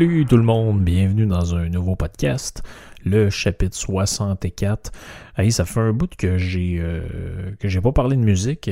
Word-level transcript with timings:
Salut 0.00 0.24
tout 0.24 0.38
le 0.38 0.42
monde, 0.42 0.80
bienvenue 0.80 1.26
dans 1.26 1.54
un 1.54 1.68
nouveau 1.68 1.94
podcast, 1.94 2.62
le 3.04 3.28
chapitre 3.28 3.76
64. 3.76 4.90
Hey, 5.36 5.52
ça 5.52 5.66
fait 5.66 5.80
un 5.80 5.92
bout 5.92 6.10
que 6.16 6.38
j'ai 6.38 6.78
euh, 6.80 7.50
que 7.58 7.68
j'ai 7.68 7.82
pas 7.82 7.92
parlé 7.92 8.16
de 8.16 8.22
musique. 8.22 8.70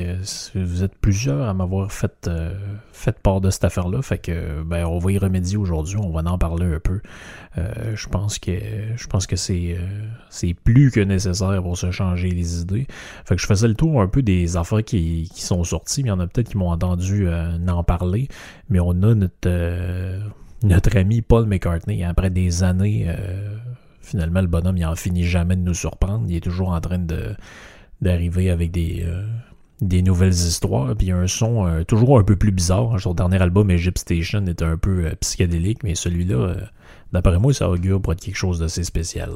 Vous 0.54 0.82
êtes 0.82 0.96
plusieurs 0.96 1.46
à 1.46 1.52
m'avoir 1.52 1.92
fait 1.92 2.26
euh, 2.28 2.54
fait 2.92 3.18
part 3.18 3.42
de 3.42 3.50
cette 3.50 3.64
affaire-là, 3.64 4.00
fait 4.00 4.16
que 4.16 4.62
ben 4.62 4.86
on 4.86 4.98
va 4.98 5.12
y 5.12 5.18
remédier 5.18 5.58
aujourd'hui, 5.58 5.98
on 5.98 6.10
va 6.10 6.22
en 6.30 6.38
parler 6.38 6.64
un 6.64 6.80
peu. 6.80 7.02
Euh, 7.58 7.94
je 7.94 8.08
pense 8.08 8.38
que 8.38 8.52
je 8.96 9.06
pense 9.06 9.26
que 9.26 9.36
c'est 9.36 9.76
euh, 9.78 10.06
c'est 10.30 10.54
plus 10.54 10.90
que 10.90 11.00
nécessaire 11.00 11.62
pour 11.62 11.76
se 11.76 11.90
changer 11.90 12.30
les 12.30 12.62
idées. 12.62 12.86
Fait 13.26 13.36
que 13.36 13.42
je 13.42 13.46
faisais 13.46 13.68
le 13.68 13.74
tour 13.74 14.00
un 14.00 14.08
peu 14.08 14.22
des 14.22 14.56
affaires 14.56 14.82
qui, 14.82 15.30
qui 15.30 15.42
sont 15.42 15.62
sorties. 15.62 16.00
Il 16.00 16.06
y 16.06 16.10
en 16.10 16.20
a 16.20 16.26
peut-être 16.26 16.48
qui 16.48 16.56
m'ont 16.56 16.70
entendu 16.70 17.28
en 17.28 17.84
parler, 17.84 18.28
mais 18.70 18.80
on 18.80 18.92
a 19.02 19.14
notre 19.14 19.50
notre 20.62 20.96
ami 20.96 21.22
Paul 21.22 21.46
McCartney, 21.46 22.04
après 22.04 22.30
des 22.30 22.62
années, 22.62 23.06
euh, 23.08 23.56
finalement, 24.00 24.40
le 24.40 24.46
bonhomme, 24.46 24.76
il 24.76 24.84
en 24.84 24.96
finit 24.96 25.24
jamais 25.24 25.56
de 25.56 25.62
nous 25.62 25.74
surprendre. 25.74 26.24
Il 26.28 26.36
est 26.36 26.40
toujours 26.40 26.70
en 26.70 26.80
train 26.80 26.98
de 26.98 27.34
d'arriver 28.00 28.48
avec 28.48 28.70
des, 28.70 29.02
euh, 29.04 29.24
des 29.80 30.02
nouvelles 30.02 30.32
histoires. 30.32 30.94
Puis 30.94 31.10
un 31.10 31.26
son 31.26 31.66
euh, 31.66 31.82
toujours 31.82 32.18
un 32.18 32.22
peu 32.22 32.36
plus 32.36 32.52
bizarre. 32.52 33.00
Son 33.00 33.12
dernier 33.12 33.42
album, 33.42 33.70
Egypt 33.70 33.98
Station, 33.98 34.46
était 34.46 34.64
un 34.64 34.76
peu 34.76 35.10
psychédélique, 35.20 35.82
mais 35.82 35.96
celui-là, 35.96 36.54
d'après 37.12 37.38
moi, 37.38 37.52
ça 37.52 37.68
augure 37.68 38.00
pour 38.00 38.12
être 38.12 38.20
quelque 38.20 38.36
chose 38.36 38.60
d'assez 38.60 38.84
spécial. 38.84 39.30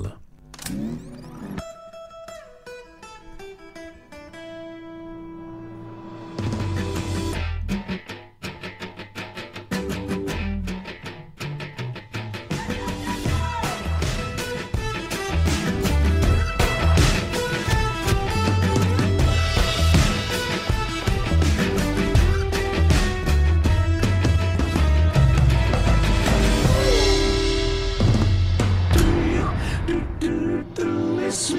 C'est 31.45 31.55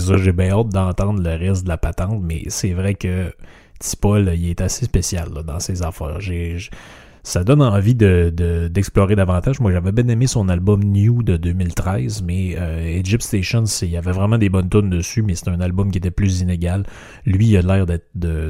ça, 0.00 0.18
j'ai 0.18 0.32
bien 0.32 0.50
hâte 0.50 0.68
d'entendre 0.68 1.22
le 1.22 1.30
reste 1.30 1.64
de 1.64 1.68
la 1.68 1.78
patente, 1.78 2.20
mais 2.22 2.42
c'est 2.48 2.74
vrai 2.74 2.94
que 2.94 3.32
Tipa, 3.78 4.18
là, 4.18 4.34
il 4.34 4.50
est 4.50 4.60
assez 4.60 4.84
spécial 4.84 5.30
dans 5.30 5.58
ses 5.58 5.82
affaires. 5.82 6.20
Ça 7.28 7.44
donne 7.44 7.60
envie 7.60 7.94
de, 7.94 8.32
de- 8.34 8.68
d'explorer 8.68 9.14
davantage. 9.14 9.60
Moi, 9.60 9.70
j'avais 9.70 9.92
bien 9.92 10.08
aimé 10.08 10.26
son 10.26 10.48
album 10.48 10.82
New 10.82 11.22
de 11.22 11.36
2013, 11.36 12.22
mais 12.22 12.54
euh, 12.56 12.80
Egypt 12.86 13.22
Station, 13.22 13.64
il 13.82 13.88
y 13.90 13.98
avait 13.98 14.12
vraiment 14.12 14.38
des 14.38 14.48
bonnes 14.48 14.70
tunes 14.70 14.88
dessus, 14.88 15.20
mais 15.22 15.34
c'est 15.34 15.48
un 15.48 15.60
album 15.60 15.90
qui 15.90 15.98
était 15.98 16.10
plus 16.10 16.40
inégal. 16.40 16.84
Lui, 17.26 17.48
il 17.48 17.56
a 17.58 17.60
l'air 17.60 17.84
de, 17.84 18.00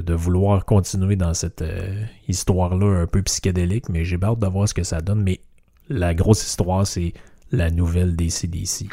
de 0.01 0.15
vouloir 0.15 0.65
continuer 0.65 1.17
dans 1.17 1.35
cette 1.35 1.63
euh, 1.63 2.05
histoire-là 2.29 3.03
un 3.03 3.07
peu 3.09 3.21
psychédélique, 3.23 3.89
mais 3.89 4.05
j'ai 4.05 4.19
hâte 4.23 4.39
de 4.39 4.47
voir 4.47 4.69
ce 4.69 4.75
que 4.75 4.85
ça 4.85 5.01
donne. 5.01 5.23
Mais 5.25 5.41
la 5.89 6.15
grosse 6.15 6.47
histoire, 6.47 6.87
c'est 6.87 7.15
la 7.51 7.71
nouvelle 7.73 8.15
des 8.15 8.31
CDC. 8.31 8.87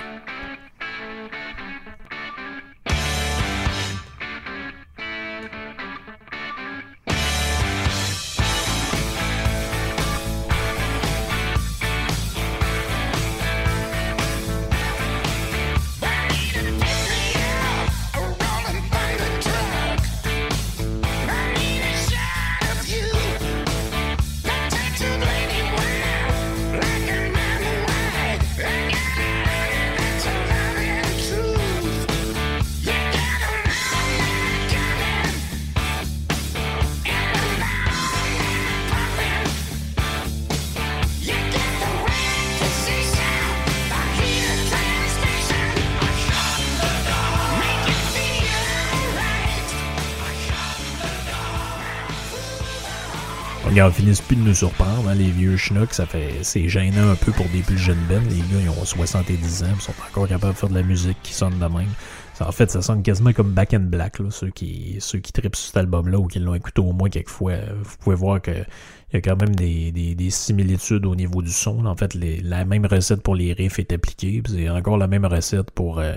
Regarde, 53.75 53.91
ils 53.97 54.03
finissent 54.03 54.21
plus 54.21 54.37
de 54.37 54.41
nous 54.41 54.53
surprendre, 54.53 55.09
hein, 55.09 55.15
les 55.15 55.29
vieux 55.29 55.57
schnocks, 55.57 55.93
ça 55.93 56.05
fait, 56.05 56.29
c'est 56.43 56.69
gênant 56.69 57.09
un 57.11 57.15
peu 57.15 57.33
pour 57.33 57.45
des 57.49 57.59
plus 57.59 57.77
jeunes 57.77 57.99
bennes. 58.07 58.23
Les 58.29 58.37
gars, 58.37 58.63
ils 58.63 58.69
ont 58.69 58.85
70 58.85 59.63
ans, 59.63 59.67
ils 59.75 59.81
sont 59.81 59.93
encore 60.09 60.29
capables 60.29 60.53
de 60.53 60.57
faire 60.57 60.69
de 60.69 60.75
la 60.75 60.81
musique 60.81 61.17
qui 61.21 61.33
sonne 61.33 61.59
de 61.59 61.65
même. 61.65 61.89
En 62.41 62.51
fait, 62.51 62.69
ça 62.69 62.81
sonne 62.81 63.01
quasiment 63.01 63.31
comme 63.31 63.51
Back 63.51 63.73
in 63.73 63.79
Black, 63.79 64.19
là, 64.19 64.29
ceux 64.29 64.49
qui, 64.49 64.97
ceux 64.99 65.19
qui 65.19 65.31
trippent 65.31 65.55
sur 65.55 65.67
cet 65.67 65.77
album-là 65.77 66.19
ou 66.19 66.27
qui 66.27 66.39
l'ont 66.39 66.53
écouté 66.53 66.81
au 66.81 66.91
moins 66.91 67.09
quelques 67.09 67.29
fois. 67.29 67.51
euh, 67.53 67.73
Vous 67.81 67.95
pouvez 67.99 68.15
voir 68.15 68.41
que 68.41 68.51
il 68.51 69.15
y 69.15 69.17
a 69.17 69.21
quand 69.21 69.39
même 69.39 69.55
des, 69.55 69.93
des, 69.93 70.15
des 70.15 70.29
similitudes 70.29 71.05
au 71.05 71.15
niveau 71.15 71.41
du 71.41 71.51
son. 71.51 71.85
En 71.85 71.95
fait, 71.95 72.13
les- 72.13 72.41
la 72.41 72.65
même 72.65 72.85
recette 72.85 73.21
pour 73.21 73.35
les 73.35 73.53
riffs 73.53 73.79
est 73.79 73.93
appliquée. 73.93 74.41
C'est 74.47 74.69
encore 74.69 74.97
la 74.97 75.07
même 75.07 75.25
recette 75.25 75.71
pour 75.71 75.99
euh, 75.99 76.15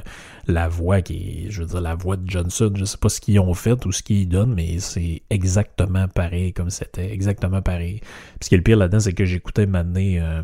la 0.48 0.68
voix 0.68 1.02
qui 1.02 1.44
est, 1.46 1.50
je 1.50 1.60
veux 1.62 1.68
dire, 1.68 1.80
la 1.80 1.94
voix 1.94 2.16
de 2.16 2.28
Johnson. 2.28 2.72
Je 2.74 2.84
sais 2.84 2.98
pas 2.98 3.08
ce 3.10 3.20
qu'ils 3.20 3.38
ont 3.38 3.54
fait 3.54 3.84
ou 3.86 3.92
ce 3.92 4.02
qu'ils 4.02 4.28
donnent, 4.28 4.54
mais 4.54 4.80
c'est 4.80 5.22
exactement 5.30 6.08
pareil 6.08 6.52
comme 6.52 6.70
c'était. 6.70 7.12
Exactement 7.12 7.62
pareil. 7.62 8.00
Puis 8.40 8.48
ce 8.50 8.56
le 8.56 8.62
pire 8.62 8.76
là-dedans, 8.78 9.00
c'est 9.00 9.12
que 9.12 9.24
j'écoutais 9.24 9.66
maintenant 9.66 10.00
euh, 10.00 10.42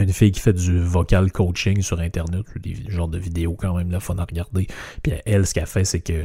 une 0.00 0.12
fille 0.12 0.32
qui 0.32 0.40
fait 0.40 0.52
du 0.52 0.80
vocal 0.80 1.30
coaching 1.32 1.82
sur 1.82 2.00
Internet, 2.00 2.44
des 2.60 2.76
genres 2.88 3.08
de 3.08 3.18
vidéos 3.18 3.54
quand 3.54 3.76
même, 3.76 3.90
la 3.90 4.00
fun 4.00 4.16
à 4.18 4.24
regarder. 4.24 4.66
Puis 5.02 5.12
elle, 5.24 5.46
ce 5.46 5.54
qu'elle 5.54 5.66
fait, 5.66 5.84
c'est 5.84 6.00
que 6.00 6.24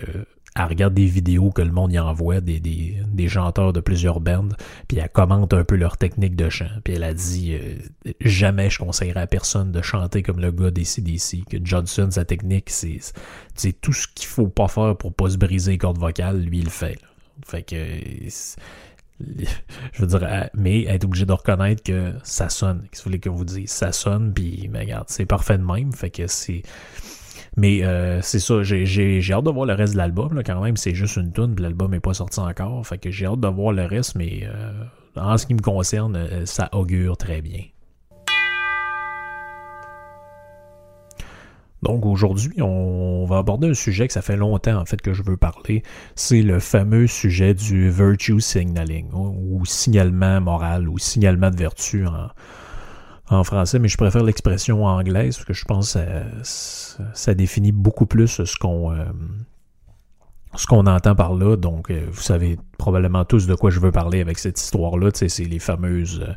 elle 0.58 0.68
regarde 0.68 0.94
des 0.94 1.06
vidéos 1.06 1.52
que 1.52 1.62
le 1.62 1.72
monde 1.72 1.92
y 1.92 2.00
envoie, 2.00 2.40
des, 2.40 2.62
des, 2.62 2.98
des 3.06 3.28
chanteurs 3.28 3.74
de 3.74 3.82
plusieurs 3.82 4.22
bands, 4.22 4.48
puis 4.88 4.98
elle 5.00 5.10
commente 5.10 5.54
un 5.54 5.66
peu 5.66 5.76
leur 5.76 5.98
technique 5.98 6.38
de 6.38 6.50
chant. 6.50 6.70
Puis 6.84 6.94
elle 6.94 7.04
a 7.04 7.14
dit 7.14 7.56
euh, 7.56 7.76
jamais 8.22 8.70
je 8.70 8.80
conseillerais 8.80 9.22
à 9.22 9.28
personne 9.28 9.74
de 9.74 9.82
chanter 9.82 10.24
comme 10.24 10.40
le 10.40 10.52
gars 10.52 10.72
des 10.72 10.86
CDC, 10.86 11.44
que 11.50 11.58
Johnson, 11.62 12.08
sa 12.10 12.24
technique, 12.24 12.70
c'est, 12.70 13.02
tout 13.82 13.92
ce 13.92 14.08
qu'il 14.08 14.28
faut 14.28 14.48
pas 14.48 14.70
faire 14.70 14.96
pour 14.96 15.14
pas 15.14 15.30
se 15.30 15.38
briser 15.38 15.72
les 15.72 15.78
cordes 15.78 16.00
vocales, 16.00 16.40
lui 16.40 16.60
il 16.60 16.66
le 16.66 16.70
fait. 16.70 16.98
Fait 17.46 17.64
que 17.64 17.76
je 19.94 20.02
veux 20.02 20.08
dire, 20.08 20.50
mais 20.54 20.84
être 20.84 21.06
obligé 21.06 21.26
de 21.26 21.32
reconnaître 21.32 21.84
que 21.84 22.14
ça 22.24 22.50
sonne. 22.50 22.84
Qu'est-ce 22.92 23.02
que 23.02 23.04
vous 23.04 23.10
voulez 23.10 23.20
que 23.20 23.30
vous 23.30 23.46
dise? 23.46 23.70
Ça 23.70 23.92
sonne, 23.92 24.34
puis 24.34 24.70
mais 24.72 24.80
regarde, 24.80 25.06
c'est 25.08 25.26
parfait 25.26 25.58
de 25.58 25.64
même. 25.64 25.94
Fait 25.94 26.10
que 26.10 26.28
c'est 26.28 26.64
mais 27.58 27.84
euh, 27.84 28.22
c'est 28.22 28.40
ça, 28.40 28.64
j'ai 28.64 29.32
hâte 29.32 29.46
de 29.46 29.52
voir 29.52 29.66
le 29.66 29.74
reste 29.74 29.94
de 29.94 29.98
l'album. 29.98 30.42
Quand 30.46 30.62
même, 30.62 30.76
c'est 30.76 30.94
juste 30.94 31.16
une 31.16 31.32
tune, 31.32 31.56
l'album 31.60 31.92
n'est 31.92 32.00
pas 32.00 32.14
sorti 32.14 32.40
encore. 32.40 32.86
Fait 32.86 32.98
que 32.98 33.12
j'ai 33.12 33.26
hâte 33.26 33.40
de 33.40 33.48
voir 33.48 33.72
le 33.72 33.86
reste, 33.86 34.16
mais 34.16 34.44
euh, 34.44 34.84
en 35.16 35.38
ce 35.38 35.46
qui 35.46 35.54
me 35.54 35.62
concerne, 35.62 36.16
euh, 36.16 36.46
ça 36.46 36.70
augure 36.74 37.16
très 37.18 37.42
bien. 37.42 37.62
Donc 41.86 42.04
aujourd'hui, 42.08 42.64
on 42.64 43.26
va 43.26 43.38
aborder 43.38 43.70
un 43.70 43.74
sujet 43.76 44.08
que 44.08 44.14
ça 44.14 44.24
fait 44.24 44.38
longtemps 44.38 44.82
en 44.82 44.86
fait 44.86 45.00
que 45.00 45.14
je 45.14 45.22
veux 45.22 45.38
parler. 45.38 45.84
C'est 46.16 46.42
le 46.42 46.60
fameux 46.60 47.06
sujet 47.06 47.54
du 47.54 47.92
virtue 47.92 48.42
signaling, 48.42 49.12
ou 49.14 49.64
signalement 49.68 50.42
moral, 50.42 50.90
ou 50.90 50.98
signalement 50.98 51.52
de 51.52 51.58
vertu 51.58 52.08
en, 53.30 53.44
français, 53.44 53.78
mais 53.78 53.88
je 53.88 53.98
préfère 53.98 54.24
l'expression 54.24 54.86
anglaise 54.86 55.36
parce 55.36 55.46
que 55.46 55.54
je 55.54 55.66
pense 55.66 55.94
que 55.94 57.04
ça, 57.14 57.34
définit 57.36 57.72
beaucoup 57.72 58.08
plus 58.08 58.44
ce 58.44 58.58
qu'on 58.58 58.92
euh, 58.92 59.06
ce 60.56 60.66
qu'on 60.66 60.88
entend 60.88 61.14
par 61.14 61.36
là. 61.36 61.56
Donc, 61.56 61.92
euh, 61.92 62.02
vous 62.12 62.22
savez 62.22 62.58
probablement 62.80 63.26
tous 63.26 63.46
de 63.46 63.54
quoi 63.54 63.70
je 63.70 63.80
veux 63.80 63.92
parler 63.92 64.22
avec 64.22 64.40
cette 64.40 64.60
histoire-là. 64.60 65.10
C'est 65.14 65.44
les 65.44 65.60
fameuses 65.60 66.26
euh, 66.28 66.34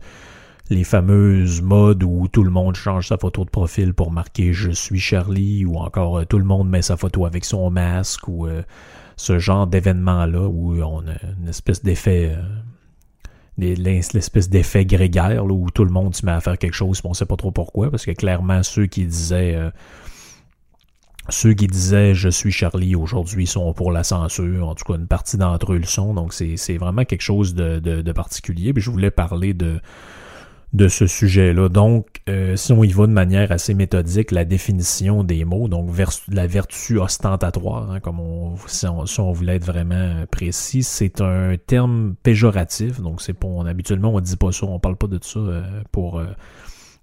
les 0.71 0.85
fameuses 0.85 1.63
modes 1.63 2.03
où 2.03 2.29
tout 2.29 2.45
le 2.45 2.51
monde 2.51 2.75
change 2.75 3.09
sa 3.09 3.17
photo 3.17 3.45
de 3.45 3.51
profil 3.51 3.95
pour 3.95 4.11
marquer 4.11 4.53
je 4.53 4.71
suis 4.71 5.01
Charlie 5.01 5.65
ou 5.65 5.77
encore 5.77 6.27
tout 6.27 6.39
le 6.39 6.45
monde 6.45 6.69
met 6.69 6.83
sa 6.83 6.97
photo 6.97 7.25
avec 7.27 7.45
son 7.45 7.71
masque 7.71 8.29
ou 8.29 8.47
ce 9.17 9.39
genre 9.39 9.67
d'événement-là 9.67 10.47
où 10.47 10.81
on 10.83 11.01
a 11.01 11.15
une 11.41 11.49
espèce 11.49 11.83
d'effet 11.83 12.37
l'espèce 13.59 14.49
d'effet 14.49 14.87
grégaire 14.87 15.45
où 15.45 15.71
tout 15.71 15.85
le 15.85 15.91
monde 15.91 16.15
se 16.15 16.25
met 16.25 16.33
à 16.33 16.41
faire 16.41 16.59
quelque 16.59 16.75
chose, 16.75 17.03
mais 17.03 17.11
on 17.11 17.15
sait 17.15 17.27
pas 17.27 17.37
trop 17.37 17.51
pourquoi, 17.51 17.91
parce 17.91 18.05
que 18.05 18.13
clairement 18.13 18.63
ceux 18.63 18.87
qui 18.87 19.05
disaient 19.05 19.55
euh, 19.57 19.71
ceux 21.29 21.55
qui 21.55 21.67
disaient 21.67 22.15
je 22.15 22.29
suis 22.29 22.53
Charlie 22.53 22.95
aujourd'hui 22.95 23.47
sont 23.47 23.73
pour 23.75 23.93
la 23.93 24.05
censure, 24.05 24.69
en 24.69 24.75
tout 24.75 24.85
cas 24.85 24.99
une 24.99 25.09
partie 25.09 25.37
d'entre 25.37 25.73
eux 25.73 25.79
le 25.79 25.85
sont, 25.87 26.15
donc 26.15 26.33
c'est 26.33 26.79
vraiment 26.79 27.05
quelque 27.05 27.23
chose 27.23 27.55
de 27.55 28.13
particulier. 28.13 28.73
Puis 28.73 28.83
je 28.83 28.91
voulais 28.91 29.11
parler 29.11 29.55
de 29.55 29.81
de 30.73 30.89
ce 30.89 31.07
sujet-là. 31.07 31.69
Donc, 31.69 32.21
euh, 32.29 32.57
si 32.57 32.73
on 32.73 32.85
y 32.85 32.93
va 32.93 33.07
de 33.07 33.13
manière 33.13 33.53
assez 33.53 33.73
méthodique, 33.75 34.31
la 34.31 34.45
définition 34.45 35.25
des 35.25 35.45
mots, 35.45 35.69
donc 35.69 35.91
la 36.29 36.47
vertu 36.47 36.99
ostentatoire, 36.99 37.91
hein, 37.91 38.01
comme 38.01 38.21
on 38.21 38.57
si, 38.67 38.87
on 38.87 39.33
voulait 39.33 39.57
être 39.57 39.65
vraiment 39.65 40.25
précis, 40.31 40.83
c'est 40.83 41.21
un 41.21 41.57
terme 41.57 42.15
péjoratif. 42.23 43.01
Donc, 43.01 43.23
c'est 43.23 43.33
pour 43.33 43.67
habituellement 43.67 44.15
on 44.15 44.21
dit 44.21 44.37
pas 44.37 44.53
ça, 44.53 44.67
on 44.67 44.79
parle 44.79 44.97
pas 44.97 45.07
de 45.07 45.19
ça 45.23 45.39
euh, 45.39 45.63
pour 45.91 46.19
euh, 46.19 46.27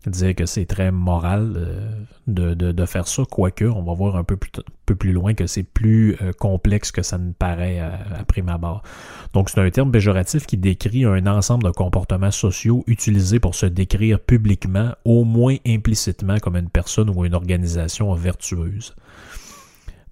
dire 0.10 0.36
que 0.36 0.46
c'est 0.46 0.66
très 0.66 0.92
moral 0.92 1.54
euh, 1.56 1.90
de, 2.28 2.54
de, 2.54 2.86
faire 2.86 3.08
ça, 3.08 3.24
quoique 3.30 3.66
on 3.66 3.84
va 3.84 3.94
voir 3.94 4.16
un 4.16 4.24
peu 4.24 4.38
plus, 4.38 4.52
peu 4.86 4.96
plus 4.96 5.12
loin 5.12 5.34
que 5.34 5.48
c'est 5.48 5.64
plus 5.64 6.18
euh, 6.22 6.32
complexe 6.34 6.92
que 6.92 7.02
ça 7.02 7.18
ne 7.18 7.32
paraît 7.32 7.80
à, 7.80 8.00
à 8.20 8.24
prime 8.24 8.50
abord. 8.50 8.84
Donc 9.34 9.50
c'est 9.50 9.60
un 9.60 9.70
terme 9.70 9.92
péjoratif 9.92 10.46
qui 10.46 10.58
décrit 10.58 11.06
un 11.06 11.28
ensemble 11.28 11.64
de 11.64 11.72
comportements 11.72 12.32
sociaux 12.32 12.84
utilisés 12.88 13.40
pour 13.40 13.56
se 13.56 13.66
décrire 13.66 14.20
publiquement, 14.20 14.92
au 15.06 15.24
moins 15.24 15.56
implicitement, 15.68 16.38
comme 16.40 16.56
une 16.56 16.70
personne 16.70 17.10
ou 17.10 17.26
une 17.26 17.34
organisation 17.34 18.14
vertueuse. 18.14 18.96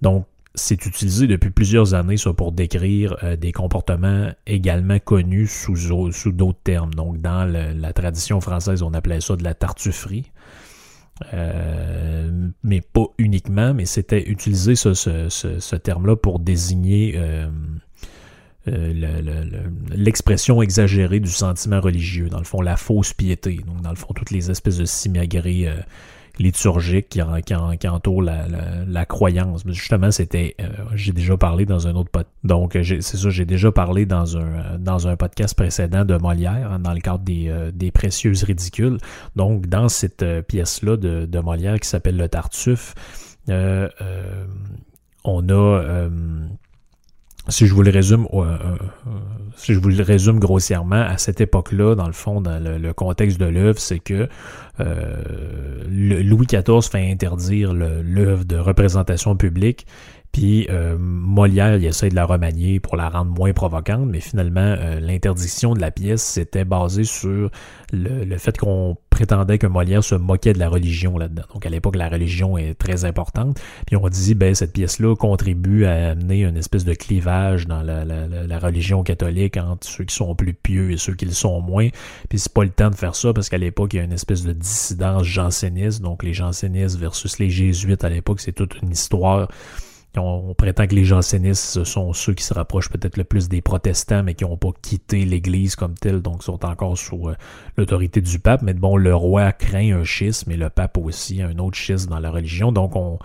Donc 0.01 0.25
c'est 0.55 0.85
utilisé 0.85 1.25
depuis 1.27 1.49
plusieurs 1.49 1.93
années 1.93 2.17
ça, 2.17 2.33
pour 2.33 2.51
décrire 2.51 3.17
euh, 3.23 3.35
des 3.35 3.51
comportements 3.51 4.31
également 4.45 4.99
connus 4.99 5.47
sous, 5.47 6.31
d'autres 6.31 6.59
termes. 6.63 6.93
Donc, 6.93 7.21
dans 7.21 7.45
la 7.45 7.93
tradition 7.93 8.39
française, 8.39 8.83
on 8.83 8.93
appelait 8.93 9.21
ça 9.21 9.35
de 9.35 9.43
la 9.43 9.53
tartufferie. 9.53 10.31
Euh, 11.33 12.49
mais 12.63 12.81
pas 12.81 13.05
uniquement, 13.17 13.73
mais 13.73 13.85
c'était 13.85 14.29
utilisé 14.29 14.75
ce, 14.75 15.75
terme-là 15.75 16.15
pour 16.15 16.39
désigner 16.39 17.13
euh, 17.15 17.47
l'expression 19.91 20.61
exagérée 20.61 21.19
du 21.19 21.29
sentiment 21.29 21.81
religieux, 21.81 22.29
dans 22.29 22.39
le 22.39 22.45
fond, 22.45 22.61
la 22.61 22.77
fausse 22.77 23.13
piété. 23.13 23.59
Donc, 23.65 23.81
dans 23.81 23.91
le 23.91 23.95
fond, 23.95 24.13
toutes 24.13 24.31
les 24.31 24.51
espèces 24.51 24.77
de 24.77 24.85
simagrées 24.85 25.67
liturgique 26.39 27.09
qui, 27.09 27.21
qui, 27.79 27.87
entoure 27.87 28.21
la, 28.21 29.05
croyance. 29.05 29.63
Justement, 29.67 30.11
c'était, 30.11 30.55
euh, 30.59 30.67
j'ai 30.95 31.11
déjà 31.11 31.37
parlé 31.37 31.65
dans 31.65 31.87
un 31.87 31.95
autre 31.95 32.09
podcast. 32.09 32.33
Donc, 32.43 32.77
c'est 32.81 33.01
ça, 33.01 33.29
j'ai 33.29 33.45
déjà 33.45 33.71
parlé 33.71 34.05
dans 34.05 34.37
un, 34.37 34.79
dans 34.79 35.07
un 35.07 35.15
podcast 35.15 35.55
précédent 35.55 36.05
de 36.05 36.15
Molière, 36.17 36.71
hein, 36.71 36.79
dans 36.79 36.93
le 36.93 36.99
cadre 36.99 37.23
des, 37.23 37.49
euh, 37.49 37.71
précieuses 37.93 38.43
ridicules. 38.43 38.97
Donc, 39.35 39.67
dans 39.67 39.89
cette 39.89 40.23
euh, 40.23 40.41
pièce-là 40.41 40.97
de, 40.97 41.25
de 41.25 41.39
Molière 41.39 41.79
qui 41.79 41.87
s'appelle 41.87 42.17
Le 42.17 42.27
Tartuffe, 42.27 42.95
on 45.25 45.49
a 45.49 46.09
si 47.49 47.67
je 47.67 47.73
vous 47.73 47.81
le 47.81 47.91
résume, 47.91 48.27
euh, 48.33 48.43
euh, 48.43 48.77
si 49.57 49.73
je 49.73 49.79
vous 49.79 49.89
le 49.89 50.01
résume 50.01 50.39
grossièrement, 50.39 51.01
à 51.01 51.17
cette 51.17 51.41
époque-là, 51.41 51.95
dans 51.95 52.07
le 52.07 52.13
fond, 52.13 52.39
dans 52.39 52.59
le, 52.59 52.93
contexte 52.93 53.39
de 53.39 53.45
l'œuvre, 53.45 53.79
c'est 53.79 53.99
que 53.99 54.29
euh, 54.79 55.83
Louis 55.89 56.47
XIV 56.47 56.81
fait 56.89 57.11
interdire 57.11 57.73
l'œuvre 57.73 58.45
de 58.45 58.55
représentation 58.55 59.35
publique 59.35 59.85
puis 60.33 60.65
euh, 60.71 60.97
Molière, 60.99 61.75
il 61.75 61.85
essaie 61.85 62.09
de 62.09 62.15
la 62.15 62.25
remanier 62.25 62.79
pour 62.79 62.95
la 62.95 63.07
rendre 63.07 63.31
moins 63.31 63.53
provocante, 63.53 64.07
mais 64.07 64.19
finalement, 64.19 64.61
euh, 64.61 64.99
l'interdiction 64.99 65.75
de 65.75 65.79
la 65.79 65.91
pièce 65.91 66.23
s'était 66.23 66.65
basée 66.65 67.03
sur 67.03 67.51
le, 67.93 68.37
fait 68.39 68.57
qu'on 68.57 68.97
prétendait 69.11 69.59
que 69.59 69.67
Molière 69.67 70.03
se 70.03 70.15
moquait 70.15 70.53
de 70.53 70.57
la 70.57 70.69
religion 70.69 71.19
là-dedans. 71.19 71.43
Donc 71.53 71.67
à 71.67 71.69
l'époque, 71.69 71.95
la 71.95 72.09
religion 72.09 72.57
est 72.57 72.73
très 72.73 73.05
importante. 73.05 73.61
Puis 73.85 73.95
on 73.95 74.09
dit, 74.09 74.33
ben 74.33 74.55
cette 74.55 74.73
pièce-là 74.73 75.15
contribue 75.15 75.85
à 75.85 76.09
amener 76.09 76.45
une 76.45 76.57
espèce 76.57 76.83
de 76.83 76.95
clivage 76.95 77.67
dans 77.67 77.83
la, 77.83 78.03
la, 78.03 78.59
religion 78.59 79.03
catholique 79.03 79.57
entre 79.57 79.87
ceux 79.87 80.03
qui 80.03 80.15
sont 80.15 80.33
plus 80.33 80.55
pieux 80.55 80.89
et 80.89 80.97
ceux 80.97 81.13
qui 81.13 81.25
le 81.25 81.31
sont 81.31 81.61
moins. 81.61 81.89
Puis 82.29 82.39
c'est 82.39 82.53
pas 82.53 82.63
le 82.63 82.71
temps 82.71 82.89
de 82.89 82.95
faire 82.95 83.13
ça 83.13 83.33
parce 83.33 83.49
qu'à 83.49 83.59
l'époque, 83.59 83.93
il 83.93 83.97
y 83.97 83.99
a 83.99 84.03
une 84.03 84.13
espèce 84.13 84.43
de 84.43 84.53
dissidence 84.53 85.25
janséniste. 85.25 86.01
Donc 86.01 86.23
les 86.23 86.33
jansénistes 86.33 86.97
versus 86.97 87.37
les 87.37 87.51
jésuites 87.51 88.03
à 88.03 88.09
l'époque, 88.09 88.39
c'est 88.39 88.53
toute 88.53 88.81
une 88.81 88.89
histoire 88.89 89.47
on, 90.17 90.53
prétend 90.53 90.85
que 90.87 90.95
les 90.95 91.05
jansénistes, 91.05 91.83
sont 91.83 92.13
ceux 92.13 92.33
qui 92.33 92.43
se 92.43 92.53
rapprochent 92.53 92.89
peut-être 92.89 93.17
le 93.17 93.23
plus 93.23 93.49
des 93.49 93.61
protestants, 93.61 94.23
mais 94.23 94.35
qui 94.35 94.43
n'ont 94.43 94.57
pas 94.57 94.71
quitté 94.81 95.25
l'Église 95.25 95.75
comme 95.75 95.95
telle, 95.95 96.21
donc 96.21 96.43
sont 96.43 96.63
encore 96.65 96.97
sous 96.97 97.29
euh, 97.29 97.35
l'autorité 97.77 98.21
du 98.21 98.39
pape. 98.39 98.61
Mais 98.61 98.73
bon, 98.73 98.95
le 98.95 99.15
roi 99.15 99.51
craint 99.51 99.99
un 99.99 100.03
schisme, 100.03 100.51
et 100.51 100.57
le 100.57 100.69
pape 100.69 100.97
aussi 100.97 101.41
un 101.41 101.57
autre 101.57 101.77
schisme 101.77 102.09
dans 102.09 102.19
la 102.19 102.29
religion. 102.29 102.71
Donc 102.71 102.95
on, 102.95 103.19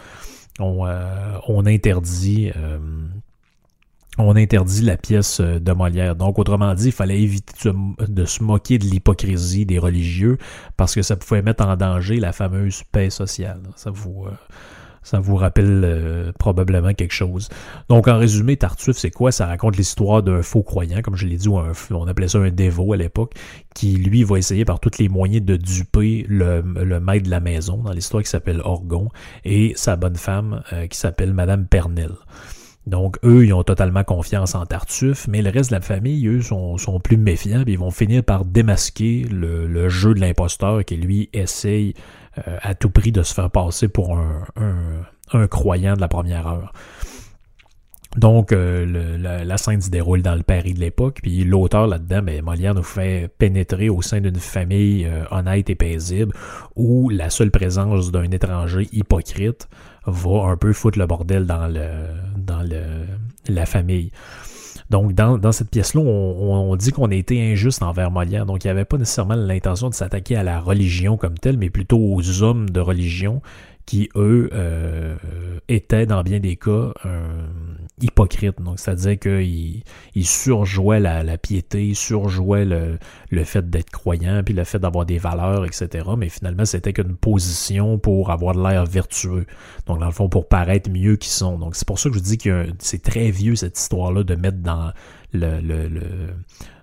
euh, 0.61 1.63
interdit... 1.67 2.53
Euh, 2.57 2.79
on 4.21 4.35
interdit 4.35 4.83
la 4.83 4.97
pièce 4.97 5.41
de 5.41 5.73
Molière. 5.73 6.17
Donc, 6.17 6.41
autrement 6.41 6.75
dit, 6.75 6.87
il 6.87 6.93
fallait 6.93 7.21
éviter 7.21 7.71
de, 8.09 8.25
se 8.25 8.43
moquer 8.43 8.79
de 8.79 8.85
l'hypocrisie 8.85 9.65
des 9.65 9.79
religieux 9.79 10.39
parce 10.77 10.97
que 10.97 11.03
ça 11.03 11.15
pouvait 11.15 11.41
mettre 11.41 11.65
en 11.65 11.77
danger 11.77 12.19
la 12.19 12.33
fameuse 12.33 12.83
paix 12.91 13.11
sociale. 13.11 13.61
Ça 13.77 13.93
vous, 13.93 14.27
ça 15.03 15.21
vous 15.21 15.37
rappelle 15.37 15.83
euh, 15.85 16.33
probablement 16.39 16.93
quelque 16.93 17.13
chose. 17.13 17.49
Donc, 17.89 18.09
en 18.09 18.19
résumé, 18.19 18.57
Tartuffe, 18.57 18.97
c'est 18.97 19.11
quoi? 19.11 19.33
Ça 19.33 19.47
raconte 19.47 19.77
l'histoire 19.77 20.23
d'un 20.23 20.43
faux 20.43 20.63
croyant, 20.63 21.01
comme 21.03 21.17
je 21.17 21.27
l'ai 21.27 21.37
dit, 21.37 21.49
on 21.49 22.07
appelait 22.07 22.29
ça 22.29 22.39
un 22.39 22.51
dévot 22.51 22.93
à 22.93 22.97
l'époque, 22.97 23.35
qui, 23.75 23.97
lui, 23.97 24.25
va 24.25 24.39
essayer 24.39 24.65
par 24.65 24.81
tous 24.81 24.99
les 24.99 25.09
moyens 25.09 25.45
de 25.45 25.57
duper 25.57 26.27
le, 26.29 26.63
maître 27.01 27.27
de 27.27 27.31
la 27.31 27.41
maison, 27.41 27.79
dans 27.79 27.93
l'histoire 27.93 28.23
qui 28.23 28.31
s'appelle 28.31 28.61
Orgon, 28.65 29.09
et 29.45 29.73
sa 29.77 29.97
bonne 29.97 30.17
femme, 30.17 30.63
euh, 30.73 30.87
qui 30.87 30.99
s'appelle 30.99 31.33
Madame 31.33 31.67
Pernel. 31.67 32.13
Donc, 32.87 33.19
eux, 33.23 33.45
ils 33.45 33.53
ont 33.53 33.65
totalement 33.65 34.03
confiance 34.03 34.55
en 34.55 34.65
Tartuffe, 34.65 35.29
mais 35.29 35.43
le 35.43 35.51
reste 35.51 35.71
de 35.71 35.75
la 35.75 35.83
famille, 35.83 36.27
eux, 36.27 36.41
sont, 36.41 36.79
plus 37.03 37.19
méfiants, 37.19 37.63
ils 37.67 37.79
vont 37.79 37.91
finir 37.91 38.25
par 38.25 38.47
démasquer 38.47 39.27
le, 39.31 39.67
le 39.67 39.89
jeu 39.91 40.15
de 40.15 40.21
l'imposteur 40.21 40.85
qui, 40.85 40.97
lui, 40.97 41.29
essaye 41.35 41.95
euh, 42.47 42.59
à 42.63 42.75
tout 42.75 42.91
prix 42.91 43.13
de 43.13 43.23
se 43.23 43.35
faire 43.35 43.51
passer 43.51 43.89
pour 43.89 44.17
un, 44.17 44.45
un, 45.33 45.47
croyant 45.47 45.95
de 45.95 46.01
la 46.01 46.09
première 46.09 46.47
heure. 46.47 46.73
Donc, 48.17 48.53
euh, 48.53 49.45
la, 49.45 49.57
scène 49.59 49.81
se 49.81 49.91
déroule 49.91 50.23
dans 50.23 50.35
le 50.35 50.43
Paris 50.43 50.73
de 50.73 50.81
l'époque, 50.81 51.21
puis 51.23 51.45
l'auteur 51.45 51.87
là-dedans, 51.87 52.23
ben, 52.23 52.43
Molière 52.43 52.75
nous 52.75 52.83
fait 52.83 53.31
pénétrer 53.39 53.91
au 53.91 54.01
sein 54.03 54.21
d'une 54.21 54.37
famille 54.37 55.05
euh, 55.05 55.25
honnête 55.31 55.69
et 55.69 55.75
paisible, 55.75 56.33
où 56.75 57.11
la 57.11 57.29
seule 57.31 57.51
présence 57.51 58.11
d'un 58.11 58.31
étranger 58.31 58.89
hypocrite 58.93 59.69
va 60.07 60.49
un 60.49 60.57
peu 60.57 60.73
foutre 60.73 60.99
le 60.99 61.07
bordel 61.07 61.47
dans 61.47 61.67
le 61.67 62.07
dans 62.37 62.67
la 63.49 63.67
famille. 63.67 64.11
Donc, 64.91 65.13
dans, 65.13 65.53
cette 65.53 65.71
pièce-là, 65.71 66.01
on, 66.01 66.75
dit 66.77 66.93
qu'on 66.93 67.11
a 67.11 67.15
été 67.15 67.53
injuste 67.53 67.83
envers 67.83 68.11
Molière. 68.11 68.47
Donc, 68.47 68.65
il 68.65 68.69
n'y 68.69 68.71
avait 68.71 68.87
pas 68.87 68.97
nécessairement 68.97 69.35
l'intention 69.35 69.91
de 69.91 69.95
s'attaquer 69.95 70.37
à 70.37 70.43
la 70.43 70.61
religion 70.61 71.19
comme 71.19 71.37
telle, 71.37 71.59
mais 71.59 71.69
plutôt 71.69 71.99
aux 71.99 72.43
hommes 72.43 72.71
de 72.71 72.81
religion 72.81 73.43
qui, 73.89 74.11
eux, 74.17 74.51
euh, 74.53 75.17
étaient, 75.69 76.05
dans 76.05 76.23
bien 76.23 76.41
des 76.41 76.57
cas, 76.57 76.93
hypocrites. 78.03 78.61
Donc, 78.61 78.79
c'est-à-dire 78.79 79.19
qu'ils 79.19 79.83
ils 80.15 80.27
surjouaient 80.27 81.01
la, 81.01 81.39
piété, 81.39 81.87
ils 81.87 81.97
surjouaient 81.97 82.67
le, 82.67 82.99
le 83.31 83.45
fait 83.45 83.71
d'être 83.71 83.89
croyant, 83.89 84.43
puis 84.45 84.53
le 84.53 84.65
fait 84.65 84.79
d'avoir 84.79 85.07
des 85.07 85.17
valeurs, 85.17 85.65
etc. 85.65 86.07
Mais 86.19 86.29
finalement, 86.29 86.67
c'était 86.67 86.93
qu'une 86.93 87.17
position 87.17 87.99
pour 87.99 88.31
avoir 88.31 88.55
de 88.55 88.63
l'air 88.63 88.85
vertueux. 88.85 89.47
Donc, 89.87 90.01
dans 90.01 90.07
le 90.07 90.13
fond, 90.13 90.29
pour 90.29 90.49
paraître 90.49 90.91
mieux 90.91 91.17
qu'ils 91.17 91.33
sont. 91.33 91.59
Donc, 91.59 91.75
c'est 91.75 91.89
pour 91.89 91.99
ça 91.99 92.11
que 92.11 92.17
je 92.17 92.23
dis 92.23 92.37
que 92.37 92.67
c'est 92.79 93.03
très 93.03 93.31
vieux, 93.31 93.57
cette 93.57 93.79
histoire-là, 93.79 94.23
de 94.23 94.35
mettre 94.35 94.59
dans 94.59 94.93
le, 95.33 95.61
le 95.63 95.89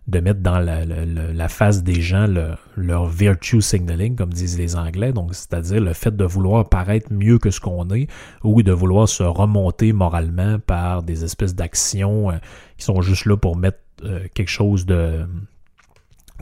de 0.08 0.20
mettre 0.20 0.42
dans 0.42 0.60
la, 0.60 1.48
face 1.50 1.84
des 1.84 2.02
gens 2.02 2.28
leur 2.76 3.08
virtue 3.08 3.62
signaling, 3.62 4.16
comme 4.16 4.32
disent 4.32 4.58
les 4.58 4.76
Anglais, 4.76 5.14
donc 5.14 5.34
c'est-à-dire 5.34 5.82
le 5.82 5.94
fait 5.94 6.16
de 6.16 6.26
vouloir 6.26 6.70
paraître 6.70 7.12
mieux 7.12 7.40
que 7.40 7.50
ce 7.50 7.60
qu'on 7.60 7.90
est 7.90 8.08
ou 8.44 8.62
de 8.62 8.72
vouloir 8.72 9.10
se 9.10 9.24
remonter 9.24 9.94
moralement 9.94 10.60
par 10.60 11.02
des 11.02 11.24
espèces 11.24 11.56
d'actions 11.56 12.32
euh, 12.32 12.36
qui 12.78 12.86
sont 12.86 13.02
juste 13.02 13.26
là 13.26 13.36
pour 13.36 13.58
mettre 13.58 13.80
euh, 14.04 14.28
quelque 14.34 14.50
chose 14.50 14.86
de 14.86 15.26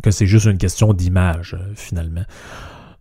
que 0.02 0.12
c'est 0.12 0.26
juste 0.26 0.48
une 0.48 0.58
question 0.58 0.94
d'image 0.94 1.54
euh, 1.54 1.72
finalement. 1.76 2.24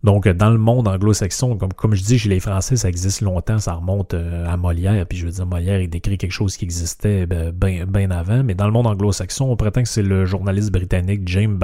Donc, 0.03 0.27
dans 0.27 0.49
le 0.49 0.57
monde 0.57 0.87
anglo-saxon, 0.89 1.57
comme, 1.57 1.71
comme 1.71 1.95
je 1.95 2.03
dis, 2.03 2.19
chez 2.19 2.27
les 2.27 2.41
Français, 2.41 2.75
ça 2.75 2.89
existe 2.89 3.21
longtemps, 3.21 3.57
ça 3.57 3.73
remonte 3.73 4.13
euh, 4.13 4.45
à 4.45 4.57
Molière, 4.57 5.05
puis 5.07 5.17
je 5.17 5.25
veux 5.25 5.31
dire, 5.31 5.45
Molière, 5.45 5.79
il 5.79 5.89
décrit 5.89 6.17
quelque 6.17 6.31
chose 6.31 6.57
qui 6.57 6.65
existait 6.65 7.25
bien 7.25 7.85
ben 7.85 8.11
avant, 8.11 8.43
mais 8.43 8.53
dans 8.53 8.65
le 8.65 8.73
monde 8.73 8.87
anglo-saxon, 8.87 9.45
on 9.45 9.55
prétend 9.55 9.83
que 9.83 9.87
c'est 9.87 10.03
le 10.03 10.25
journaliste 10.25 10.71
britannique 10.71 11.21
James, 11.25 11.57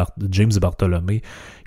Bartholomé 0.62 1.22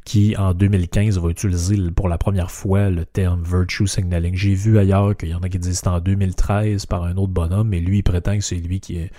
qui, 0.04 0.34
en 0.36 0.52
2015, 0.54 1.18
va 1.18 1.28
utiliser 1.28 1.76
pour 1.94 2.08
la 2.08 2.18
première 2.18 2.50
fois 2.50 2.90
le 2.90 3.04
terme 3.04 3.44
virtue 3.44 3.86
signaling. 3.86 4.34
J'ai 4.34 4.54
vu 4.54 4.78
ailleurs 4.78 5.16
qu'il 5.16 5.28
y 5.28 5.34
en 5.34 5.40
a 5.40 5.48
qui 5.48 5.58
disent 5.58 5.82
en 5.86 6.00
2013 6.00 6.86
par 6.86 7.04
un 7.04 7.16
autre 7.16 7.32
bonhomme, 7.32 7.68
mais 7.68 7.78
lui, 7.80 7.98
il 7.98 8.02
prétend 8.02 8.36
que 8.36 8.42
c'est 8.42 8.56
lui 8.56 8.80
qui 8.80 8.96
est 8.96 9.10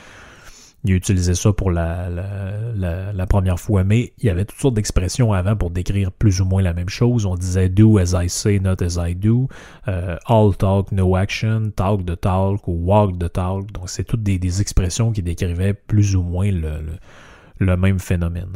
il 0.85 0.91
a 0.91 0.95
utilisé 0.95 1.33
ça 1.33 1.53
pour 1.53 1.71
la, 1.71 3.25
première 3.29 3.59
fois, 3.59 3.83
mais 3.83 4.13
il 4.19 4.25
y 4.25 4.29
avait 4.29 4.43
toutes 4.43 4.59
sortes 4.59 4.73
d'expressions 4.73 5.31
avant 5.31 5.55
pour 5.55 5.71
décrire 5.71 6.11
plus 6.11 6.41
ou 6.41 6.45
moins 6.45 6.61
la 6.61 6.73
même 6.73 6.89
chose. 6.89 7.25
On 7.25 7.35
disait 7.35 7.69
do 7.69 7.97
as 7.97 8.13
I 8.13 8.27
say, 8.27 8.59
not 8.59 8.83
as 8.83 8.97
I 8.97 9.15
do, 9.15 9.47
euh, 9.87 10.17
all 10.27 10.55
talk, 10.57 10.91
no 10.91 11.15
action, 11.15 11.71
talk 11.75 12.05
the 12.05 12.19
talk 12.19 12.67
ou 12.67 12.73
walk 12.73 13.17
the 13.17 13.31
talk. 13.31 13.71
Donc 13.71 13.89
c'est 13.89 14.03
toutes 14.03 14.23
des, 14.23 14.61
expressions 14.61 15.11
qui 15.11 15.23
décrivaient 15.23 15.73
plus 15.73 16.15
ou 16.15 16.21
moins 16.21 16.51
le, 16.51 17.77
même 17.77 17.99
phénomène. 17.99 18.51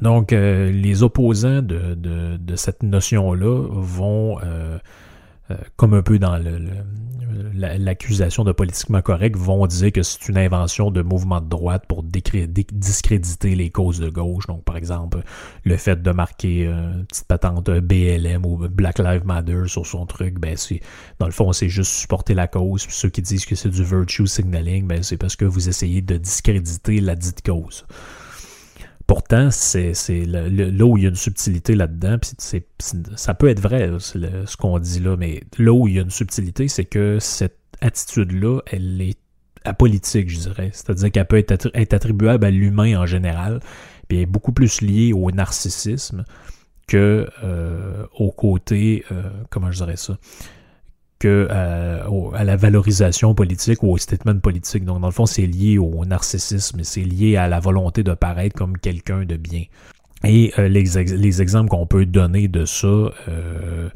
Donc 0.00 0.32
euh, 0.32 0.70
les 0.70 1.02
opposants 1.02 1.62
de 1.62 2.56
cette 2.56 2.84
notion-là 2.84 3.66
vont 3.70 4.38
euh, 4.42 4.78
euh, 5.50 5.56
comme 5.76 5.92
un 5.94 6.02
peu 6.02 6.18
dans 6.18 6.38
l'accusation 7.52 8.44
de 8.44 8.52
politiquement 8.52 9.02
correct, 9.02 9.36
vont 9.36 9.66
dire 9.66 9.92
que 9.92 10.02
c'est 10.02 10.28
une 10.28 10.38
invention 10.38 10.90
de 10.90 11.02
mouvement 11.02 11.40
de 11.40 11.48
droite 11.48 11.84
pour 11.86 12.02
discréditer 12.02 13.54
les 13.54 13.70
causes 13.70 14.00
de 14.00 14.08
gauche. 14.08 14.46
Donc, 14.46 14.64
par 14.64 14.76
exemple, 14.76 15.22
le 15.64 15.76
fait 15.76 16.00
de 16.02 16.10
marquer 16.12 16.66
euh, 16.66 16.92
une 16.94 17.06
petite 17.06 17.26
patente 17.26 17.70
BLM 17.70 18.46
ou 18.46 18.68
Black 18.68 18.98
Lives 18.98 19.26
Matter 19.26 19.64
sur 19.66 19.86
son 19.86 20.06
truc, 20.06 20.38
ben 20.38 20.56
c'est 20.56 20.80
dans 21.18 21.26
le 21.26 21.32
fond, 21.32 21.52
c'est 21.52 21.68
juste 21.68 21.92
supporter 21.92 22.34
la 22.34 22.46
cause. 22.46 22.86
ceux 22.88 23.10
qui 23.10 23.22
disent 23.22 23.46
que 23.46 23.54
c'est 23.54 23.70
du 23.70 23.84
virtue 23.84 24.26
signaling, 24.26 24.86
ben 24.86 25.02
c'est 25.02 25.16
parce 25.18 25.36
que 25.36 25.44
vous 25.44 25.68
essayez 25.68 26.00
de 26.00 26.16
discréditer 26.16 27.00
la 27.00 27.16
dite 27.16 27.42
cause. 27.42 27.84
Pourtant, 29.06 29.50
c'est 29.50 29.92
là 30.26 30.84
où 30.86 30.96
il 30.96 31.02
y 31.02 31.06
a 31.06 31.10
une 31.10 31.14
subtilité 31.14 31.74
là-dedans, 31.74 32.16
puis 32.18 32.30
ça 33.16 33.34
peut 33.34 33.48
être 33.48 33.60
vrai, 33.60 33.90
ce 33.98 34.56
qu'on 34.56 34.78
dit 34.78 35.00
là, 35.00 35.16
mais 35.16 35.42
là 35.58 35.72
où 35.72 35.86
il 35.88 35.94
y 35.94 35.98
a 35.98 36.02
une 36.02 36.10
subtilité, 36.10 36.68
c'est 36.68 36.86
que 36.86 37.18
cette 37.20 37.58
attitude-là, 37.82 38.60
elle 38.66 39.00
est 39.02 39.18
apolitique, 39.64 40.30
je 40.30 40.38
dirais. 40.38 40.70
C'est-à-dire 40.72 41.12
qu'elle 41.12 41.26
peut 41.26 41.36
être, 41.36 41.70
attribuable 41.74 42.46
à 42.46 42.50
l'humain 42.50 42.98
en 42.98 43.06
général, 43.06 43.60
puis 44.08 44.18
elle 44.18 44.22
est 44.24 44.26
beaucoup 44.26 44.52
plus 44.52 44.80
liée 44.80 45.12
au 45.12 45.30
narcissisme 45.30 46.24
que 46.86 47.28
euh, 47.42 48.06
au 48.18 48.30
côté, 48.30 49.04
euh, 49.10 49.30
comment 49.50 49.70
je 49.70 49.78
dirais 49.78 49.96
ça, 49.96 50.18
euh, 51.28 52.30
à 52.34 52.44
la 52.44 52.56
valorisation 52.56 53.34
politique 53.34 53.82
ou 53.82 53.92
au 53.92 53.98
statement 53.98 54.38
politique. 54.38 54.84
Donc, 54.84 55.00
dans 55.00 55.08
le 55.08 55.12
fond, 55.12 55.26
c'est 55.26 55.46
lié 55.46 55.78
au 55.78 56.04
narcissisme, 56.04 56.80
c'est 56.82 57.02
lié 57.02 57.36
à 57.36 57.48
la 57.48 57.60
volonté 57.60 58.02
de 58.02 58.14
paraître 58.14 58.56
comme 58.56 58.78
quelqu'un 58.78 59.24
de 59.24 59.36
bien. 59.36 59.64
Et 60.24 60.52
euh, 60.58 60.68
les, 60.68 60.84
les, 60.84 61.42
exemples 61.42 61.68
qu'on 61.68 61.86
peut 61.86 62.06
donner 62.06 62.48
de 62.48 62.64
ça 62.64 62.86
euh, 62.86 63.90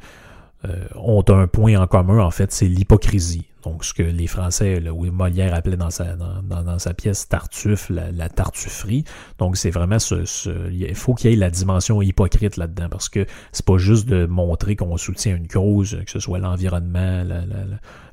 ont 0.95 1.25
un 1.29 1.47
point 1.47 1.81
en 1.81 1.87
commun, 1.87 2.21
en 2.21 2.31
fait, 2.31 2.53
c'est 2.53 2.67
l'hypocrisie. 2.67 3.47
Donc, 3.65 3.85
ce 3.85 3.93
que 3.93 4.03
les 4.03 4.27
Français, 4.27 4.89
ou 4.89 5.05
Molière 5.11 5.53
appelait 5.53 5.77
dans 5.77 5.91
sa, 5.91 6.15
dans, 6.15 6.79
sa 6.79 6.95
pièce 6.95 7.29
Tartuffe, 7.29 7.91
la, 7.91 8.29
tartufferie. 8.29 9.05
Donc, 9.39 9.57
c'est 9.57 9.71
vraiment 9.71 9.99
ce, 9.99 10.71
il 10.71 10.95
faut 10.95 11.15
qu'il 11.15 11.31
y 11.31 11.33
ait 11.35 11.37
la 11.37 11.51
dimension 11.51 12.01
hypocrite 12.01 12.57
là-dedans, 12.57 12.89
parce 12.89 13.09
que 13.09 13.27
c'est 13.53 13.65
pas 13.65 13.79
juste 13.79 14.09
de 14.09 14.27
montrer 14.27 14.77
qu'on 14.77 14.97
soutient 14.97 15.35
une 15.35 15.49
cause, 15.49 15.99
que 16.05 16.11
ce 16.11 16.21
soit 16.21 16.39
l'environnement, 16.39 17.25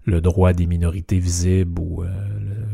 le 0.06 0.22
droit 0.22 0.54
des 0.54 0.68
minorités 0.68 1.20
visibles 1.20 1.78
ou 1.80 2.04
euh, 2.04 2.08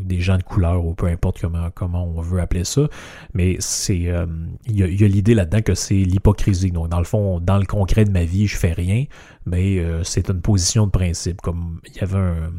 des 0.03 0.19
gens 0.19 0.37
de 0.37 0.43
couleur 0.43 0.85
ou 0.85 0.93
peu 0.93 1.07
importe 1.07 1.41
comment, 1.41 1.69
comment 1.73 2.05
on 2.05 2.21
veut 2.21 2.41
appeler 2.41 2.65
ça. 2.65 2.87
Mais 3.33 3.55
c'est 3.59 4.09
euh, 4.09 4.27
il 4.67 4.77
y 4.77 4.83
a, 4.83 5.07
l'idée 5.07 5.33
là-dedans 5.33 5.61
que 5.61 5.73
c'est 5.73 5.95
l'hypocrisie. 5.95 6.71
Donc, 6.71 6.89
dans 6.89 6.99
le 6.99 7.05
fond, 7.05 7.39
dans 7.39 7.57
le 7.57 7.65
concret 7.65 8.05
de 8.05 8.11
ma 8.11 8.25
vie, 8.25 8.45
je 8.47 8.57
fais 8.57 8.73
rien, 8.73 9.05
mais 9.45 9.79
euh, 9.79 10.03
c'est 10.03 10.29
une 10.29 10.41
position 10.41 10.85
de 10.85 10.91
principe. 10.91 11.39
Comme 11.41 11.79
il 11.87 11.95
y 11.95 12.01
avait 12.01 12.17
un, 12.17 12.51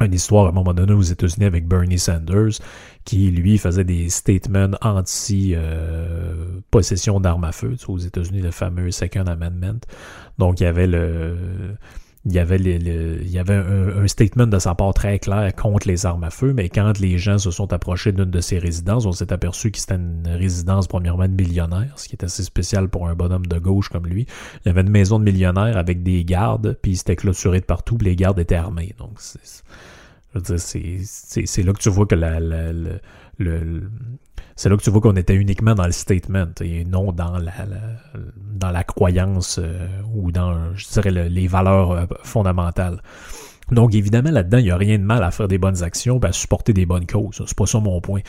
une 0.00 0.14
histoire 0.14 0.46
à 0.46 0.48
un 0.48 0.52
moment 0.52 0.74
donné 0.74 0.92
aux 0.92 1.02
États-Unis 1.02 1.44
avec 1.44 1.68
Bernie 1.68 1.98
Sanders, 1.98 2.58
qui 3.04 3.30
lui 3.30 3.58
faisait 3.58 3.84
des 3.84 4.08
statements 4.08 4.70
anti-possession 4.80 7.20
d'armes 7.20 7.44
à 7.44 7.52
feu. 7.52 7.76
aux 7.86 7.98
États-Unis, 7.98 8.40
le 8.40 8.50
fameux 8.50 8.90
Second 8.90 9.26
Amendment. 9.26 9.80
Donc, 10.38 10.60
il 10.60 10.64
y 10.64 10.66
avait 10.66 10.86
le 10.86 11.76
il 12.26 12.32
y 12.32 12.38
avait, 12.38 12.56
il 12.56 13.30
y 13.30 13.38
avait 13.38 13.54
un, 13.54 14.08
statement 14.08 14.46
de 14.46 14.58
sa 14.58 14.74
part 14.74 14.94
très 14.94 15.18
clair 15.18 15.54
contre 15.54 15.86
les 15.86 16.06
armes 16.06 16.24
à 16.24 16.30
feu, 16.30 16.54
mais 16.54 16.70
quand 16.70 16.98
les 16.98 17.18
gens 17.18 17.36
se 17.36 17.50
sont 17.50 17.74
approchés 17.74 18.12
d'une 18.12 18.30
de 18.30 18.40
ses 18.40 18.58
résidences, 18.58 19.04
on 19.04 19.12
s'est 19.12 19.30
aperçu 19.30 19.70
que 19.70 19.78
c'était 19.78 19.96
une 19.96 20.26
résidence 20.26 20.86
premièrement 20.86 21.28
de 21.28 21.34
millionnaire, 21.34 21.92
ce 21.96 22.08
qui 22.08 22.16
est 22.16 22.24
assez 22.24 22.42
spécial 22.42 22.88
pour 22.88 23.08
un 23.08 23.14
bonhomme 23.14 23.46
de 23.46 23.58
gauche 23.58 23.90
comme 23.90 24.06
lui. 24.06 24.26
Il 24.64 24.68
y 24.68 24.70
avait 24.70 24.80
une 24.80 24.90
maison 24.90 25.18
de 25.18 25.24
millionnaire 25.24 25.76
avec 25.76 26.02
des 26.02 26.24
gardes, 26.24 26.78
puis 26.80 26.96
c'était 26.96 27.16
clôturé 27.16 27.60
de 27.60 27.66
partout, 27.66 27.98
puis 27.98 28.08
les 28.08 28.16
gardes 28.16 28.38
étaient 28.38 28.54
armés. 28.54 28.94
Donc, 28.98 29.18
c'est 29.20 29.62
là 31.62 31.72
que 31.72 31.78
tu 31.78 31.90
vois 31.90 32.06
que 32.06 32.14
la, 32.14 32.40
le 32.40 33.82
c'est 34.56 34.68
là 34.68 34.76
que 34.76 34.82
tu 34.82 34.90
vois 34.90 35.00
qu'on 35.00 35.16
était 35.16 35.34
uniquement 35.34 35.74
dans 35.74 35.86
le 35.86 35.92
statement 35.92 36.46
et 36.60 36.84
non 36.84 37.12
dans 37.12 37.38
la, 37.38 37.52
dans 38.36 38.70
la 38.70 38.84
croyance 38.84 39.58
euh, 39.62 39.88
ou 40.14 40.30
dans, 40.30 40.74
je 40.74 40.86
dirais, 40.88 41.10
les 41.28 41.48
valeurs 41.48 41.90
euh, 41.90 42.06
fondamentales. 42.22 43.00
Donc, 43.70 43.94
évidemment, 43.94 44.30
là-dedans, 44.30 44.58
il 44.58 44.64
n'y 44.64 44.70
a 44.70 44.76
rien 44.76 44.98
de 44.98 45.04
mal 45.04 45.24
à 45.24 45.30
faire 45.30 45.48
des 45.48 45.58
bonnes 45.58 45.82
actions 45.82 46.20
et 46.20 46.26
à 46.26 46.32
supporter 46.32 46.72
des 46.72 46.86
bonnes 46.86 47.06
causes. 47.06 47.42
C'est 47.46 47.56
pas 47.56 47.66
ça 47.66 47.80
mon 47.80 48.00
point. 48.00 48.20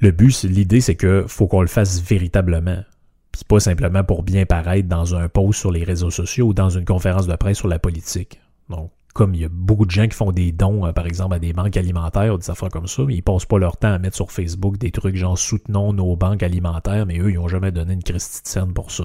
Le 0.00 0.10
but, 0.10 0.42
l'idée, 0.42 0.80
c'est 0.80 0.94
que 0.94 1.24
faut 1.26 1.46
qu'on 1.46 1.62
le 1.62 1.68
fasse 1.68 2.00
véritablement. 2.02 2.84
Puis 3.32 3.44
pas 3.48 3.60
simplement 3.60 4.04
pour 4.04 4.22
bien 4.22 4.44
paraître 4.44 4.88
dans 4.88 5.14
un 5.14 5.28
post 5.28 5.60
sur 5.60 5.72
les 5.72 5.84
réseaux 5.84 6.10
sociaux 6.10 6.48
ou 6.48 6.54
dans 6.54 6.68
une 6.68 6.84
conférence 6.84 7.26
de 7.26 7.34
presse 7.34 7.56
sur 7.56 7.68
la 7.68 7.78
politique. 7.78 8.40
Donc, 8.68 8.90
comme 9.12 9.34
il 9.34 9.42
y 9.42 9.44
a 9.44 9.48
beaucoup 9.50 9.84
de 9.84 9.90
gens 9.90 10.06
qui 10.06 10.16
font 10.16 10.32
des 10.32 10.52
dons, 10.52 10.86
euh, 10.86 10.92
par 10.92 11.06
exemple, 11.06 11.34
à 11.34 11.38
des 11.38 11.52
banques 11.52 11.76
alimentaires 11.76 12.34
ou 12.34 12.38
des 12.38 12.50
affaires 12.50 12.70
comme 12.70 12.86
ça, 12.86 13.02
mais 13.06 13.14
ils 13.14 13.22
passent 13.22 13.44
pas 13.44 13.58
leur 13.58 13.76
temps 13.76 13.92
à 13.92 13.98
mettre 13.98 14.16
sur 14.16 14.32
Facebook 14.32 14.78
des 14.78 14.90
trucs 14.90 15.16
genre 15.16 15.38
soutenons 15.38 15.92
nos 15.92 16.16
banques 16.16 16.42
alimentaires, 16.42 17.06
mais 17.06 17.18
eux, 17.18 17.30
ils 17.30 17.38
ont 17.38 17.48
jamais 17.48 17.72
donné 17.72 17.94
une 17.94 18.18
scène 18.18 18.72
pour 18.72 18.90
ça. 18.90 19.04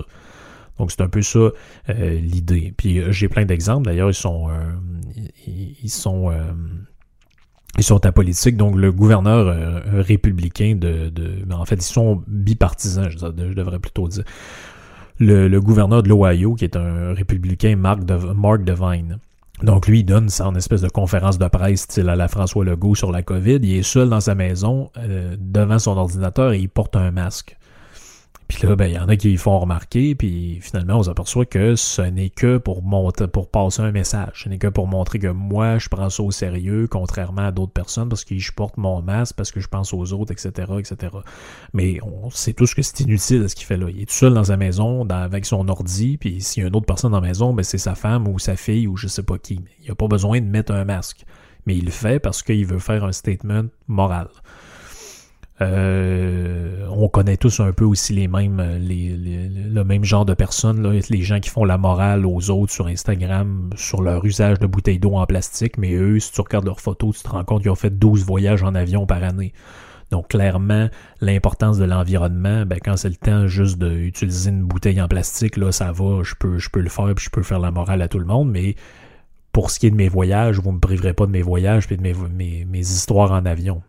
Donc 0.77 0.91
c'est 0.91 1.01
un 1.01 1.09
peu 1.09 1.21
ça 1.21 1.39
euh, 1.89 2.19
l'idée. 2.19 2.73
Puis 2.77 2.99
euh, 2.99 3.11
j'ai 3.11 3.27
plein 3.27 3.45
d'exemples. 3.45 3.85
D'ailleurs, 3.85 4.09
ils 4.09 4.13
sont 4.13 4.49
ils, 5.47 5.89
sont 5.89 6.31
ils 7.77 7.83
sont 7.83 8.05
apolitiques. 8.05 8.55
Donc 8.55 8.75
le 8.75 8.91
gouverneur 8.91 9.83
républicain 10.05 10.75
de, 10.75 11.09
de 11.09 11.43
en 11.51 11.65
fait 11.65 11.75
ils 11.75 11.81
sont 11.81 12.23
bipartisans, 12.27 13.09
je, 13.09 13.17
devrais 13.17 13.79
plutôt 13.79 14.07
dire. 14.07 14.23
Le, 15.19 15.59
gouverneur 15.59 16.03
de 16.03 16.09
l'Ohio, 16.09 16.53
qui 16.53 16.63
est 16.63 16.75
un 16.75 17.11
républicain, 17.15 17.75
Mark, 17.75 18.01
Mark 18.35 18.63
Devine, 18.63 19.17
donc 19.63 19.87
lui, 19.87 19.99
il 19.99 20.03
donne 20.03 20.29
ça 20.29 20.47
en 20.47 20.55
espèce 20.55 20.81
de 20.81 20.89
conférence 20.89 21.39
de 21.39 21.47
presse 21.47 21.81
style 21.81 22.09
à 22.09 22.15
la 22.15 22.27
François 22.27 22.63
Legault 22.63 22.95
sur 22.95 23.11
la 23.11 23.23
COVID. 23.23 23.59
Il 23.63 23.77
est 23.77 23.83
seul 23.83 24.09
dans 24.09 24.19
sa 24.19 24.35
maison, 24.35 24.91
euh, 24.97 25.35
devant 25.39 25.79
son 25.79 25.97
ordinateur, 25.97 26.53
et 26.53 26.59
il 26.59 26.69
porte 26.69 26.95
un 26.95 27.09
masque. 27.11 27.56
Puis 28.47 28.65
là, 28.65 28.77
ben, 28.77 28.87
il 28.87 28.93
y 28.93 28.99
en 28.99 29.09
a 29.09 29.17
qui 29.17 29.35
font 29.35 29.59
remarquer, 29.59 30.15
puis 30.15 30.59
finalement, 30.61 30.99
on 30.99 31.03
s'aperçoit 31.03 31.45
que 31.45 31.75
ce 31.75 32.01
n'est 32.01 32.29
que 32.29 32.57
pour 32.57 32.81
monter, 32.81 33.27
pour 33.27 33.49
passer 33.49 33.81
un 33.81 33.91
message. 33.91 34.43
Ce 34.43 34.49
n'est 34.49 34.57
que 34.57 34.67
pour 34.67 34.87
montrer 34.87 35.19
que 35.19 35.27
moi, 35.27 35.79
je 35.79 35.89
prends 35.89 36.09
ça 36.09 36.23
au 36.23 36.31
sérieux, 36.31 36.87
contrairement 36.89 37.47
à 37.47 37.51
d'autres 37.51 37.73
personnes, 37.73 38.07
parce 38.07 38.23
que 38.23 38.37
je 38.37 38.53
porte 38.53 38.77
mon 38.77 39.01
masque, 39.01 39.35
parce 39.35 39.51
que 39.51 39.59
je 39.59 39.67
pense 39.67 39.93
aux 39.93 40.13
autres, 40.13 40.31
etc., 40.31 40.71
etc. 40.79 41.13
Mais 41.73 41.99
on 42.03 42.29
sait 42.29 42.53
tous 42.53 42.73
que 42.73 42.81
c'est 42.81 43.01
inutile 43.01 43.49
ce 43.49 43.55
qu'il 43.55 43.65
fait 43.65 43.77
là. 43.77 43.87
Il 43.89 44.01
est 44.01 44.05
tout 44.05 44.13
seul 44.13 44.33
dans 44.33 44.45
sa 44.45 44.55
maison, 44.55 45.05
avec 45.09 45.45
son 45.45 45.67
ordi, 45.67 46.17
puis 46.17 46.41
s'il 46.41 46.63
y 46.63 46.65
a 46.65 46.69
une 46.69 46.75
autre 46.75 46.85
personne 46.85 47.11
dans 47.11 47.19
la 47.19 47.27
maison, 47.27 47.53
ben, 47.53 47.63
c'est 47.63 47.77
sa 47.77 47.95
femme 47.95 48.27
ou 48.29 48.39
sa 48.39 48.55
fille 48.55 48.87
ou 48.87 48.95
je 48.95 49.07
sais 49.07 49.23
pas 49.23 49.37
qui. 49.37 49.59
Il 49.83 49.91
a 49.91 49.95
pas 49.95 50.07
besoin 50.07 50.39
de 50.39 50.45
mettre 50.45 50.71
un 50.71 50.85
masque. 50.85 51.25
Mais 51.65 51.75
il 51.75 51.85
le 51.85 51.91
fait 51.91 52.19
parce 52.19 52.43
qu'il 52.43 52.65
veut 52.65 52.79
faire 52.79 53.03
un 53.03 53.11
statement 53.11 53.63
moral. 53.87 54.29
Euh, 55.61 56.85
on 56.91 57.09
connaît 57.09 57.37
tous 57.37 57.59
un 57.59 57.71
peu 57.71 57.83
aussi 57.83 58.13
les 58.13 58.27
mêmes, 58.27 58.61
les, 58.79 59.15
le 59.15 59.83
même 59.83 60.03
genre 60.03 60.25
de 60.25 60.33
personnes, 60.33 60.87
les 61.09 61.21
gens 61.21 61.39
qui 61.39 61.49
font 61.49 61.65
la 61.65 61.77
morale 61.77 62.25
aux 62.25 62.51
autres 62.51 62.71
sur 62.71 62.87
Instagram 62.87 63.71
sur 63.75 64.01
leur 64.01 64.23
usage 64.23 64.59
de 64.59 64.67
bouteilles 64.67 64.99
d'eau 64.99 65.15
en 65.15 65.25
plastique, 65.25 65.77
mais 65.77 65.93
eux, 65.93 66.19
si 66.19 66.31
tu 66.31 66.41
regardes 66.41 66.65
leurs 66.65 66.79
photos, 66.79 67.17
tu 67.17 67.23
te 67.23 67.29
rends 67.29 67.43
compte 67.43 67.63
qu'ils 67.63 67.71
ont 67.71 67.75
fait 67.75 67.89
12 67.89 68.23
voyages 68.23 68.63
en 68.63 68.75
avion 68.75 69.05
par 69.07 69.23
année. 69.23 69.53
Donc 70.11 70.29
clairement, 70.29 70.89
l'importance 71.21 71.77
de 71.77 71.85
l'environnement, 71.85 72.65
ben, 72.65 72.79
quand 72.83 72.95
c'est 72.95 73.09
le 73.09 73.15
temps 73.15 73.47
juste 73.47 73.77
d'utiliser 73.79 74.51
une 74.51 74.63
bouteille 74.63 75.01
en 75.01 75.07
plastique, 75.07 75.57
là, 75.57 75.71
ça 75.71 75.91
va, 75.91 76.21
je 76.23 76.35
peux, 76.35 76.79
le 76.79 76.89
faire, 76.89 77.13
puis 77.15 77.25
je 77.25 77.29
peux 77.29 77.43
faire 77.43 77.59
la 77.59 77.71
morale 77.71 78.01
à 78.01 78.07
tout 78.07 78.19
le 78.19 78.25
monde, 78.25 78.49
mais 78.49 78.75
pour 79.51 79.71
ce 79.71 79.79
qui 79.79 79.87
est 79.87 79.91
de 79.91 79.95
mes 79.95 80.07
voyages, 80.07 80.59
vous 80.59 80.69
ne 80.69 80.75
me 80.75 80.79
priverez 80.79 81.13
pas 81.13 81.25
de 81.25 81.31
mes 81.31 81.41
voyages 81.41 81.91
et 81.91 81.97
de 81.97 82.03
mes 82.03 82.79
histoires 82.79 83.31
en 83.31 83.45
avion. 83.45 83.81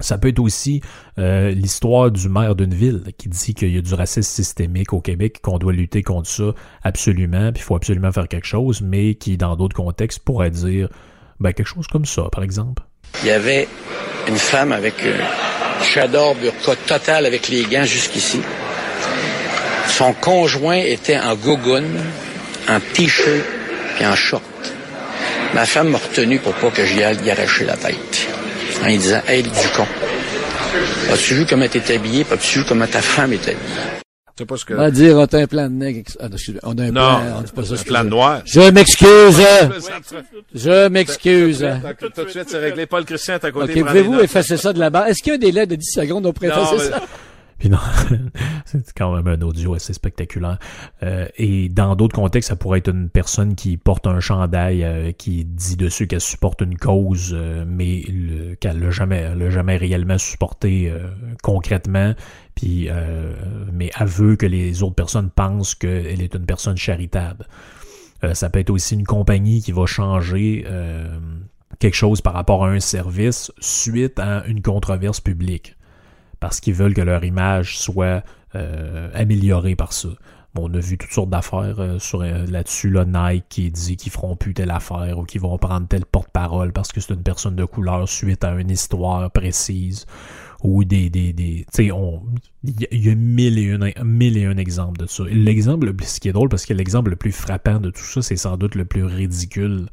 Ça 0.00 0.18
peut 0.18 0.28
être 0.28 0.40
aussi 0.40 0.82
euh, 1.18 1.50
l'histoire 1.50 2.10
du 2.10 2.28
maire 2.28 2.54
d'une 2.54 2.74
ville 2.74 3.02
qui 3.16 3.28
dit 3.28 3.54
qu'il 3.54 3.74
y 3.74 3.78
a 3.78 3.80
du 3.80 3.94
racisme 3.94 4.30
systémique 4.30 4.92
au 4.92 5.00
Québec, 5.00 5.40
qu'on 5.42 5.58
doit 5.58 5.72
lutter 5.72 6.02
contre 6.02 6.28
ça 6.28 6.54
absolument, 6.82 7.52
puis 7.52 7.62
il 7.62 7.64
faut 7.64 7.76
absolument 7.76 8.12
faire 8.12 8.28
quelque 8.28 8.46
chose, 8.46 8.82
mais 8.82 9.14
qui, 9.14 9.36
dans 9.36 9.56
d'autres 9.56 9.76
contextes, 9.76 10.18
pourrait 10.18 10.50
dire 10.50 10.88
ben, 11.40 11.52
quelque 11.52 11.66
chose 11.66 11.86
comme 11.86 12.04
ça, 12.04 12.24
par 12.30 12.42
exemple. 12.42 12.82
Il 13.22 13.28
y 13.28 13.30
avait 13.30 13.68
une 14.28 14.36
femme 14.36 14.72
avec 14.72 14.94
un 15.02 15.82
chador 15.84 16.34
burqa 16.34 16.76
total 16.86 17.24
avec 17.24 17.48
les 17.48 17.64
gants 17.64 17.84
jusqu'ici. 17.84 18.40
Son 19.88 20.12
conjoint 20.12 20.76
était 20.76 21.18
en 21.18 21.34
gogoune, 21.36 22.00
en 22.68 22.80
t-shirt 22.80 23.44
et 24.00 24.06
en 24.06 24.14
short. 24.14 24.42
Ma 25.54 25.64
femme 25.64 25.88
m'a 25.88 25.98
retenu 25.98 26.38
pour 26.38 26.52
pas 26.54 26.70
que 26.70 26.84
j'y 26.84 27.02
aille 27.02 27.24
y 27.24 27.30
arracher 27.30 27.64
la 27.64 27.76
tête 27.76 28.28
en 28.82 28.86
lui 28.86 28.98
disant 28.98 29.20
Hey, 29.26 29.42
du 29.42 29.50
con. 29.76 29.86
As-tu 31.12 31.34
vu 31.34 31.46
comment 31.46 31.68
t'es 31.68 31.94
habillé? 31.94 32.26
As-tu 32.30 32.60
vu 32.60 32.64
comment 32.68 32.86
ta 32.86 33.00
femme 33.00 33.32
est 33.32 33.42
habillée? 33.42 33.56
C'est 34.38 34.44
pas 34.44 34.56
ce 34.58 34.66
que. 34.66 34.74
On 34.74 34.76
va 34.76 34.90
dire, 34.90 35.16
on 35.16 35.24
a 35.24 35.38
un 35.38 35.46
plan 35.46 35.64
de 35.64 35.74
nègre. 35.74 36.02
Ah, 36.20 36.28
non, 36.28 36.36
on 36.62 36.78
a 36.78 36.82
un 36.82 36.86
non, 36.86 36.92
plan, 36.92 37.22
on 37.38 37.40
dit 37.40 37.52
pas 37.52 37.64
ça, 37.64 37.74
un 37.74 37.82
plan 37.82 38.04
noir. 38.04 38.42
Je 38.44 38.70
m'excuse. 38.70 39.42
Je 40.54 40.88
m'excuse. 40.88 41.66
Tout 42.14 42.24
de 42.24 42.30
suite, 42.30 42.44
c'est 42.48 42.58
réglé. 42.58 42.84
Paul 42.84 43.06
Christian, 43.06 43.36
à 43.42 43.50
côté. 43.50 43.80
OK, 43.80 43.86
pouvez-vous 43.86 44.20
effacer 44.20 44.58
ça 44.58 44.74
de 44.74 44.78
la 44.78 44.90
barre? 44.90 45.06
Est-ce 45.06 45.22
qu'il 45.22 45.30
y 45.30 45.32
a 45.32 45.36
un 45.36 45.38
délai 45.38 45.66
de 45.66 45.76
10 45.76 45.90
secondes? 45.90 46.26
On 46.26 46.32
pourrait 46.34 46.48
effacer 46.48 46.90
ça? 46.90 47.02
Puis 47.58 47.70
c'est 48.66 48.92
quand 48.94 49.14
même 49.14 49.26
un 49.26 49.40
audio 49.42 49.74
assez 49.74 49.92
spectaculaire. 49.92 50.58
Euh, 51.02 51.26
et 51.36 51.68
dans 51.68 51.96
d'autres 51.96 52.14
contextes, 52.14 52.48
ça 52.50 52.56
pourrait 52.56 52.78
être 52.80 52.90
une 52.90 53.08
personne 53.08 53.54
qui 53.54 53.76
porte 53.76 54.06
un 54.06 54.20
chandail 54.20 54.84
euh, 54.84 55.12
qui 55.12 55.44
dit 55.44 55.76
dessus 55.76 56.06
qu'elle 56.06 56.20
supporte 56.20 56.60
une 56.60 56.76
cause, 56.76 57.32
euh, 57.34 57.64
mais 57.66 58.04
qu'elle 58.60 58.80
l'a 58.80 58.90
jamais, 58.90 59.34
l'a 59.34 59.50
jamais 59.50 59.76
réellement 59.76 60.18
supporté 60.18 60.92
concrètement. 61.42 62.14
Puis, 62.54 62.88
mais 63.72 63.90
aveu 63.94 64.36
que 64.36 64.46
les 64.46 64.82
autres 64.82 64.94
personnes 64.94 65.30
pensent 65.30 65.74
qu'elle 65.74 66.20
est 66.20 66.34
une 66.34 66.46
personne 66.46 66.76
charitable. 66.76 67.46
ça 68.32 68.50
peut 68.50 68.60
être 68.60 68.70
aussi 68.70 68.94
une 68.94 69.04
compagnie 69.04 69.62
qui 69.62 69.72
va 69.72 69.86
changer 69.86 70.64
quelque 71.78 71.94
chose 71.94 72.20
par 72.20 72.32
rapport 72.34 72.64
à 72.64 72.70
un 72.70 72.80
service 72.80 73.52
suite 73.60 74.18
à 74.18 74.44
une 74.46 74.62
controverse 74.62 75.20
publique 75.20 75.75
parce 76.40 76.60
qu'ils 76.60 76.74
veulent 76.74 76.94
que 76.94 77.00
leur 77.00 77.24
image 77.24 77.78
soit 77.78 78.22
euh, 78.54 79.10
améliorée 79.14 79.76
par 79.76 79.92
ça. 79.92 80.08
on 80.56 80.72
a 80.72 80.78
vu 80.78 80.96
toutes 80.96 81.12
sortes 81.12 81.30
d'affaires 81.30 81.78
euh, 81.80 81.98
euh, 82.14 82.46
là-dessus, 82.46 82.90
là, 82.90 83.04
Nike 83.04 83.44
qui 83.48 83.70
dit 83.70 83.96
qu'ils 83.96 84.12
feront 84.12 84.36
plus 84.36 84.54
telle 84.54 84.70
affaire 84.70 85.18
ou 85.18 85.24
qu'ils 85.24 85.40
vont 85.40 85.58
prendre 85.58 85.86
telle 85.88 86.06
porte-parole 86.06 86.72
parce 86.72 86.92
que 86.92 87.00
c'est 87.00 87.12
une 87.12 87.22
personne 87.22 87.56
de 87.56 87.64
couleur 87.64 88.08
suite 88.08 88.44
à 88.44 88.52
une 88.54 88.70
histoire 88.70 89.30
précise 89.30 90.06
ou 90.62 90.84
des 90.84 91.10
des 91.10 91.32
des 91.34 91.66
tu 91.72 91.84
sais 91.84 91.90
il 92.64 93.04
y, 93.04 93.10
a 93.10 93.14
mille 93.14 93.58
et, 93.58 93.72
un, 93.72 94.04
mille 94.04 94.38
et 94.38 94.46
un 94.46 94.56
exemples 94.56 94.98
de 94.98 95.06
ça. 95.06 95.24
L'exemple 95.24 95.92
ce 96.02 96.18
qui 96.18 96.28
est 96.28 96.32
drôle 96.32 96.48
parce 96.48 96.64
que 96.64 96.72
l'exemple 96.72 97.10
le 97.10 97.16
plus 97.16 97.32
frappant 97.32 97.78
de 97.78 97.90
tout 97.90 98.04
ça, 98.04 98.22
c'est 98.22 98.36
sans 98.36 98.56
doute 98.56 98.74
le 98.74 98.84
plus 98.84 99.04
ridicule 99.04 99.86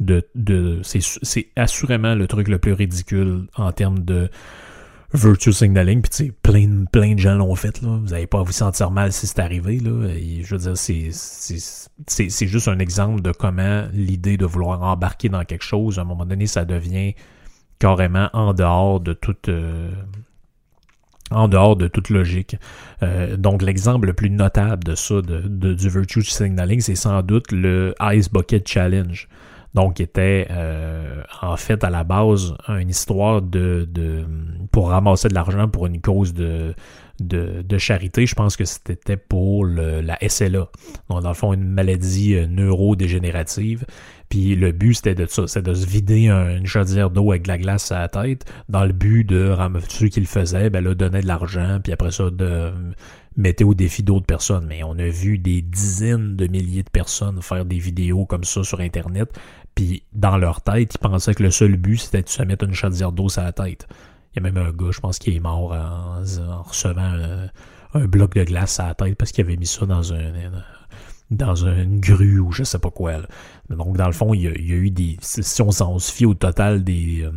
de, 0.00 0.28
de 0.34 0.80
c'est 0.82 1.48
assurément 1.56 2.14
le 2.14 2.26
truc 2.26 2.48
le 2.48 2.58
plus 2.58 2.72
ridicule 2.72 3.46
en 3.56 3.72
termes 3.72 4.00
de 4.00 4.28
virtual 5.14 5.54
signaling, 5.54 6.02
puis 6.02 6.10
tu 6.10 6.32
plein, 6.32 6.84
plein 6.90 7.14
de 7.14 7.18
gens 7.18 7.34
l'ont 7.34 7.54
fait, 7.54 7.80
là. 7.82 7.98
Vous 8.02 8.10
n'allez 8.10 8.26
pas 8.26 8.40
à 8.40 8.42
vous 8.42 8.52
sentir 8.52 8.90
mal 8.90 9.12
si 9.12 9.26
c'est 9.26 9.40
arrivé, 9.40 9.78
là. 9.78 10.08
je 10.42 10.54
veux 10.54 10.60
dire, 10.60 10.76
c'est, 10.76 11.10
c'est, 11.12 12.30
c'est 12.30 12.46
juste 12.46 12.68
un 12.68 12.78
exemple 12.78 13.20
de 13.20 13.32
comment 13.32 13.86
l'idée 13.92 14.36
de 14.36 14.46
vouloir 14.46 14.82
embarquer 14.82 15.28
dans 15.28 15.44
quelque 15.44 15.64
chose, 15.64 15.98
à 15.98 16.02
un 16.02 16.04
moment 16.04 16.24
donné, 16.24 16.46
ça 16.46 16.64
devient 16.64 17.14
carrément 17.78 18.30
en 18.32 18.54
dehors 18.54 19.00
de 19.00 19.12
toute... 19.12 19.48
Euh, 19.48 19.90
en 21.30 21.48
dehors 21.48 21.76
de 21.76 21.88
toute 21.88 22.10
logique. 22.10 22.56
Euh, 23.02 23.36
donc 23.38 23.62
l'exemple 23.62 24.06
le 24.06 24.12
plus 24.12 24.28
notable 24.28 24.84
de 24.84 24.94
ça, 24.94 25.22
de, 25.22 25.72
du 25.72 25.88
virtual 25.88 26.24
signaling, 26.24 26.80
c'est 26.80 26.94
sans 26.94 27.22
doute 27.22 27.50
le 27.52 27.94
Ice 28.12 28.30
Bucket 28.30 28.68
Challenge 28.68 29.28
donc 29.74 30.00
était 30.00 30.46
euh, 30.50 31.22
en 31.40 31.56
fait 31.56 31.82
à 31.82 31.90
la 31.90 32.04
base 32.04 32.54
une 32.68 32.90
histoire 32.90 33.40
de, 33.40 33.88
de 33.90 34.24
pour 34.70 34.90
ramasser 34.90 35.28
de 35.28 35.34
l'argent 35.34 35.68
pour 35.68 35.86
une 35.86 36.00
cause 36.00 36.34
de, 36.34 36.74
de, 37.20 37.62
de, 37.62 37.78
charité. 37.78 38.26
Je 38.26 38.34
pense 38.34 38.56
que 38.56 38.64
c'était 38.64 39.16
pour 39.16 39.64
la 39.66 40.18
SLA. 40.28 40.68
Donc 41.08 41.22
dans 41.22 41.28
le 41.28 41.34
fond 41.34 41.52
une 41.52 41.64
maladie 41.64 42.34
euh, 42.34 42.46
neurodégénérative. 42.46 43.86
Puis 44.28 44.56
le 44.56 44.72
but 44.72 44.94
c'était 44.94 45.14
de 45.14 45.26
ça, 45.26 45.46
c'est 45.46 45.62
de 45.62 45.74
se 45.74 45.86
vider 45.86 46.28
une 46.28 46.66
chaudière 46.66 47.10
d'eau 47.10 47.30
avec 47.32 47.42
de 47.42 47.48
la 47.48 47.58
glace 47.58 47.92
à 47.92 48.00
la 48.00 48.08
tête 48.08 48.50
dans 48.68 48.84
le 48.84 48.92
but 48.92 49.24
de 49.24 49.54
ceux 49.88 50.08
qui 50.08 50.20
le 50.20 50.26
faisaient, 50.26 50.70
ben 50.70 50.82
là 50.82 50.94
donner 50.94 51.20
de 51.20 51.26
l'argent 51.26 51.80
puis 51.82 51.92
après 51.92 52.10
ça 52.10 52.30
de 52.30 52.72
mettait 53.36 53.64
au 53.64 53.74
défi 53.74 54.02
d'autres 54.02 54.26
personnes. 54.26 54.66
Mais 54.68 54.82
on 54.82 54.98
a 54.98 55.08
vu 55.08 55.38
des 55.38 55.62
dizaines 55.62 56.36
de 56.36 56.46
milliers 56.46 56.82
de 56.82 56.90
personnes 56.90 57.40
faire 57.42 57.64
des 57.64 57.78
vidéos 57.78 58.24
comme 58.26 58.44
ça 58.44 58.62
sur 58.64 58.80
Internet 58.80 59.28
puis 59.74 60.02
dans 60.12 60.36
leur 60.36 60.60
tête, 60.60 60.94
ils 60.94 60.98
pensaient 60.98 61.34
que 61.34 61.42
le 61.42 61.50
seul 61.50 61.76
but, 61.76 61.98
c'était 61.98 62.22
de 62.22 62.28
se 62.28 62.42
mettre 62.42 62.64
une 62.64 62.74
chaudière 62.74 63.12
d'eau 63.12 63.28
sur 63.28 63.42
la 63.42 63.52
tête. 63.52 63.86
Il 64.34 64.42
y 64.42 64.46
a 64.46 64.50
même 64.50 64.64
un 64.64 64.72
gars, 64.72 64.90
je 64.90 65.00
pense, 65.00 65.18
qui 65.18 65.36
est 65.36 65.40
mort 65.40 65.72
en, 65.72 66.20
recevant 66.62 67.48
un, 67.94 68.06
bloc 68.06 68.34
de 68.34 68.44
glace 68.44 68.80
à 68.80 68.88
la 68.88 68.94
tête 68.94 69.16
parce 69.16 69.32
qu'il 69.32 69.44
avait 69.44 69.56
mis 69.56 69.66
ça 69.66 69.84
dans 69.86 70.12
un 70.12 70.32
une 71.30 72.00
grue 72.00 72.38
ou 72.40 72.52
je 72.52 72.64
sais 72.64 72.78
pas 72.78 72.90
quoi. 72.90 73.14
Donc, 73.70 73.96
dans 73.96 74.06
le 74.06 74.12
fond, 74.12 74.34
il 74.34 74.42
y 74.42 74.48
a, 74.48 74.52
eu 74.52 74.90
des. 74.90 75.16
Si 75.20 75.62
on 75.62 75.70
s'en 75.70 75.98
fie 75.98 76.26
au 76.26 76.34
total 76.34 76.84
des, 76.84 77.22
euh, 77.22 77.30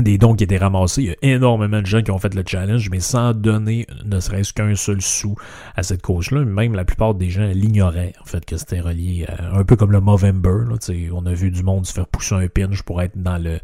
des 0.00 0.18
dons 0.18 0.34
qui 0.34 0.44
étaient 0.44 0.58
ramassés. 0.58 1.02
Il 1.02 1.08
y 1.08 1.10
a 1.10 1.34
énormément 1.34 1.80
de 1.80 1.86
gens 1.86 2.02
qui 2.02 2.10
ont 2.10 2.18
fait 2.18 2.34
le 2.34 2.42
challenge, 2.44 2.90
mais 2.90 3.00
sans 3.00 3.32
donner 3.32 3.86
ne 4.04 4.18
serait-ce 4.18 4.52
qu'un 4.52 4.74
seul 4.74 5.00
sou 5.00 5.36
à 5.76 5.82
cette 5.82 6.02
cause-là. 6.02 6.44
Même 6.44 6.74
la 6.74 6.84
plupart 6.84 7.14
des 7.14 7.30
gens 7.30 7.46
l'ignoraient, 7.46 8.12
en 8.20 8.24
fait, 8.24 8.44
que 8.44 8.56
c'était 8.56 8.80
relié 8.80 9.26
à, 9.28 9.56
un 9.56 9.64
peu 9.64 9.76
comme 9.76 9.92
le 9.92 10.00
Movember. 10.00 10.64
Là, 10.68 10.76
on 11.12 11.26
a 11.26 11.32
vu 11.32 11.50
du 11.50 11.62
monde 11.62 11.86
se 11.86 11.92
faire 11.92 12.08
pousser 12.08 12.34
un 12.34 12.48
pinch 12.48 12.82
pour 12.82 13.02
être 13.02 13.20
dans 13.20 13.38
le 13.38 13.60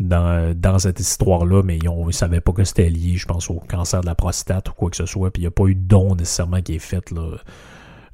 dans, 0.00 0.52
dans 0.58 0.80
cette 0.80 0.98
histoire-là, 0.98 1.62
mais 1.62 1.78
ils 1.78 1.88
ne 1.88 2.10
savaient 2.10 2.40
pas 2.40 2.52
que 2.52 2.64
c'était 2.64 2.90
lié, 2.90 3.16
je 3.16 3.26
pense, 3.26 3.48
au 3.50 3.60
cancer 3.60 4.00
de 4.00 4.06
la 4.06 4.16
prostate 4.16 4.70
ou 4.70 4.72
quoi 4.72 4.90
que 4.90 4.96
ce 4.96 5.06
soit. 5.06 5.30
Puis 5.30 5.42
il 5.42 5.44
n'y 5.44 5.48
a 5.48 5.52
pas 5.52 5.66
eu 5.66 5.76
de 5.76 5.86
don 5.86 6.16
nécessairement 6.16 6.60
qui 6.60 6.74
est 6.74 6.80
fait 6.80 7.14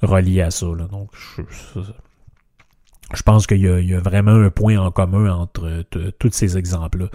relié 0.02 0.42
à 0.42 0.50
ça. 0.50 0.66
Donc, 0.66 1.10
je, 1.14 1.80
je 3.14 3.22
pense 3.22 3.46
qu'il 3.46 3.62
y, 3.62 3.94
a 3.94 4.00
vraiment 4.00 4.34
un 4.34 4.50
point 4.50 4.76
en 4.76 4.90
commun 4.90 5.32
entre 5.32 5.84
tous 6.18 6.30
ces 6.32 6.58
exemples-là. 6.58 7.06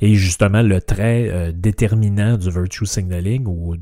Et 0.00 0.14
justement, 0.14 0.62
le 0.62 0.80
trait 0.80 1.28
euh, 1.30 1.52
déterminant 1.54 2.36
du 2.36 2.50
virtue 2.50 2.86
signaling, 2.86 3.46
ou 3.46 3.76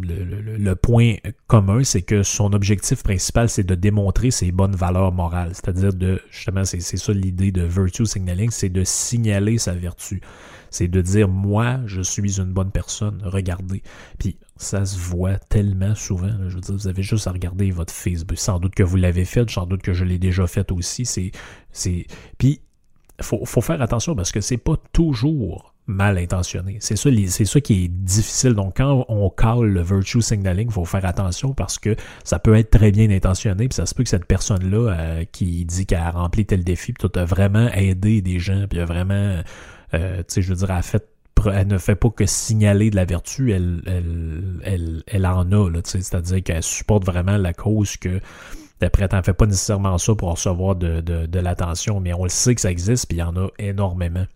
le, 0.00 0.74
point 0.74 1.16
commun, 1.46 1.84
c'est 1.84 2.02
que 2.02 2.22
son 2.22 2.54
objectif 2.54 3.02
principal, 3.02 3.50
c'est 3.50 3.64
de 3.64 3.74
démontrer 3.74 4.30
ses 4.30 4.50
bonnes 4.50 4.76
valeurs 4.76 5.12
morales. 5.12 5.50
C'est-à-dire 5.52 5.92
de, 5.92 6.20
justement, 6.30 6.64
c'est 6.64 6.80
ça 6.80 7.12
l'idée 7.12 7.52
de 7.52 7.62
virtue 7.62 8.06
signaling, 8.06 8.50
c'est 8.50 8.70
de 8.70 8.82
signaler 8.84 9.58
sa 9.58 9.72
vertu. 9.72 10.22
C'est 10.74 10.88
de 10.88 11.00
dire, 11.00 11.28
moi, 11.28 11.78
je 11.86 12.00
suis 12.00 12.40
une 12.40 12.52
bonne 12.52 12.72
personne, 12.72 13.22
regardez. 13.22 13.80
Puis 14.18 14.38
ça 14.56 14.84
se 14.84 14.98
voit 14.98 15.38
tellement 15.38 15.94
souvent. 15.94 16.32
Je 16.48 16.56
veux 16.56 16.60
dire, 16.60 16.74
vous 16.74 16.88
avez 16.88 17.04
juste 17.04 17.28
à 17.28 17.30
regarder 17.30 17.70
votre 17.70 17.92
Facebook. 17.92 18.36
Sans 18.36 18.58
doute 18.58 18.74
que 18.74 18.82
vous 18.82 18.96
l'avez 18.96 19.24
fait, 19.24 19.48
sans 19.48 19.66
doute 19.66 19.82
que 19.82 19.92
je 19.92 20.04
l'ai 20.04 20.18
déjà 20.18 20.48
fait 20.48 20.72
aussi. 20.72 21.04
C'est, 21.04 21.30
c'est... 21.70 22.08
Puis, 22.38 22.60
faut, 23.20 23.44
faut 23.44 23.60
faire 23.60 23.80
attention 23.82 24.16
parce 24.16 24.32
que 24.32 24.40
c'est 24.40 24.56
pas 24.56 24.74
toujours 24.92 25.74
mal 25.86 26.18
intentionnés. 26.18 26.78
C'est 26.80 26.96
ça, 26.96 27.08
c'est 27.28 27.44
ça 27.44 27.60
qui 27.60 27.84
est 27.84 27.88
difficile. 27.88 28.54
Donc, 28.54 28.78
quand 28.78 29.04
on 29.08 29.30
cale 29.30 29.66
le 29.66 29.82
virtue 29.82 30.22
signaling, 30.22 30.70
faut 30.70 30.84
faire 30.84 31.04
attention 31.04 31.52
parce 31.52 31.78
que 31.78 31.94
ça 32.24 32.40
peut 32.40 32.56
être 32.56 32.70
très 32.70 32.90
bien 32.90 33.10
intentionné, 33.10 33.68
puis 33.68 33.76
ça 33.76 33.86
se 33.86 33.94
peut 33.94 34.02
que 34.02 34.08
cette 34.08 34.24
personne-là 34.24 34.90
euh, 34.90 35.24
qui 35.30 35.64
dit 35.64 35.86
qu'elle 35.86 35.98
a 35.98 36.10
rempli 36.10 36.46
tel 36.46 36.64
défi, 36.64 36.92
puis 36.92 37.08
tout 37.08 37.18
a 37.18 37.24
vraiment 37.24 37.68
aidé 37.74 38.22
des 38.22 38.38
gens, 38.38 38.64
puis 38.68 38.80
a 38.80 38.86
vraiment, 38.86 39.42
euh, 39.94 40.18
tu 40.18 40.24
sais, 40.28 40.42
je 40.42 40.52
veux 40.52 40.66
dire, 40.66 40.70
elle, 41.52 41.66
ne 41.66 41.78
fait 41.78 41.94
pas 41.94 42.10
que 42.10 42.26
signaler 42.26 42.90
de 42.90 42.96
la 42.96 43.04
vertu, 43.04 43.52
elle, 43.52 43.82
elle, 43.86 44.60
elle, 44.64 45.02
elle 45.06 45.26
en 45.26 45.50
a, 45.52 45.70
là, 45.70 45.80
c'est-à-dire 45.84 46.42
qu'elle 46.42 46.62
supporte 46.62 47.04
vraiment 47.04 47.36
la 47.36 47.52
cause 47.52 47.96
que 47.96 48.20
D'après, 48.80 49.08
t'en 49.08 49.22
fais 49.22 49.32
pas 49.32 49.46
nécessairement 49.46 49.96
ça 49.98 50.14
pour 50.14 50.32
recevoir 50.32 50.74
de, 50.74 51.00
de, 51.00 51.26
de 51.26 51.38
l'attention, 51.38 52.00
mais 52.00 52.12
on 52.12 52.24
le 52.24 52.28
sait 52.28 52.54
que 52.54 52.60
ça 52.60 52.70
existe, 52.70 53.06
puis 53.06 53.18
il 53.18 53.20
y 53.20 53.22
en 53.22 53.36
a 53.36 53.48
énormément. 53.58 54.26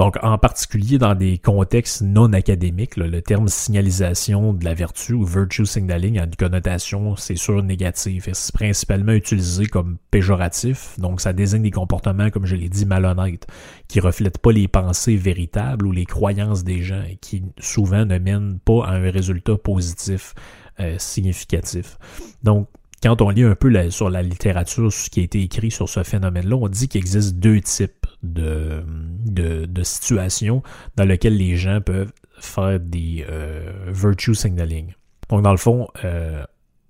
Donc, 0.00 0.16
en 0.22 0.38
particulier 0.38 0.96
dans 0.96 1.14
des 1.14 1.36
contextes 1.36 2.00
non 2.00 2.32
académiques, 2.32 2.96
le 2.96 3.20
terme 3.20 3.48
signalisation 3.48 4.54
de 4.54 4.64
la 4.64 4.72
vertu 4.72 5.12
ou 5.12 5.26
virtue 5.26 5.66
signaling 5.66 6.18
a 6.18 6.24
une 6.24 6.36
connotation, 6.36 7.16
c'est 7.16 7.36
sûr, 7.36 7.62
négative. 7.62 8.30
C'est 8.32 8.54
principalement 8.54 9.12
utilisé 9.12 9.66
comme 9.66 9.98
péjoratif. 10.10 10.98
Donc, 10.98 11.20
ça 11.20 11.34
désigne 11.34 11.64
des 11.64 11.70
comportements, 11.70 12.30
comme 12.30 12.46
je 12.46 12.56
l'ai 12.56 12.70
dit, 12.70 12.86
malhonnêtes, 12.86 13.46
qui 13.88 14.00
reflètent 14.00 14.38
pas 14.38 14.52
les 14.52 14.68
pensées 14.68 15.16
véritables 15.16 15.86
ou 15.86 15.92
les 15.92 16.06
croyances 16.06 16.64
des 16.64 16.80
gens 16.80 17.02
et 17.02 17.16
qui 17.16 17.42
souvent 17.58 18.06
ne 18.06 18.16
mènent 18.16 18.58
pas 18.58 18.86
à 18.86 18.92
un 18.92 19.10
résultat 19.10 19.58
positif 19.58 20.32
euh, 20.80 20.96
significatif. 20.96 21.98
Donc, 22.42 22.68
quand 23.02 23.20
on 23.20 23.28
lit 23.28 23.44
un 23.44 23.54
peu 23.54 23.90
sur 23.90 24.08
la 24.08 24.22
littérature, 24.22 24.90
ce 24.90 25.10
qui 25.10 25.20
a 25.20 25.24
été 25.24 25.42
écrit 25.42 25.70
sur 25.70 25.90
ce 25.90 26.02
phénomène-là, 26.02 26.56
on 26.56 26.68
dit 26.68 26.88
qu'il 26.88 27.00
existe 27.00 27.36
deux 27.36 27.60
types 27.60 28.06
de, 28.22 28.82
de, 29.30 29.82
situations 29.82 30.62
dans 30.96 31.04
lesquelles 31.04 31.36
les 31.36 31.56
gens 31.56 31.80
peuvent 31.80 32.12
faire 32.38 32.78
des 32.80 33.24
euh, 33.28 33.72
virtue 33.88 34.34
signaling. 34.34 34.92
Donc, 35.28 35.42
dans 35.42 35.52
le 35.52 35.56
fond, 35.56 35.88
euh, 36.04 36.42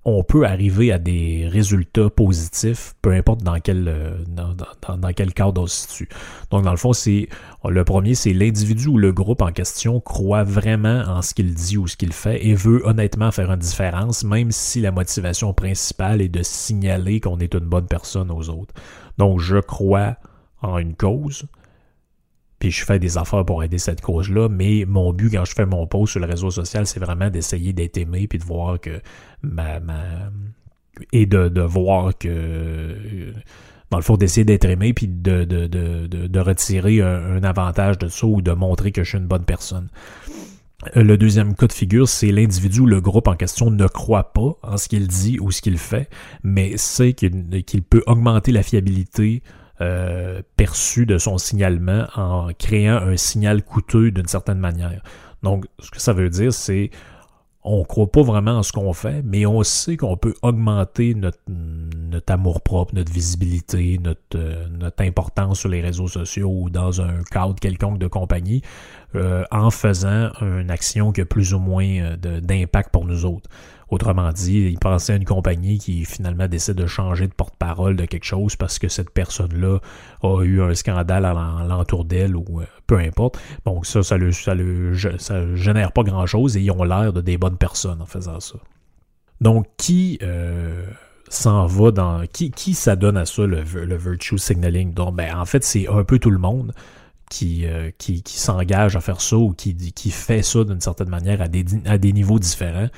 on 0.05 0.25
peut 0.25 0.47
arriver 0.47 0.93
à 0.93 0.99
des 0.99 1.47
résultats 1.47 2.09
positifs, 2.09 2.95
peu 3.03 3.13
importe 3.13 3.43
dans 3.43 3.61
quel, 3.61 3.87
euh, 3.87 4.17
dans, 4.27 5.13
quel 5.13 5.35
cadre 5.35 5.63
on 5.63 5.67
se 5.67 5.89
situe. 5.89 6.09
Donc, 6.51 6.65
dans 6.65 6.71
le 6.71 6.79
fond, 6.79 6.95
c'est 6.95 7.29
le 7.69 7.85
premier, 7.85 8.15
c'est 8.15 8.33
l'individu 8.33 8.89
ou 8.89 8.97
le 8.97 9.13
groupe 9.13 9.43
en 9.43 9.53
question 9.53 10.01
croit 10.01 10.43
vraiment 10.43 11.03
en 11.07 11.21
ce 11.21 11.35
qu'il 11.35 11.53
dit 11.53 11.77
ou 11.77 11.87
ce 11.87 11.97
qu'il 11.97 12.15
fait 12.15 12.45
et 12.47 12.55
veut 12.55 12.81
honnêtement 12.87 13.31
faire 13.31 13.51
une 13.53 13.59
différence, 13.59 14.25
même 14.25 14.51
si 14.51 14.81
la 14.81 14.91
motivation 14.91 15.53
principale 15.53 16.23
est 16.23 16.31
de 16.31 16.43
signaler 16.43 17.21
qu'on 17.21 17.39
est 17.39 17.53
une 17.55 17.61
bonne 17.61 17.87
personne 17.87 18.31
aux 18.31 18.49
autres. 18.49 18.75
Donc, 19.19 19.39
je 19.41 19.59
crois 19.59 20.17
en 20.63 20.79
une 20.79 20.95
cause, 20.95 21.45
puis 22.61 22.71
je 22.71 22.85
fais 22.85 23.01
des 23.01 23.19
affaires 23.19 23.45
pour 23.45 23.65
aider 23.65 23.79
cette 23.79 24.03
cause-là, 24.03 24.49
mais 24.49 24.85
mon 24.87 25.13
but 25.13 25.31
quand 25.31 25.45
je 25.45 25.55
fais 25.55 25.67
mon 25.67 25.87
post 25.87 26.13
sur 26.13 26.21
le 26.21 26.27
réseau 26.27 26.51
social, 26.51 26.87
c'est 26.87 27.01
vraiment 27.01 27.31
d'essayer 27.31 27.73
d'être 27.73 27.97
aimé, 27.97 28.29
puis 28.29 28.39
de 28.39 28.45
voir 28.45 28.79
que 28.79 29.01
ma... 29.43 29.81
ma 29.81 30.31
et 31.13 31.25
de, 31.25 31.49
de 31.49 31.63
voir 31.63 32.17
que 32.19 33.33
dans 33.91 33.99
le 33.99 34.03
fond, 34.05 34.17
d'essayer 34.17 34.45
d'être 34.45 34.67
aimé, 34.67 34.93
puis 34.93 35.09
de, 35.09 35.45
de, 35.45 35.67
de, 35.67 36.07
de, 36.07 36.41
retirer 36.41 37.01
un, 37.01 37.43
avantage 37.43 37.99
de 37.99 38.09
ça 38.09 38.27
ou 38.27 38.41
de 38.41 38.53
montrer 38.53 38.93
que 38.93 39.03
je 39.03 39.09
suis 39.09 39.19
une 39.19 39.27
bonne 39.27 39.45
personne. 39.45 39.89
Le 40.95 41.17
deuxième 41.17 41.55
cas 41.55 41.67
de 41.67 41.73
figure, 41.73 42.09
c'est 42.09 42.31
l'individu 42.31 42.81
ou 42.81 42.87
le 42.87 43.01
groupe 43.01 43.29
en 43.29 43.35
question 43.35 43.71
ne 43.71 43.87
croit 43.87 44.33
pas 44.33 44.57
en 44.63 44.77
ce 44.77 44.89
qu'il 44.89 45.09
dit 45.09 45.39
ou 45.41 45.51
ce 45.51 45.61
qu'il 45.61 45.77
fait, 45.77 46.09
mais 46.43 46.77
sait 46.77 47.13
qu'il 47.15 47.83
peut 47.83 48.03
augmenter 48.07 48.53
la 48.53 48.63
fiabilité 48.63 49.43
euh, 49.81 50.43
perçu 50.57 51.07
de 51.07 51.19
son 51.19 51.39
signalement 51.39 52.07
en 52.15 52.53
créant 52.53 52.97
un 52.97 53.17
signal 53.17 53.63
coûteux 53.63 54.11
d'une 54.11 54.27
certaine 54.27 54.59
manière. 54.59 55.03
Donc, 55.43 55.65
ce 55.79 55.91
que 55.91 56.01
ça 56.01 56.13
veut 56.13 56.29
dire, 56.29 56.53
c'est 56.53 56.91
on 57.63 57.85
croit 57.85 58.11
pas 58.11 58.23
vraiment 58.23 58.53
en 58.53 58.63
ce 58.63 58.73
qu'on 58.73 58.93
fait, 58.95 59.23
mais 59.23 59.45
on 59.45 59.63
sait 59.63 59.97
qu'on 59.97 60.17
peut 60.17 60.35
augmenter 60.43 61.15
notre, 61.15 61.39
amour-propre, 62.29 62.95
notre 62.95 63.13
visibilité, 63.13 64.01
notre, 64.03 64.21
euh, 64.35 64.67
notre 64.69 65.03
importance 65.05 65.61
sur 65.61 65.69
les 65.69 65.83
réseaux 65.83 66.09
sociaux 66.09 66.51
ou 66.51 66.71
dans 66.71 67.03
un 67.03 67.23
cadre 67.31 67.55
quelconque 67.57 67.99
de 67.99 68.07
compagnie 68.07 68.63
euh, 69.15 69.45
en 69.51 69.71
faisant 69.71 70.31
une 70.41 70.71
action 70.71 71.13
qui 71.13 71.21
a 71.21 71.27
plus 71.27 71.53
ou 71.53 71.59
moins 71.59 72.17
d'impact 72.17 72.91
pour 72.91 73.05
nous 73.05 73.27
autres. 73.27 73.51
Autrement 73.91 74.31
dit, 74.33 74.69
il 74.71 74.79
pensait 74.79 75.15
à 75.15 75.17
une 75.17 75.25
compagnie 75.25 75.79
qui 75.79 76.05
finalement 76.05 76.47
décide 76.47 76.77
de 76.77 76.87
changer 76.87 77.27
de 77.27 77.33
porte-parole 77.33 77.97
de 77.97 78.05
quelque 78.05 78.25
chose 78.25 78.55
parce 78.55 78.79
que 78.79 78.87
cette 78.87 79.11
personne-là 79.11 79.79
a 80.23 80.43
eu 80.45 80.63
un 80.63 80.73
scandale 80.75 81.25
à 81.25 81.35
l'entour 81.69 82.05
d'elle 82.05 82.37
ou 82.37 82.61
euh, 82.61 82.65
peu 82.91 82.99
importe. 82.99 83.39
Donc 83.65 83.87
ça, 83.87 84.03
ça 84.03 84.19
ne 84.19 84.31
ça 84.33 84.55
ça 85.19 85.55
génère 85.55 85.93
pas 85.93 86.03
grand-chose 86.03 86.57
et 86.57 86.61
ils 86.61 86.71
ont 86.71 86.85
l'air 86.85 87.13
de 87.13 87.21
des 87.21 87.39
bonnes 87.39 87.57
personnes 87.57 88.03
en 88.03 88.07
faisant 88.07 88.41
ça. 88.41 88.59
Donc 89.41 89.67
qui... 89.77 90.19
Euh, 90.23 90.85
s'en 91.33 91.67
va 91.67 91.93
dans. 91.93 92.27
Qui, 92.27 92.51
qui 92.51 92.75
s'adonne 92.75 93.17
à 93.17 93.25
ça, 93.25 93.47
le, 93.47 93.63
le 93.63 93.97
virtue 93.97 94.37
signaling? 94.37 94.93
Donc, 94.93 95.15
ben, 95.15 95.33
en 95.37 95.45
fait, 95.45 95.63
c'est 95.63 95.87
un 95.89 96.03
peu 96.03 96.19
tout 96.19 96.31
le 96.31 96.39
monde 96.39 96.73
qui, 97.31 97.65
euh, 97.65 97.91
qui, 97.97 98.23
s'engage 98.27 98.97
à 98.97 99.01
faire 99.01 99.23
ça 99.23 99.37
ou 99.37 99.55
qui, 99.55 99.75
qui 99.75 100.11
fait 100.11 100.43
ça 100.43 100.65
d'une 100.65 100.81
certaine 100.81 101.09
manière 101.09 101.41
à 101.41 101.49
des, 101.49 101.65
à 101.87 101.97
des 101.97 102.13
niveaux 102.13 102.39
différents. 102.39 102.89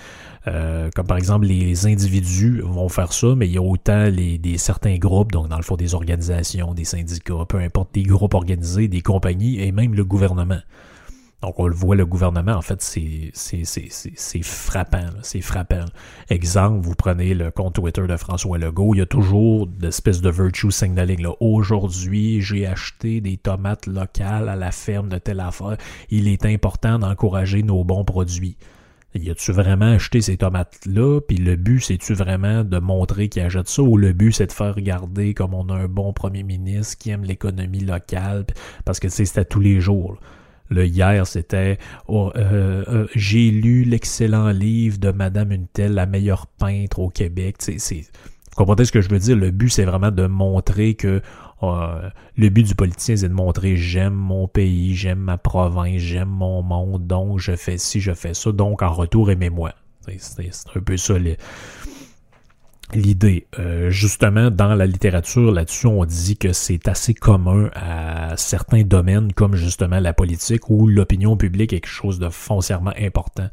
Euh, 0.49 0.91
comme 0.97 1.07
par 1.07 1.19
exemple, 1.19 1.47
les 1.47 1.87
individus 1.87 2.63
vont 2.65 2.89
faire 2.89 3.13
ça, 3.13 3.35
mais 3.37 3.47
il 3.47 3.53
y 3.53 3.59
a 3.59 3.63
autant 3.63 4.07
les, 4.07 4.39
des 4.39 4.59
certains 4.59 4.97
groupes, 4.97 5.31
donc 5.31 5.49
dans 5.49 5.59
le 5.59 5.63
fond 5.63 5.77
des 5.77 5.95
organisations, 5.95 6.75
des 6.75 6.85
syndicats, 6.85 7.45
peu 7.49 7.59
importe, 7.59 7.91
des 7.95 8.03
groupes 8.03 8.35
organisés, 8.35 8.89
des 8.89 9.03
compagnies 9.03 9.61
et 9.61 9.71
même 9.71 9.95
le 9.95 10.05
gouvernement. 10.05 10.61
Donc, 11.43 11.59
on 11.59 11.67
le 11.67 11.75
voit, 11.75 11.97
le 11.97 12.07
gouvernement, 12.07 12.53
en 12.53 12.63
fait, 12.63 12.81
c'est 12.81 13.33
frappant. 14.43 15.11
C'est 15.23 15.41
frappant. 15.41 15.85
Exemple, 16.31 16.87
vous 16.87 16.95
prenez 16.95 17.35
le 17.35 17.51
compte 17.51 17.75
Twitter 17.75 18.07
de 18.07 18.17
François 18.17 18.59
Legault, 18.59 18.95
il 18.95 18.99
y 18.99 19.01
a 19.01 19.07
toujours 19.07 19.67
d'espèces 19.67 20.21
de 20.21 20.31
virtue 20.31 20.71
signaling. 20.71 21.27
Aujourd'hui, 21.41 22.41
j'ai 22.41 22.67
acheté 22.67 23.21
des 23.21 23.39
tomates 23.39 23.87
locales 23.87 24.49
à 24.49 24.55
la 24.55 24.71
ferme 24.71 25.09
de 25.09 25.19
telle 25.19 25.41
affaire. 25.41 25.77
Il 26.11 26.29
est 26.29 26.47
important 26.47 27.01
d'encourager 27.01 27.65
nos 27.65 27.83
bons 27.83 28.05
produits. 28.05 28.57
Y 29.15 29.31
a-tu 29.31 29.53
vraiment 29.53 29.93
acheté 29.93 30.21
ces 30.23 30.37
tomates-là? 30.37 31.21
Puis 31.21 31.37
le 31.37 31.57
but, 31.57 31.81
c'est-tu 31.81 32.15
vraiment 32.15 32.65
de 32.65 32.79
montrer 32.79 33.29
qu'il 33.29 33.43
achète 33.43 33.69
ça? 33.69 33.83
Ou 33.83 33.99
le 33.99 34.13
but, 34.13 34.33
c'est 34.33 34.47
de 34.47 34.53
faire 34.53 34.75
regarder 34.75 35.35
comme 35.35 35.55
on 35.55 35.69
a 35.69 35.75
un 35.75 35.89
bon 35.89 36.13
premier 36.13 36.45
ministre 36.45 36.97
qui 36.97 37.11
aime 37.11 37.25
l'économie 37.25 37.81
locale? 37.81 38.47
Parce 38.85 39.01
que, 39.01 39.09
c'est 39.09 39.37
à 39.39 39.45
tous 39.45 39.61
les 39.61 39.81
jours. 39.81 40.19
Le 40.73 40.87
hier, 40.87 41.27
c'était 41.27 41.79
oh, 42.09 42.33
euh, 42.35 42.85
euh, 42.89 43.07
j'ai 43.15 43.51
lu 43.51 43.85
l'excellent 43.85 44.49
livre 44.49 44.99
de 44.99 45.11
Madame 45.11 45.53
Untel, 45.53 45.93
la 45.93 46.07
meilleure 46.07 46.47
peintre 46.47 46.99
au 46.99 47.11
Québec. 47.11 47.57
Vous 47.69 48.01
comprenez 48.57 48.87
ce 48.87 48.93
que 48.93 49.03
je 49.03 49.11
veux 49.11 49.19
dire? 49.19 49.37
Le 49.37 49.51
but, 49.51 49.69
c'est 49.69 49.85
vraiment 49.85 50.11
de 50.11 50.27
montrer 50.27 50.95
que 50.95 51.21
euh, 51.63 52.09
le 52.37 52.49
but 52.49 52.67
du 52.67 52.75
politicien, 52.75 53.17
c'est 53.17 53.29
de 53.29 53.35
montrer 53.35 53.77
j'aime 53.77 54.15
mon 54.15 54.49
pays, 54.49 54.95
j'aime 54.95 55.21
ma 55.21 55.37
province, 55.39 55.99
j'aime 55.99 56.31
mon 56.31 56.63
monde, 56.63 57.07
donc 57.07 57.39
je 57.39 57.55
fais 57.55 57.77
ci, 57.79 58.01
je 58.01 58.13
fais 58.13 58.35
ça, 58.35 58.51
donc 58.51 58.83
en 58.83 58.93
retour, 58.93 59.31
aimez-moi. 59.31 59.73
C'est, 60.19 60.51
un 60.75 60.81
peu 60.81 60.97
ça 60.97 61.15
l'idée. 62.95 63.47
Euh, 63.59 63.91
justement, 63.91 64.51
dans 64.51 64.75
la 64.75 64.87
littérature, 64.87 65.53
là-dessus, 65.53 65.87
on 65.87 66.05
dit 66.05 66.37
que 66.37 66.53
c'est 66.53 66.89
assez 66.89 67.15
commun 67.15 67.71
à 67.75 68.37
certains 68.37 68.83
domaines, 68.83 69.33
comme 69.33 69.55
justement 69.55 70.01
la 70.01 70.13
politique, 70.13 70.71
où 70.71 70.87
l'opinion 70.87 71.37
publique 71.37 71.73
est 71.73 71.81
quelque 71.81 71.91
chose 71.91 72.19
de 72.19 72.29
foncièrement 72.29 72.93
important. 72.99 73.49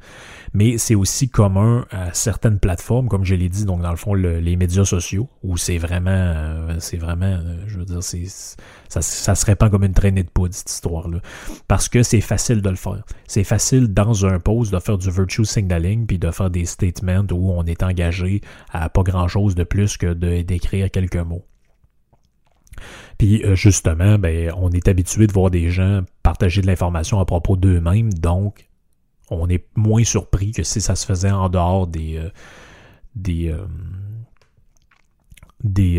Mais 0.54 0.78
c'est 0.78 0.96
aussi 0.96 1.30
commun 1.30 1.86
à 1.92 2.14
certaines 2.14 2.60
plateformes, 2.60 3.08
comme 3.08 3.26
je 3.26 3.36
l'ai 3.36 3.50
dit, 3.50 3.66
donc 3.66 3.82
dans 3.82 3.92
le 3.92 3.98
fond, 3.98 4.14
les 4.14 4.56
médias 4.56 4.86
sociaux, 4.86 5.28
où 5.44 5.58
c'est 5.58 5.78
vraiment, 5.78 6.10
euh, 6.12 6.76
c'est 6.80 6.98
vraiment, 6.98 7.26
euh, 7.26 7.64
je 7.68 7.80
veux 7.80 7.86
dire, 7.86 8.04
c'est 8.04 8.26
ça, 8.90 9.36
se 9.36 9.46
répand 9.46 9.70
comme 9.70 9.84
une 9.84 9.94
traînée 9.94 10.24
de 10.24 10.30
poudre, 10.30 10.54
cette 10.54 10.70
histoire-là. 10.70 11.20
Parce 11.68 11.88
que 11.88 12.04
c'est 12.04 12.22
facile 12.22 12.62
de 12.62 12.70
le 12.70 12.76
faire. 12.76 13.04
C'est 13.28 13.44
facile 13.44 13.94
dans 13.94 14.26
un 14.26 14.40
post 14.40 14.74
de 14.74 14.80
faire 14.80 14.98
du 14.98 15.10
virtue 15.12 15.46
signaling 15.46 16.08
puis 16.08 16.18
de 16.18 16.32
faire 16.32 16.50
des 16.50 16.66
statements 16.66 17.26
où 17.32 17.52
on 17.52 17.64
est 17.64 17.84
engagé 17.84 18.42
à 18.72 18.90
pas 18.90 19.04
grand-chose 19.04 19.56
de 19.56 19.64
plus 19.64 19.96
que 19.98 20.14
d'écrire 20.42 20.90
quelques 20.90 21.16
mots. 21.16 21.46
Puis 23.18 23.44
euh, 23.44 23.56
justement, 23.56 24.18
ben, 24.18 24.52
on 24.58 24.72
est 24.72 24.88
habitué 24.88 25.28
de 25.28 25.34
voir 25.34 25.52
des 25.52 25.70
gens 25.70 26.02
partager 26.24 26.62
de 26.62 26.68
l'information 26.68 27.20
à 27.20 27.26
propos 27.26 27.56
d'eux-mêmes, 27.58 28.14
donc 28.14 28.70
on 29.30 29.50
est 29.50 29.66
moins 29.76 30.04
surpris 30.04 30.52
que 30.52 30.64
si 30.64 30.82
ça 30.82 30.96
se 30.96 31.06
faisait 31.06 31.30
en 31.30 31.50
dehors 31.50 31.86
des, 31.88 32.18
euh, 32.18 32.30
des, 33.16 33.50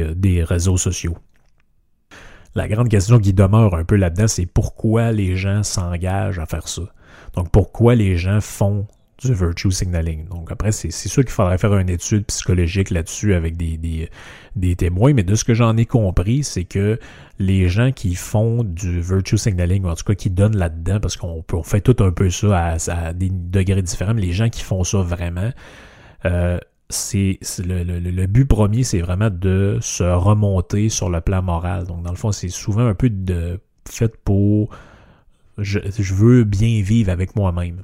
euh, 0.01 0.15
des 0.15 0.43
réseaux 0.43 0.77
sociaux. 0.77 1.17
La 2.55 2.67
grande 2.67 2.89
question 2.89 3.21
qui 3.21 3.33
demeure 3.33 3.75
un 3.75 3.85
peu 3.85 3.95
là-dedans, 3.95 4.27
c'est 4.27 4.47
pourquoi 4.47 5.13
les 5.13 5.37
gens 5.37 5.63
s'engagent 5.63 6.41
à 6.41 6.47
faire 6.47 6.67
ça? 6.67 6.83
Donc 7.35 7.51
pourquoi 7.53 7.95
les 7.95 8.17
gens 8.17 8.41
font 8.41 8.89
du 9.23 9.33
virtue 9.33 9.71
signaling? 9.71 10.27
Donc 10.29 10.51
après, 10.51 10.73
c'est 10.73 10.91
sûr 10.91 11.23
qu'il 11.23 11.33
faudrait 11.33 11.59
faire 11.59 11.77
une 11.77 11.89
étude 11.89 12.27
psychologique 12.27 12.91
là-dessus 12.91 13.35
avec 13.35 13.57
des, 13.57 14.11
témoins, 14.77 15.13
mais 15.13 15.23
de 15.23 15.37
ce 15.37 15.45
que 15.45 15.55
j'en 15.55 15.77
ai 15.77 15.87
compris, 15.87 16.43
c'est 16.43 16.65
que 16.65 16.99
les 17.39 17.69
gens 17.69 17.93
qui 17.93 18.17
font 18.17 18.65
du 18.65 19.01
virtue 19.01 19.39
signaling, 19.39 19.85
ou 19.85 19.89
en 19.89 19.95
tout 19.95 20.05
cas 20.05 20.15
qui 20.15 20.31
donnent 20.31 20.57
là-dedans, 20.57 20.99
parce 20.99 21.17
qu'on 21.17 21.45
on 21.53 21.63
fait 21.63 21.81
tout 21.81 22.03
un 22.03 22.11
peu 22.11 22.31
ça 22.31 22.75
à, 22.89 23.13
des 23.13 23.31
degrés 23.31 23.83
différents, 23.83 24.15
mais 24.15 24.23
les 24.23 24.33
gens 24.33 24.49
qui 24.49 24.63
font 24.63 24.83
ça 24.83 24.99
vraiment, 24.99 25.51
euh, 26.25 26.59
c'est 26.91 27.39
le, 27.65 27.83
le, 27.83 27.99
le, 27.99 28.27
but 28.27 28.45
premier, 28.45 28.83
c'est 28.83 29.01
vraiment 29.01 29.31
de 29.31 29.79
se 29.81 30.05
remonter 30.05 30.89
sur 30.89 31.09
le 31.09 31.21
plan 31.21 31.43
moral. 31.43 31.87
Donc 31.87 32.03
dans 32.03 32.11
le 32.11 32.17
fond, 32.17 32.33
c'est 32.33 32.49
souvent 32.49 32.87
un 32.87 32.95
peu 32.95 33.09
de 33.11 33.61
fait 33.89 34.17
pour 34.17 34.71
je, 35.59 35.79
je 35.99 36.15
veux 36.15 36.45
bien 36.45 36.83
vivre 36.83 37.11
avec 37.11 37.37
moi-même 37.37 37.83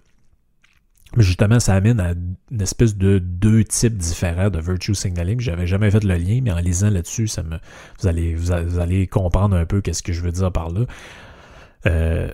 justement, 1.16 1.60
ça 1.60 1.74
amène 1.74 2.00
à 2.00 2.12
une 2.50 2.60
espèce 2.60 2.96
de 2.96 3.18
deux 3.18 3.64
types 3.64 3.96
différents 3.96 4.50
de 4.50 4.60
virtue 4.60 4.94
signaling. 4.94 5.40
J'avais 5.40 5.66
jamais 5.66 5.90
fait 5.90 6.04
le 6.04 6.14
lien, 6.14 6.40
mais 6.42 6.52
en 6.52 6.58
lisant 6.58 6.90
là-dessus, 6.90 7.28
ça 7.28 7.42
me, 7.42 7.58
vous 8.00 8.06
allez, 8.06 8.34
vous, 8.34 8.52
allez 8.52 9.06
comprendre 9.06 9.56
un 9.56 9.64
peu 9.64 9.80
qu'est-ce 9.80 10.02
que 10.02 10.12
je 10.12 10.20
veux 10.20 10.32
dire 10.32 10.52
par 10.52 10.70
là. 10.70 10.84
Euh, 11.86 12.30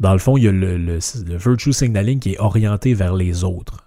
dans 0.00 0.12
le 0.12 0.18
fond, 0.18 0.36
il 0.36 0.44
y 0.44 0.48
a 0.48 0.52
le, 0.52 0.76
le, 0.76 0.98
virtue 1.36 1.72
signaling 1.72 2.18
qui 2.18 2.32
est 2.32 2.38
orienté 2.38 2.94
vers 2.94 3.14
les 3.14 3.44
autres, 3.44 3.85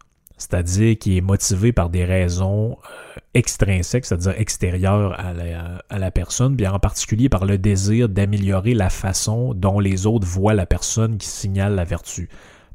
c'est-à-dire 0.50 0.98
qui 0.98 1.18
est 1.18 1.22
motivé 1.22 1.72
par 1.72 1.90
des 1.90 2.06
raisons 2.06 2.72
euh, 2.72 3.20
extrinsèques, 3.34 4.06
c'est-à-dire 4.06 4.34
extérieures 4.38 5.20
à 5.20 5.34
la, 5.34 5.84
à 5.90 6.00
la 6.00 6.12
personne, 6.12 6.56
bien 6.56 6.74
en 6.74 6.80
particulier 6.80 7.30
par 7.30 7.46
le 7.46 7.58
désir 7.58 8.10
d'améliorer 8.10 8.74
la 8.74 8.90
façon 8.90 9.54
dont 9.54 9.80
les 9.80 10.08
autres 10.08 10.28
voient 10.28 10.54
la 10.56 10.66
personne 10.66 11.18
qui 11.18 11.28
signale 11.28 11.76
la 11.76 11.84
vertu. 11.84 12.30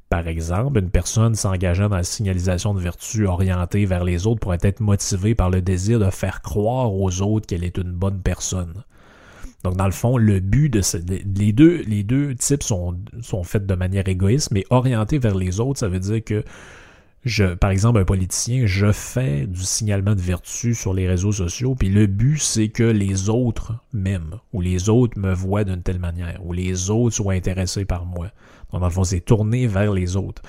Par 0.09 0.29
exemple, 0.29 0.79
une 0.79 0.91
personne 0.91 1.35
s'engageant 1.35 1.89
dans 1.89 1.97
la 1.97 2.05
signalisation 2.05 2.75
de 2.75 2.81
vertu 2.81 3.27
orientée 3.27 3.85
vers 3.85 4.05
les 4.05 4.27
autres 4.29 4.39
pourrait 4.39 4.59
être 4.63 4.81
motivée 4.81 5.35
par 5.35 5.51
le 5.51 5.61
désir 5.61 5.99
de 5.99 6.11
faire 6.11 6.43
croire 6.43 6.95
aux 6.95 7.21
autres 7.23 7.47
qu'elle 7.47 7.65
est 7.65 7.79
une 7.79 7.91
bonne 7.91 8.21
personne. 8.21 8.85
Donc, 9.65 9.77
dans 9.77 9.87
le 9.87 9.93
fond, 9.93 10.19
le 10.19 10.41
but 10.41 10.69
de 10.69 10.83
les 11.09 11.53
deux, 11.53 11.83
les 11.89 12.05
deux 12.05 12.35
types 12.35 12.63
sont, 12.63 12.97
sont 13.23 13.43
faits 13.43 13.67
de 13.67 13.75
manière 13.75 14.07
égoïste, 14.07 14.51
mais 14.53 14.65
orientés 14.71 15.19
vers 15.19 15.35
les 15.35 15.59
autres, 15.59 15.81
ça 15.81 15.89
veut 15.89 15.99
dire 15.99 16.23
que 16.23 16.45
par 17.61 17.71
exemple, 17.71 17.99
un 17.99 18.05
politicien, 18.05 18.67
je 18.67 18.93
fais 18.93 19.47
du 19.47 19.63
signalement 19.63 20.15
de 20.15 20.21
vertu 20.21 20.75
sur 20.75 20.93
les 20.93 21.09
réseaux 21.09 21.33
sociaux, 21.33 21.75
puis 21.75 21.89
le 21.89 22.07
but, 22.07 22.39
c'est 22.39 22.69
que 22.69 22.83
les 22.83 23.31
autres 23.31 23.73
m'aiment, 23.93 24.41
ou 24.53 24.61
les 24.61 24.89
autres 24.89 25.19
me 25.19 25.33
voient 25.33 25.65
d'une 25.65 25.83
telle 25.83 25.99
manière, 25.99 26.45
ou 26.45 26.53
les 26.53 26.91
autres 26.91 27.17
soient 27.17 27.33
intéressés 27.33 27.85
par 27.85 28.05
moi. 28.05 28.29
Donc, 28.71 28.81
dans 28.81 28.89
le 28.89 28.93
fond, 28.93 29.05
c'est 29.05 29.21
tourné 29.21 29.67
vers 29.67 29.93
les 29.93 30.17
autres. 30.17 30.43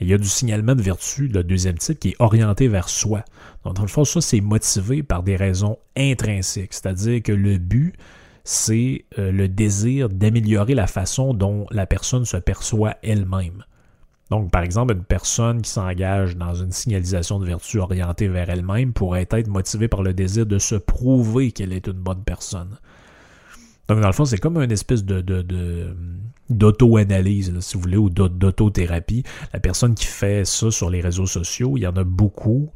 il 0.00 0.08
y 0.08 0.14
a 0.14 0.18
du 0.18 0.28
signalement 0.28 0.74
de 0.74 0.82
vertu, 0.82 1.28
le 1.28 1.44
deuxième 1.44 1.78
type, 1.78 1.98
qui 1.98 2.08
est 2.10 2.16
orienté 2.18 2.68
vers 2.68 2.88
soi. 2.88 3.24
Donc, 3.64 3.76
dans 3.76 3.82
le 3.82 3.88
fond, 3.88 4.04
ça, 4.04 4.20
c'est 4.20 4.40
motivé 4.40 5.02
par 5.02 5.22
des 5.22 5.36
raisons 5.36 5.78
intrinsèques, 5.96 6.74
c'est-à-dire 6.74 7.22
que 7.22 7.32
le 7.32 7.56
but, 7.58 7.94
c'est 8.44 9.04
euh, 9.18 9.30
le 9.30 9.48
désir 9.48 10.08
d'améliorer 10.08 10.74
la 10.74 10.86
façon 10.86 11.34
dont 11.34 11.66
la 11.70 11.86
personne 11.86 12.24
se 12.24 12.36
perçoit 12.36 12.96
elle-même. 13.02 13.64
Donc, 14.30 14.50
par 14.50 14.62
exemple, 14.62 14.92
une 14.92 15.04
personne 15.04 15.62
qui 15.62 15.70
s'engage 15.70 16.36
dans 16.36 16.54
une 16.54 16.72
signalisation 16.72 17.38
de 17.38 17.46
vertu 17.46 17.78
orientée 17.78 18.28
vers 18.28 18.50
elle-même 18.50 18.92
pourrait 18.92 19.26
être 19.30 19.48
motivée 19.48 19.88
par 19.88 20.02
le 20.02 20.12
désir 20.12 20.44
de 20.44 20.58
se 20.58 20.74
prouver 20.74 21.50
qu'elle 21.50 21.72
est 21.72 21.86
une 21.86 21.94
bonne 21.94 22.22
personne. 22.22 22.78
Donc, 23.88 24.00
dans 24.00 24.06
le 24.06 24.12
fond, 24.12 24.26
c'est 24.26 24.36
comme 24.36 24.58
une 24.58 24.70
espèce 24.70 25.02
de, 25.02 25.94
d'auto-analyse, 26.50 27.58
si 27.60 27.76
vous 27.76 27.82
voulez, 27.82 27.96
ou 27.96 28.10
d'autothérapie. 28.10 29.22
La 29.54 29.60
personne 29.60 29.94
qui 29.94 30.04
fait 30.04 30.44
ça 30.44 30.70
sur 30.70 30.90
les 30.90 31.00
réseaux 31.00 31.26
sociaux, 31.26 31.78
il 31.78 31.80
y 31.80 31.86
en 31.86 31.96
a 31.96 32.04
beaucoup, 32.04 32.70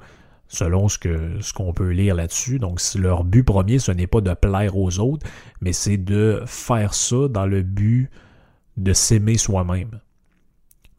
selon 0.48 0.88
ce 0.88 0.98
que 0.98 1.38
ce 1.40 1.52
qu'on 1.52 1.74
peut 1.74 1.90
lire 1.90 2.14
là-dessus. 2.14 2.58
Donc, 2.58 2.80
leur 2.94 3.24
but 3.24 3.42
premier, 3.42 3.78
ce 3.78 3.92
n'est 3.92 4.06
pas 4.06 4.22
de 4.22 4.32
plaire 4.32 4.78
aux 4.78 4.98
autres, 5.00 5.26
mais 5.60 5.74
c'est 5.74 5.98
de 5.98 6.42
faire 6.46 6.94
ça 6.94 7.28
dans 7.28 7.46
le 7.46 7.60
but 7.60 8.08
de 8.78 8.94
s'aimer 8.94 9.36
soi-même. 9.36 10.00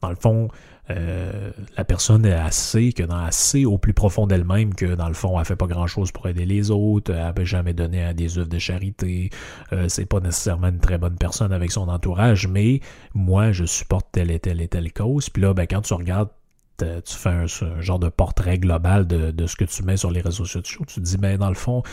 Dans 0.04 0.10
le 0.10 0.16
fond, 0.16 0.48
euh, 0.90 1.50
la 1.78 1.84
personne 1.84 2.26
est 2.26 2.34
assez, 2.34 2.92
que 2.92 3.02
dans 3.02 3.16
assez 3.16 3.64
au 3.64 3.78
plus 3.78 3.94
profond 3.94 4.26
d'elle-même, 4.26 4.74
que 4.74 4.94
dans 4.94 5.08
le 5.08 5.14
fond, 5.14 5.40
elle 5.40 5.46
fait 5.46 5.56
pas 5.56 5.66
grand-chose 5.66 6.12
pour 6.12 6.28
aider 6.28 6.44
les 6.44 6.70
autres, 6.70 7.10
elle 7.10 7.32
n'a 7.34 7.44
jamais 7.44 7.72
donné 7.72 8.04
à 8.04 8.12
des 8.12 8.36
œuvres 8.36 8.50
de 8.50 8.58
charité, 8.58 9.30
euh, 9.72 9.88
c'est 9.88 10.04
pas 10.04 10.20
nécessairement 10.20 10.68
une 10.68 10.80
très 10.80 10.98
bonne 10.98 11.16
personne 11.16 11.54
avec 11.54 11.72
son 11.72 11.88
entourage, 11.88 12.46
mais 12.46 12.80
moi, 13.14 13.50
je 13.50 13.64
supporte 13.64 14.08
telle 14.12 14.30
et 14.30 14.38
telle 14.38 14.60
et 14.60 14.68
telle 14.68 14.92
cause. 14.92 15.30
Puis 15.30 15.40
là, 15.40 15.54
ben, 15.54 15.66
quand 15.66 15.80
tu 15.80 15.94
regardes 15.94 16.28
tu 16.76 17.14
fais 17.14 17.30
un, 17.30 17.46
genre 17.80 18.00
de 18.00 18.08
portrait 18.08 18.58
global 18.58 19.06
de, 19.06 19.46
ce 19.46 19.54
que 19.54 19.64
tu 19.64 19.84
mets 19.84 19.96
sur 19.96 20.10
les 20.10 20.20
réseaux 20.20 20.44
sociaux. 20.44 20.82
Tu 20.88 20.96
te 20.96 21.00
dis, 21.00 21.16
ben 21.16 21.38
dans 21.38 21.48
le 21.48 21.54
fond, 21.54 21.84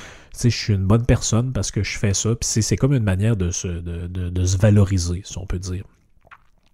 je 0.44 0.50
suis 0.50 0.74
une 0.74 0.88
bonne 0.88 1.06
personne 1.06 1.54
parce 1.54 1.70
que 1.70 1.84
je 1.84 2.00
fais 2.00 2.16
ça. 2.16 2.32
Puis 2.36 2.64
c'est 2.64 2.78
comme 2.78 2.94
une 2.94 3.04
manière 3.04 3.38
de 3.38 3.52
se 3.52 4.58
valoriser, 4.58 5.22
si 5.24 5.38
on 5.38 5.46
peut 5.46 5.60
dire. 5.60 5.84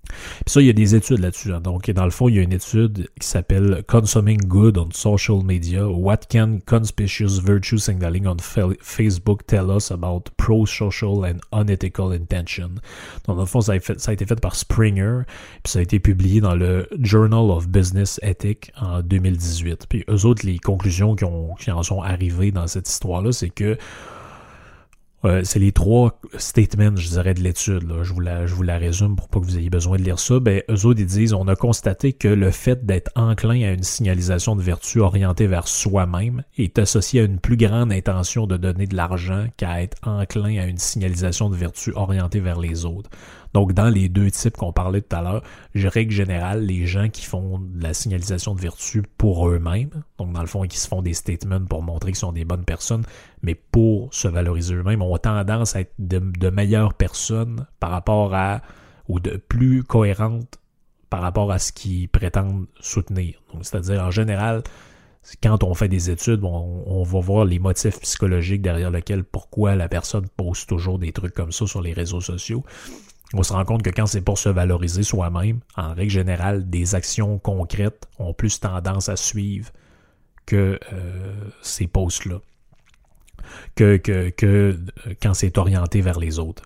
Puis 0.08 0.54
ça, 0.54 0.62
il 0.62 0.68
y 0.68 0.70
a 0.70 0.74
des 0.74 0.96
études 0.96 1.20
là-dessus. 1.20 1.54
Hein. 1.54 1.62
Donc, 1.62 1.90
dans 1.92 2.06
le 2.06 2.12
fond, 2.12 2.30
il 2.30 2.36
y 2.36 2.40
a 2.40 2.42
une 2.42 2.54
étude 2.54 3.10
qui 3.20 3.28
s'appelle 3.28 3.84
Consuming 3.88 4.40
Good 4.46 4.78
on 4.78 4.90
Social 4.92 5.44
Media. 5.44 5.88
What 5.88 6.28
can 6.30 6.60
conspicuous 6.66 7.40
virtue 7.40 7.78
signaling 7.78 8.28
on 8.28 8.38
Facebook 8.82 9.46
tell 9.48 9.70
us 9.70 9.92
about 9.92 10.24
pro-social 10.38 11.26
and 11.26 11.40
unethical 11.52 12.12
intention? 12.14 12.76
Donc, 13.26 13.38
dans 13.38 13.42
le 13.42 13.46
fond, 13.46 13.62
ça 13.62 13.74
a, 13.74 13.80
ça 13.80 14.12
a, 14.12 14.14
été 14.14 14.26
fait 14.26 14.40
par 14.40 14.56
Springer, 14.56 15.22
puis 15.64 15.72
ça 15.72 15.80
a 15.80 15.82
été 15.82 16.00
publié 16.00 16.42
dans 16.42 16.56
le 16.56 16.88
Journal 17.02 17.52
of 17.52 17.68
Business 17.68 18.20
Ethics 18.24 18.72
en 18.80 19.02
2018. 19.02 19.88
Puis 19.88 20.04
eux 20.10 20.26
autres, 20.26 20.46
les 20.46 20.60
conclusions 20.60 21.16
qui, 21.16 21.26
ont, 21.26 21.56
qui 21.56 21.72
en 21.72 21.84
sont 21.84 22.02
arrivées 22.02 22.52
dans 22.52 22.68
cette 22.68 22.90
histoire-là, 22.90 23.32
c'est 23.32 23.50
que 23.50 23.78
c'est 25.44 25.60
les 25.60 25.72
trois 25.72 26.20
statements, 26.38 26.96
je 26.96 27.10
dirais, 27.10 27.34
de 27.34 27.42
l'étude. 27.42 27.92
Je, 28.04 28.14
vous 28.14 28.20
la, 28.20 28.46
je 28.46 28.54
vous 28.54 28.64
la 28.64 28.78
résume 28.78 29.16
pour 29.16 29.28
pas 29.28 29.40
que 29.40 29.46
vous 29.46 29.58
ayez 29.58 29.70
besoin 29.70 29.98
de 29.98 30.04
lire 30.04 30.20
ça. 30.20 30.40
Ben, 30.40 30.62
eux 30.70 30.86
autres, 30.86 31.00
ils 31.00 31.06
disent 31.06 31.34
on 31.34 31.48
a 31.48 31.56
constaté 31.56 32.14
que 32.14 32.28
le 32.28 32.52
fait 32.52 32.86
d'être 32.86 33.12
enclin 33.16 33.62
à 33.68 33.72
une 33.72 33.84
signalisation 33.84 34.56
de 34.56 34.62
vertu 34.62 35.00
orientée 35.00 35.48
vers 35.48 35.68
soi-même 35.68 36.44
est 36.58 36.80
associé 36.80 37.22
à 37.22 37.24
une 37.24 37.40
plus 37.40 37.58
grande 37.58 37.92
intention 37.92 38.48
de 38.48 38.58
donner 38.58 38.88
de 38.88 38.96
l'argent 38.96 39.48
qu'à 39.58 39.82
être 39.82 39.98
enclin 40.04 40.60
à 40.60 40.66
une 40.66 40.78
signalisation 40.78 41.50
de 41.50 41.56
vertu 41.56 41.92
orientée 41.96 42.40
vers 42.40 42.60
les 42.60 42.86
autres. 42.86 43.10
Donc, 43.58 43.74
dans 43.74 43.90
les 43.90 44.08
deux 44.08 44.30
types 44.30 44.56
qu'on 44.56 44.72
parlait 44.72 45.02
tout 45.02 45.16
à 45.16 45.24
l'heure, 45.24 45.42
je 45.74 45.88
règle 45.88 46.12
générale, 46.12 46.64
les 46.64 46.86
gens 46.86 47.10
qui 47.10 47.26
font 47.26 47.58
de 47.58 47.82
la 47.82 47.96
signalisation 47.96 48.54
de 48.54 48.62
vertu 48.62 49.02
pour 49.18 49.50
eux-mêmes, 49.50 49.90
donc 50.20 50.32
dans 50.32 50.42
le 50.42 50.46
fond, 50.46 50.62
qui 50.68 50.78
se 50.78 50.88
font 50.88 51.02
des 51.02 51.16
statements 51.16 51.66
pour 51.66 51.82
montrer 51.82 52.12
qu'ils 52.12 52.20
sont 52.20 52.32
des 52.32 52.46
bonnes 52.46 52.66
personnes, 52.66 53.04
mais 53.42 53.56
pour 53.56 54.14
se 54.14 54.28
valoriser 54.28 54.76
eux-mêmes, 54.76 55.02
ont 55.02 55.18
tendance 55.18 55.76
à 55.76 55.82
être 55.82 55.94
de, 55.98 56.50
meilleures 56.52 56.94
personnes 56.94 57.66
par 57.80 57.90
rapport 57.90 58.36
à, 58.36 58.62
ou 59.08 59.20
de 59.20 59.38
plus 59.38 59.84
cohérentes 59.84 60.60
par 61.10 61.22
rapport 61.22 61.52
à 61.52 61.58
ce 61.58 61.72
qu'ils 61.72 62.10
prétendent 62.10 62.68
soutenir. 62.80 63.42
Donc, 63.52 63.66
c'est-à-dire, 63.66 64.04
en 64.04 64.12
général, 64.12 64.62
quand 65.42 65.64
on 65.64 65.74
fait 65.74 65.90
des 65.90 66.12
études, 66.12 66.44
on, 66.44 66.84
on, 66.86 67.02
va 67.02 67.20
voir 67.22 67.44
les 67.44 67.58
motifs 67.58 68.00
psychologiques 68.02 68.62
derrière 68.62 68.92
lesquels 68.92 69.24
pourquoi 69.24 69.76
la 69.76 69.90
personne 69.90 70.28
pose 70.38 70.68
toujours 70.68 71.00
des 71.00 71.12
trucs 71.12 71.34
comme 71.34 71.52
ça 71.52 71.66
sur 71.66 71.82
les 71.82 71.94
réseaux 71.94 72.22
sociaux 72.22 72.64
on 73.34 73.44
se 73.44 73.54
rend 73.54 73.66
compte 73.66 73.84
que 73.84 73.90
quand 73.90 74.06
c'est 74.06 74.22
pour 74.22 74.38
se 74.38 74.50
valoriser 74.50 75.04
soi-même, 75.04 75.60
en 75.76 75.94
règle 75.94 76.12
générale, 76.12 76.70
des 76.70 76.96
actions 76.96 77.40
concrètes 77.40 78.08
ont 78.20 78.34
plus 78.34 78.60
tendance 78.60 79.10
à 79.10 79.16
suivre 79.16 79.72
que 80.46 80.80
euh, 80.94 81.34
ces 81.62 81.88
posts-là, 81.88 82.40
que, 83.76 84.02
euh, 84.44 84.78
quand 85.22 85.34
c'est 85.34 85.58
orienté 85.58 86.02
vers 86.02 86.20
les 86.20 86.40
autres. 86.40 86.64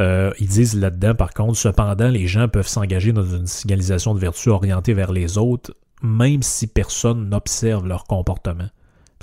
Euh, 0.00 0.32
ils 0.38 0.48
disent 0.48 0.74
là-dedans, 0.74 1.14
par 1.14 1.32
contre, 1.32 1.56
cependant, 1.56 2.08
les 2.08 2.26
gens 2.26 2.48
peuvent 2.48 2.68
s'engager 2.68 3.12
dans 3.12 3.24
une 3.24 3.46
signalisation 3.46 4.14
de 4.14 4.20
vertu 4.20 4.50
orientée 4.50 4.94
vers 4.94 5.12
les 5.12 5.38
autres, 5.38 5.74
même 6.02 6.42
si 6.42 6.66
personne 6.66 7.28
n'observe 7.28 7.86
leur 7.86 8.04
comportement. 8.04 8.68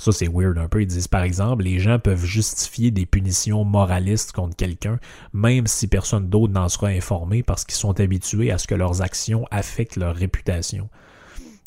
Ça, 0.00 0.12
c'est 0.12 0.28
weird 0.28 0.56
un 0.56 0.66
peu. 0.66 0.80
Ils 0.80 0.86
disent, 0.86 1.08
par 1.08 1.22
exemple, 1.22 1.62
les 1.62 1.78
gens 1.78 1.98
peuvent 1.98 2.24
justifier 2.24 2.90
des 2.90 3.04
punitions 3.04 3.64
moralistes 3.64 4.32
contre 4.32 4.56
quelqu'un, 4.56 4.98
même 5.34 5.66
si 5.66 5.88
personne 5.88 6.30
d'autre 6.30 6.54
n'en 6.54 6.70
sera 6.70 6.88
informé 6.88 7.42
parce 7.42 7.66
qu'ils 7.66 7.76
sont 7.76 8.00
habitués 8.00 8.50
à 8.50 8.56
ce 8.56 8.66
que 8.66 8.74
leurs 8.74 9.02
actions 9.02 9.46
affectent 9.50 9.96
leur 9.96 10.16
réputation. 10.16 10.88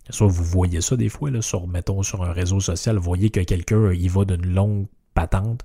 Ça, 0.09 0.25
vous 0.25 0.43
voyez 0.43 0.81
ça 0.81 0.97
des 0.97 1.09
fois, 1.09 1.29
là, 1.29 1.43
sur, 1.43 1.67
mettons, 1.67 2.01
sur 2.01 2.23
un 2.23 2.33
réseau 2.33 2.59
social, 2.59 2.97
vous 2.97 3.03
voyez 3.03 3.29
que 3.29 3.39
quelqu'un 3.39 3.93
y 3.93 4.07
va 4.07 4.25
d'une 4.25 4.51
longue 4.51 4.87
patente, 5.13 5.63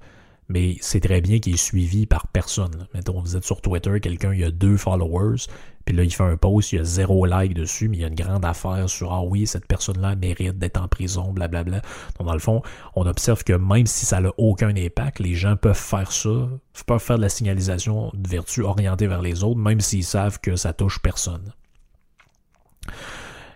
mais 0.49 0.77
c'est 0.81 1.01
très 1.01 1.23
bien 1.23 1.39
qu'il 1.39 1.55
est 1.55 1.57
suivi 1.57 2.05
par 2.05 2.27
personne. 2.29 2.87
Mettons, 2.95 3.21
vous 3.21 3.37
êtes 3.37 3.45
sur 3.45 3.63
Twitter, 3.63 3.99
quelqu'un, 4.01 4.35
il 4.35 4.45
a 4.45 4.51
deux 4.51 4.77
followers, 4.77 5.47
puis 5.89 5.97
là, 5.97 6.03
il 6.05 6.13
fait 6.13 6.23
un 6.23 6.37
post, 6.37 6.73
il 6.73 6.77
y 6.77 6.79
a 6.81 6.85
zéro 6.85 7.25
like 7.25 7.55
dessus, 7.55 7.89
mais 7.89 7.97
il 7.97 8.01
y 8.01 8.05
a 8.05 8.09
une 8.09 8.15
grande 8.15 8.45
affaire 8.45 8.91
sur 8.91 9.11
Ah 9.11 9.23
oui, 9.23 9.47
cette 9.47 9.65
personne-là 9.65 10.17
mérite 10.17 10.59
d'être 10.59 10.79
en 10.79 10.87
prison, 10.87 11.33
blablabla. 11.33 11.81
Donc, 12.19 12.27
dans 12.27 12.35
le 12.35 12.39
fond, 12.41 12.61
on 12.95 13.07
observe 13.07 13.43
que 13.43 13.55
même 13.55 13.87
si 13.87 14.05
ça 14.05 14.21
n'a 14.21 14.29
aucun 14.37 14.77
impact, 14.77 15.19
les 15.19 15.35
gens 15.35 15.57
peuvent 15.57 15.75
faire 15.75 16.13
ça, 16.13 16.51
peuvent 16.87 17.01
faire 17.01 17.17
de 17.17 17.23
la 17.23 17.31
signalisation 17.31 18.11
de 18.13 18.29
vertu 18.29 18.65
orientée 18.65 19.07
vers 19.07 19.23
les 19.23 19.43
autres, 19.43 19.59
même 19.59 19.81
s'ils 19.81 20.05
savent 20.05 20.39
que 20.41 20.57
ça 20.57 20.75
touche 20.75 20.99
personne. 20.99 21.55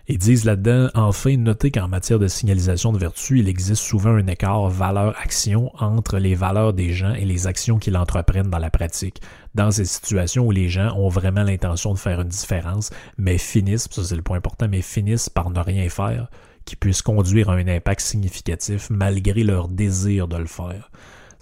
Ils 0.09 0.17
disent 0.17 0.43
là-dedans, 0.43 0.89
enfin, 0.95 1.37
notez 1.37 1.71
qu'en 1.71 1.87
matière 1.87 2.19
de 2.19 2.27
signalisation 2.27 2.91
de 2.91 2.97
vertu, 2.97 3.39
il 3.39 3.47
existe 3.47 3.81
souvent 3.81 4.09
un 4.09 4.27
écart 4.27 4.67
valeur-action 4.67 5.71
entre 5.81 6.17
les 6.17 6.35
valeurs 6.35 6.73
des 6.73 6.91
gens 6.91 7.13
et 7.13 7.23
les 7.23 7.47
actions 7.47 7.79
qu'ils 7.79 7.95
entreprennent 7.95 8.49
dans 8.49 8.59
la 8.59 8.69
pratique. 8.69 9.21
Dans 9.55 9.71
ces 9.71 9.85
situations 9.85 10.45
où 10.45 10.51
les 10.51 10.67
gens 10.67 10.93
ont 10.97 11.07
vraiment 11.07 11.43
l'intention 11.43 11.93
de 11.93 11.99
faire 11.99 12.19
une 12.19 12.27
différence, 12.27 12.89
mais 13.17 13.37
finissent, 13.37 13.87
ça 13.89 14.03
c'est 14.03 14.17
le 14.17 14.21
point 14.21 14.37
important, 14.37 14.67
mais 14.67 14.81
finissent 14.81 15.29
par 15.29 15.49
ne 15.49 15.59
rien 15.61 15.87
faire, 15.87 16.29
qui 16.65 16.75
puisse 16.75 17.01
conduire 17.01 17.49
à 17.49 17.53
un 17.53 17.67
impact 17.69 18.01
significatif 18.01 18.89
malgré 18.89 19.45
leur 19.45 19.69
désir 19.69 20.27
de 20.27 20.35
le 20.35 20.47
faire. 20.47 20.91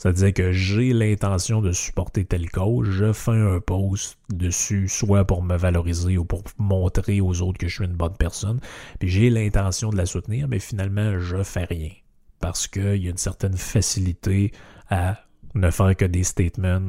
C'est-à-dire 0.02 0.34
que 0.34 0.52
j'ai 0.52 0.94
l'intention 0.94 1.62
de 1.62 1.72
supporter 1.72 2.26
telle 2.26 2.50
cause, 2.50 2.90
je 2.90 3.14
fais 3.14 3.40
un 3.40 3.60
post 3.60 4.18
dessus, 4.34 4.88
soit 4.88 5.26
pour 5.26 5.44
me 5.44 5.56
valoriser 5.56 6.18
ou 6.18 6.26
pour 6.26 6.42
montrer 6.58 7.22
aux 7.22 7.44
autres 7.44 7.60
que 7.60 7.68
je 7.68 7.76
suis 7.76 7.86
une 7.86 7.94
bonne 7.94 8.18
personne, 8.18 8.60
puis 8.98 9.10
j'ai 9.10 9.30
l'intention 9.30 9.92
de 9.92 9.98
la 9.98 10.08
soutenir, 10.08 10.48
mais 10.48 10.58
finalement, 10.58 11.20
je 11.20 11.44
fais 11.44 11.66
rien. 11.66 11.92
Parce 12.40 12.68
qu'il 12.68 12.96
y 12.96 13.08
a 13.08 13.12
une 13.12 13.18
certaine 13.18 13.56
facilité 13.56 14.52
à 14.90 15.20
ne 15.54 15.70
faire 15.70 15.96
que 15.96 16.06
des 16.06 16.24
statements 16.24 16.82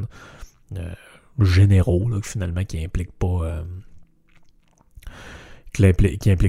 euh, 0.78 0.94
généraux, 1.38 2.08
finalement, 2.22 2.64
qui 2.64 2.82
impliquent 2.82 3.18
pas... 3.18 3.42
Euh, 3.42 3.62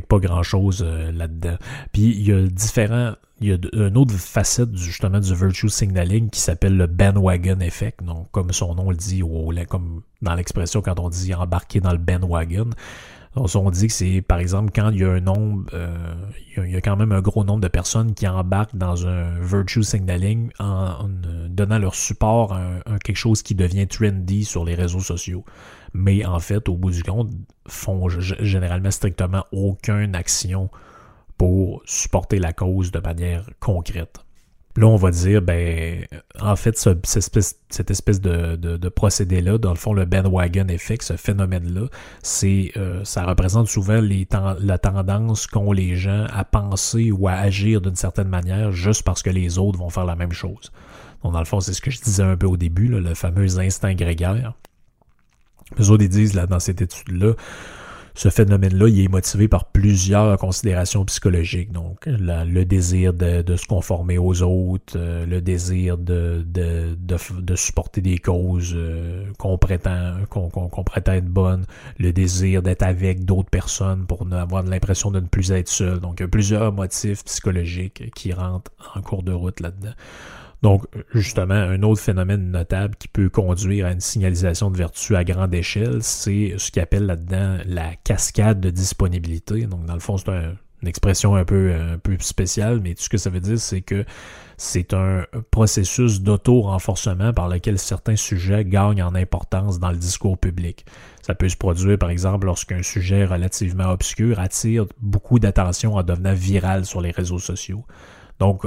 pas 0.07 0.19
grand 0.19 0.43
chose 0.43 0.81
euh, 0.81 1.11
là-dedans. 1.11 1.57
Puis 1.91 2.03
il 2.03 2.25
y 2.25 2.31
a 2.31 2.47
différents, 2.47 3.15
il 3.43 3.49
y 3.49 3.53
a 3.53 3.87
une 3.87 3.97
autre 3.97 4.13
facette 4.13 4.75
justement 4.75 5.19
du 5.19 5.35
virtue 5.35 5.69
signaling 5.69 6.29
qui 6.29 6.39
s'appelle 6.39 6.77
le 6.77 6.87
bandwagon 6.87 7.59
effect. 7.59 8.01
Donc 8.03 8.31
comme 8.31 8.51
son 8.51 8.73
nom 8.75 8.89
le 8.89 8.95
dit, 8.95 9.21
ou 9.21 9.51
comme 9.67 10.01
dans 10.21 10.35
l'expression 10.35 10.81
quand 10.81 10.99
on 10.99 11.09
dit 11.09 11.33
embarquer 11.33 11.81
dans 11.81 11.91
le 11.91 11.97
bandwagon. 11.97 12.69
On 13.35 13.71
dit 13.71 13.87
que 13.87 13.93
c'est, 13.93 14.21
par 14.21 14.37
exemple, 14.37 14.71
quand 14.75 14.91
il 14.91 14.99
y 14.99 15.03
a 15.03 15.09
un 15.09 15.19
nombre, 15.19 15.65
euh, 15.73 16.13
il, 16.55 16.69
y 16.69 16.75
a, 16.75 16.81
quand 16.81 16.95
même 16.95 17.11
un 17.11 17.21
gros 17.21 17.43
nombre 17.43 17.61
de 17.61 17.67
personnes 17.67 18.13
qui 18.13 18.27
embarquent 18.27 18.75
dans 18.75 19.07
un 19.07 19.39
virtue 19.41 19.81
signaling 19.81 20.51
en, 20.59 21.09
donnant 21.49 21.79
leur 21.79 21.95
support 21.95 22.53
à, 22.53 22.99
quelque 23.03 23.17
chose 23.17 23.41
qui 23.41 23.55
devient 23.55 23.87
trendy 23.87 24.45
sur 24.45 24.63
les 24.65 24.75
réseaux 24.75 24.99
sociaux. 24.99 25.43
Mais 25.95 26.23
en 26.25 26.39
fait, 26.39 26.69
au 26.69 26.75
bout 26.75 26.91
du 26.91 27.01
compte, 27.01 27.31
font 27.67 28.07
généralement 28.07 28.91
strictement 28.91 29.45
aucune 29.51 30.15
action 30.15 30.69
pour 31.43 31.81
supporter 31.83 32.39
la 32.39 32.53
cause 32.53 32.93
de 32.93 32.99
manière 32.99 33.49
concrète. 33.59 34.23
Là, 34.77 34.87
on 34.87 34.95
va 34.95 35.11
dire, 35.11 35.41
ben, 35.41 36.05
en 36.39 36.55
fait, 36.55 36.77
cette 36.77 37.05
espèce, 37.91 38.21
de, 38.21 38.87
procédé-là, 38.87 39.57
dans 39.57 39.71
le 39.71 39.75
fond, 39.75 39.91
le 39.91 40.05
bandwagon 40.05 40.69
effect, 40.69 41.03
ce 41.03 41.17
phénomène-là, 41.17 41.87
c'est, 42.21 42.71
euh, 42.77 43.03
ça 43.03 43.25
représente 43.25 43.67
souvent 43.67 43.99
les 43.99 44.25
la 44.61 44.77
tendance 44.77 45.47
qu'ont 45.47 45.73
les 45.73 45.97
gens 45.97 46.27
à 46.31 46.45
penser 46.45 47.11
ou 47.11 47.27
à 47.27 47.33
agir 47.33 47.81
d'une 47.81 47.97
certaine 47.97 48.29
manière 48.29 48.71
juste 48.71 49.03
parce 49.03 49.21
que 49.21 49.29
les 49.29 49.57
autres 49.57 49.77
vont 49.77 49.89
faire 49.89 50.05
la 50.05 50.15
même 50.15 50.31
chose. 50.31 50.71
Dans 51.25 51.37
le 51.37 51.45
fond, 51.45 51.59
c'est 51.59 51.73
ce 51.73 51.81
que 51.81 51.91
je 51.91 51.99
disais 51.99 52.23
un 52.23 52.37
peu 52.37 52.47
au 52.47 52.55
début, 52.55 52.87
le 52.87 53.15
fameux 53.15 53.59
instinct 53.59 53.95
grégaire. 53.95 54.53
Les 55.77 55.91
autres, 55.91 56.05
disent, 56.05 56.35
là, 56.35 56.47
dans 56.47 56.61
cette 56.61 56.81
étude-là, 56.81 57.33
ce 58.15 58.29
phénomène-là, 58.29 58.87
il 58.89 59.05
est 59.05 59.07
motivé 59.07 59.47
par 59.47 59.65
plusieurs 59.65 60.37
considérations 60.37 61.03
psychologiques. 61.05 61.71
Donc, 61.71 62.05
le 62.05 62.63
désir 62.63 63.13
de, 63.13 63.55
se 63.55 63.65
conformer 63.65 64.17
aux 64.17 64.41
autres, 64.43 64.93
euh, 64.97 65.25
le 65.25 65.41
désir 65.41 65.97
de, 65.97 66.45
supporter 67.55 68.01
des 68.01 68.19
causes 68.19 68.73
euh, 68.75 69.25
qu'on 69.39 69.57
prétend, 69.57 70.13
qu'on 70.29 70.83
prétend 70.83 71.13
être 71.13 71.25
bonnes, 71.27 71.65
le 71.97 72.13
désir 72.13 72.61
d'être 72.61 72.83
avec 72.83 73.25
d'autres 73.25 73.49
personnes 73.49 74.05
pour 74.05 74.27
avoir 74.31 74.63
l'impression 74.63 75.09
de 75.09 75.19
ne 75.19 75.27
plus 75.27 75.51
être 75.51 75.69
seul. 75.69 75.99
Donc, 75.99 76.19
il 76.19 76.23
y 76.23 76.25
a 76.25 76.29
plusieurs 76.29 76.71
motifs 76.71 77.23
psychologiques 77.23 78.11
qui 78.13 78.31
rentrent 78.33 78.71
en 78.95 79.01
cours 79.01 79.23
de 79.23 79.31
route 79.31 79.59
là-dedans. 79.59 79.93
Donc, 80.63 80.85
justement, 81.13 81.55
un 81.55 81.83
autre 81.83 82.01
phénomène 82.01 82.49
notable 82.49 82.95
qui 82.95 83.09
peut 83.09 83.29
conduire 83.29 83.85
à 83.85 83.91
une 83.91 83.99
signalisation 83.99 84.71
de 84.71 84.77
vertu 84.77 85.13
à 85.17 85.25
grande 85.25 85.53
échelle, 85.53 86.01
c'est 86.01 86.55
ce 86.57 86.71
qu'il 86.71 86.81
appelle 86.81 87.05
là-dedans 87.05 87.57
la 87.65 87.95
cascade 88.05 88.61
de 88.61 88.69
disponibilité. 88.69 89.67
Donc, 89.67 89.85
dans 89.85 89.93
le 89.93 89.99
fond, 89.99 90.15
c'est 90.17 90.31
une 90.31 90.87
expression 90.87 91.35
un 91.35 91.43
peu, 91.43 91.73
un 91.73 91.99
spéciale, 92.19 92.79
mais 92.81 92.93
tout 92.93 93.03
ce 93.03 93.09
que 93.09 93.17
ça 93.17 93.29
veut 93.29 93.41
dire, 93.41 93.59
c'est 93.59 93.81
que 93.81 94.05
c'est 94.55 94.93
un 94.93 95.25
processus 95.51 96.21
d'auto-renforcement 96.21 97.33
par 97.33 97.49
lequel 97.49 97.77
certains 97.77 98.15
sujets 98.15 98.63
gagnent 98.63 99.03
en 99.03 99.15
importance 99.15 99.79
dans 99.79 99.91
le 99.91 99.97
discours 99.97 100.37
public. 100.37 100.85
Ça 101.23 101.35
peut 101.35 101.49
se 101.49 101.57
produire, 101.57 101.97
par 101.97 102.09
exemple, 102.09 102.45
lorsqu'un 102.45 102.83
sujet 102.83 103.25
relativement 103.25 103.89
obscur 103.89 104.39
attire 104.39 104.85
beaucoup 105.01 105.39
d'attention 105.39 105.95
en 105.95 106.03
devenant 106.03 106.33
viral 106.33 106.85
sur 106.85 107.01
les 107.01 107.11
réseaux 107.11 107.39
sociaux. 107.39 107.83
Donc, 108.39 108.65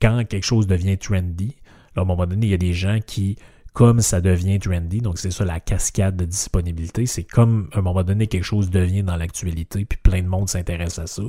quand 0.00 0.24
quelque 0.24 0.44
chose 0.44 0.66
devient 0.66 0.98
trendy, 0.98 1.56
à 1.96 2.02
un 2.02 2.04
moment 2.04 2.26
donné, 2.26 2.46
il 2.46 2.50
y 2.50 2.54
a 2.54 2.58
des 2.58 2.72
gens 2.72 2.98
qui, 3.04 3.36
comme 3.72 4.00
ça 4.00 4.20
devient 4.20 4.58
trendy, 4.58 5.00
donc 5.00 5.18
c'est 5.18 5.30
ça 5.30 5.44
la 5.44 5.60
cascade 5.60 6.16
de 6.16 6.24
disponibilité, 6.24 7.06
c'est 7.06 7.24
comme 7.24 7.68
à 7.72 7.78
un 7.78 7.82
moment 7.82 8.02
donné 8.02 8.26
quelque 8.26 8.44
chose 8.44 8.70
devient 8.70 9.02
dans 9.02 9.16
l'actualité, 9.16 9.84
puis 9.84 9.98
plein 10.02 10.22
de 10.22 10.28
monde 10.28 10.48
s'intéresse 10.48 10.98
à 10.98 11.06
ça, 11.06 11.22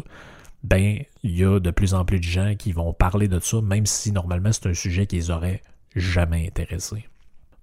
ben 0.64 1.00
il 1.24 1.38
y 1.38 1.44
a 1.44 1.60
de 1.60 1.72
plus 1.72 1.94
en 1.94 2.06
plus 2.06 2.20
de 2.20 2.24
gens 2.24 2.56
qui 2.56 2.72
vont 2.72 2.94
parler 2.94 3.28
de 3.28 3.40
ça, 3.40 3.62
même 3.62 3.86
si 3.86 4.12
normalement 4.12 4.52
c'est 4.52 4.68
un 4.68 4.74
sujet 4.74 5.08
qu'ils 5.08 5.32
auraient 5.32 5.62
jamais 5.96 6.46
intéressé. 6.48 7.09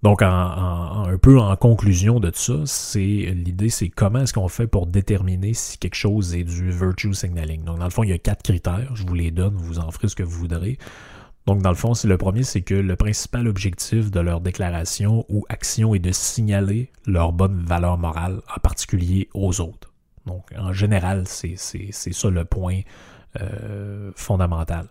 Donc, 0.02 0.22
un 0.22 1.16
peu 1.20 1.40
en 1.40 1.56
conclusion 1.56 2.20
de 2.20 2.30
ça, 2.32 2.54
c'est 2.66 3.00
l'idée, 3.00 3.70
c'est 3.70 3.88
comment 3.88 4.20
est-ce 4.20 4.34
qu'on 4.34 4.48
fait 4.48 4.66
pour 4.66 4.86
déterminer 4.86 5.54
si 5.54 5.78
quelque 5.78 5.94
chose 5.94 6.34
est 6.34 6.44
du 6.44 6.70
virtue 6.70 7.14
signaling? 7.14 7.64
Donc, 7.64 7.78
dans 7.78 7.86
le 7.86 7.90
fond, 7.90 8.02
il 8.04 8.10
y 8.10 8.12
a 8.12 8.18
quatre 8.18 8.42
critères. 8.42 8.94
Je 8.94 9.04
vous 9.06 9.14
les 9.14 9.30
donne, 9.30 9.54
vous 9.54 9.78
en 9.78 9.90
ferez 9.90 10.08
ce 10.08 10.14
que 10.14 10.22
vous 10.22 10.38
voudrez. 10.38 10.78
Donc, 11.46 11.62
dans 11.62 11.70
le 11.70 11.76
fond, 11.76 11.94
c'est 11.94 12.08
le 12.08 12.18
premier, 12.18 12.42
c'est 12.42 12.62
que 12.62 12.74
le 12.74 12.96
principal 12.96 13.48
objectif 13.48 14.10
de 14.10 14.20
leur 14.20 14.40
déclaration 14.40 15.24
ou 15.28 15.44
action 15.48 15.94
est 15.94 16.00
de 16.00 16.12
signaler 16.12 16.90
leur 17.06 17.32
bonne 17.32 17.64
valeur 17.64 17.98
morale, 17.98 18.42
en 18.54 18.60
particulier 18.60 19.28
aux 19.32 19.60
autres. 19.60 19.92
Donc, 20.26 20.44
en 20.58 20.72
général, 20.72 21.24
c'est 21.26 21.56
ça 21.56 22.30
le 22.30 22.44
point 22.44 22.80
euh, 23.40 24.10
fondamental. 24.14 24.86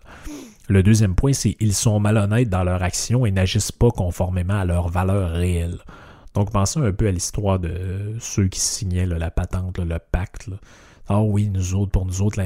Le 0.68 0.82
deuxième 0.82 1.14
point, 1.14 1.32
c'est 1.32 1.56
ils 1.60 1.74
sont 1.74 2.00
malhonnêtes 2.00 2.48
dans 2.48 2.64
leur 2.64 2.82
action 2.82 3.24
et 3.24 3.30
n'agissent 3.30 3.72
pas 3.72 3.90
conformément 3.90 4.58
à 4.58 4.64
leurs 4.64 4.88
valeurs 4.88 5.30
réelles. 5.30 5.78
Donc, 6.34 6.50
pensez 6.50 6.80
un 6.80 6.92
peu 6.92 7.06
à 7.06 7.12
l'histoire 7.12 7.58
de 7.58 8.14
ceux 8.20 8.48
qui 8.48 8.60
signaient 8.60 9.06
la 9.06 9.30
patente, 9.30 9.78
le 9.78 9.98
pacte. 9.98 10.50
Ah 11.08 11.22
oui, 11.22 11.48
nous 11.48 11.74
autres, 11.74 11.92
pour 11.92 12.04
nous 12.04 12.20
autres, 12.20 12.42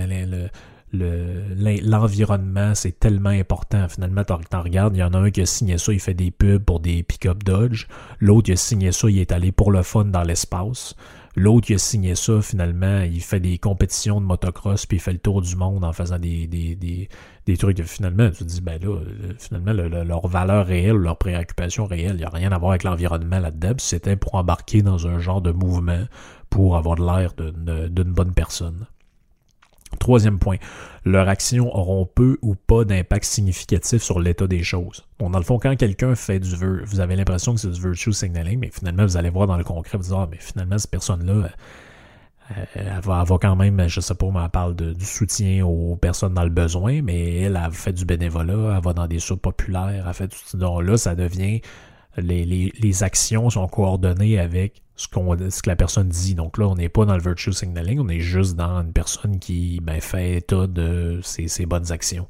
l'environnement, 0.92 2.74
c'est 2.74 3.00
tellement 3.00 3.30
important. 3.30 3.88
Finalement, 3.88 4.22
tu 4.22 4.32
regardes, 4.56 4.96
il 4.96 5.00
y 5.00 5.02
en 5.02 5.14
a 5.14 5.18
un 5.18 5.30
qui 5.30 5.40
a 5.40 5.46
signé 5.46 5.78
ça, 5.78 5.92
il 5.92 5.98
fait 5.98 6.14
des 6.14 6.30
pubs 6.30 6.62
pour 6.62 6.78
des 6.78 7.02
pick-up 7.02 7.42
Dodge. 7.42 7.86
L'autre, 8.20 8.46
qui 8.46 8.52
a 8.52 8.56
signé 8.56 8.92
ça, 8.92 9.08
il 9.08 9.18
est 9.18 9.32
allé 9.32 9.50
pour 9.50 9.72
le 9.72 9.82
fun 9.82 10.04
dans 10.04 10.22
l'espace. 10.22 10.94
L'autre 11.36 11.68
qui 11.68 11.74
a 11.74 11.78
signé 11.78 12.16
ça, 12.16 12.42
finalement, 12.42 13.02
il 13.02 13.20
fait 13.20 13.38
des 13.38 13.56
compétitions 13.58 14.20
de 14.20 14.26
motocross, 14.26 14.86
puis 14.86 14.96
il 14.96 15.00
fait 15.00 15.12
le 15.12 15.18
tour 15.18 15.42
du 15.42 15.54
monde 15.54 15.84
en 15.84 15.92
faisant 15.92 16.18
des, 16.18 16.48
des, 16.48 16.74
des, 16.74 17.08
des 17.46 17.56
trucs. 17.56 17.80
Finalement, 17.82 18.30
tu 18.30 18.38
te 18.38 18.44
dis, 18.44 18.60
ben 18.60 18.80
là, 18.82 18.98
finalement, 19.38 19.72
leur 19.72 20.26
valeur 20.26 20.66
réelle, 20.66 20.96
leur 20.96 21.18
préoccupation 21.18 21.86
réelle, 21.86 22.14
il 22.14 22.18
n'y 22.18 22.24
a 22.24 22.30
rien 22.30 22.50
à 22.50 22.58
voir 22.58 22.72
avec 22.72 22.82
l'environnement 22.82 23.38
là-dedans. 23.38 23.74
C'était 23.78 24.16
pour 24.16 24.34
embarquer 24.34 24.82
dans 24.82 25.06
un 25.06 25.20
genre 25.20 25.40
de 25.40 25.52
mouvement 25.52 26.04
pour 26.50 26.76
avoir 26.76 26.96
l'air 26.96 27.32
d'une 27.34 28.12
bonne 28.12 28.32
personne. 28.32 28.86
Troisième 30.10 30.40
point, 30.40 30.56
leurs 31.04 31.28
actions 31.28 31.72
auront 31.72 32.04
peu 32.04 32.36
ou 32.42 32.56
pas 32.56 32.84
d'impact 32.84 33.24
significatif 33.24 34.02
sur 34.02 34.18
l'état 34.18 34.48
des 34.48 34.64
choses. 34.64 35.06
Bon, 35.20 35.30
dans 35.30 35.38
le 35.38 35.44
fond, 35.44 35.60
quand 35.60 35.76
quelqu'un 35.76 36.16
fait 36.16 36.40
du 36.40 36.56
vous 36.84 36.98
avez 36.98 37.14
l'impression 37.14 37.54
que 37.54 37.60
c'est 37.60 37.70
du 37.70 37.80
virtue 37.80 38.12
signaling, 38.12 38.58
mais 38.58 38.70
finalement, 38.72 39.04
vous 39.04 39.16
allez 39.16 39.30
voir 39.30 39.46
dans 39.46 39.56
le 39.56 39.62
concret, 39.62 39.98
vous 39.98 40.02
dites, 40.02 40.12
ah, 40.16 40.26
mais 40.28 40.38
finalement, 40.40 40.78
cette 40.78 40.90
personne-là, 40.90 41.32
euh, 42.50 42.64
elle 42.74 43.00
va, 43.04 43.20
avoir 43.20 43.38
quand 43.38 43.54
même, 43.54 43.86
je 43.86 44.00
sais 44.00 44.16
pas, 44.16 44.26
elle 44.26 44.50
parle 44.50 44.74
du 44.74 45.04
soutien 45.04 45.64
aux 45.64 45.94
personnes 45.94 46.34
dans 46.34 46.42
le 46.42 46.50
besoin, 46.50 47.02
mais 47.02 47.42
elle 47.42 47.54
a 47.54 47.70
fait 47.70 47.92
du 47.92 48.04
bénévolat, 48.04 48.74
elle 48.78 48.82
va 48.82 48.92
dans 48.92 49.06
des 49.06 49.20
soupes 49.20 49.42
populaires, 49.42 50.06
elle 50.08 50.12
fait 50.12 50.26
tout. 50.26 50.56
Donc 50.56 50.82
là, 50.82 50.96
ça 50.96 51.14
devient 51.14 51.60
les, 52.16 53.02
actions 53.02 53.50
sont 53.50 53.66
coordonnées 53.68 54.38
avec 54.38 54.82
ce, 54.96 55.08
que 55.08 55.68
la 55.68 55.76
personne 55.76 56.08
dit. 56.08 56.34
Donc 56.34 56.58
là, 56.58 56.66
on 56.68 56.74
n'est 56.74 56.88
pas 56.88 57.04
dans 57.04 57.16
le 57.16 57.22
virtue 57.22 57.52
signaling, 57.52 58.00
on 58.00 58.08
est 58.08 58.20
juste 58.20 58.56
dans 58.56 58.80
une 58.80 58.92
personne 58.92 59.38
qui 59.38 59.80
ben, 59.82 60.00
fait 60.00 60.38
état 60.38 60.66
de 60.66 61.20
ses, 61.22 61.66
bonnes 61.66 61.92
actions. 61.92 62.28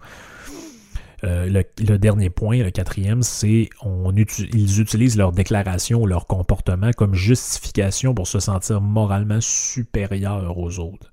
Euh, 1.23 1.63
le, 1.79 1.99
dernier 1.99 2.31
point, 2.31 2.63
le 2.63 2.71
quatrième, 2.71 3.23
c'est 3.23 3.69
on 3.83 4.15
ils 4.15 4.81
utilisent 4.81 5.19
leur 5.19 5.33
déclaration, 5.33 6.07
leur 6.07 6.27
comportement 6.27 6.93
comme 6.93 7.15
justification 7.15 8.15
pour 8.15 8.27
se 8.27 8.41
sentir 8.41 8.81
moralement 8.81 9.41
supérieur 9.41 10.57
aux 10.57 10.79
autres. 10.79 11.13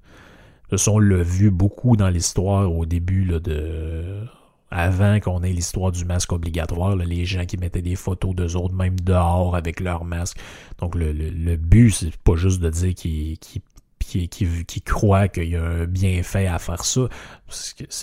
Ce 0.73 0.89
on 0.89 0.99
l'a 0.99 1.23
vu 1.23 1.49
beaucoup 1.51 1.97
dans 1.97 2.09
l'histoire 2.09 2.71
au 2.71 2.85
début 2.85 3.25
de 3.25 4.25
avant 4.69 5.19
qu'on 5.19 5.43
ait 5.43 5.51
l'histoire 5.51 5.91
du 5.91 6.05
masque 6.05 6.33
obligatoire, 6.33 6.95
les 6.95 7.25
gens 7.25 7.45
qui 7.45 7.57
mettaient 7.57 7.81
des 7.81 7.95
photos 7.95 8.35
d'eux 8.35 8.55
autres, 8.55 8.73
même 8.73 8.99
dehors 8.99 9.55
avec 9.55 9.79
leur 9.79 10.03
masque. 10.03 10.37
Donc 10.79 10.95
le, 10.95 11.11
le, 11.11 11.29
le 11.29 11.55
but, 11.55 11.91
c'est 11.91 12.15
pas 12.17 12.35
juste 12.35 12.59
de 12.59 12.69
dire 12.69 12.93
qu'ils 12.93 13.37
qui, 13.37 14.29
qui, 14.29 14.65
qui 14.65 14.81
croient 14.81 15.27
qu'il 15.27 15.49
y 15.49 15.55
a 15.55 15.63
un 15.63 15.85
bienfait 15.85 16.47
à 16.47 16.59
faire 16.59 16.83
ça. 16.85 17.07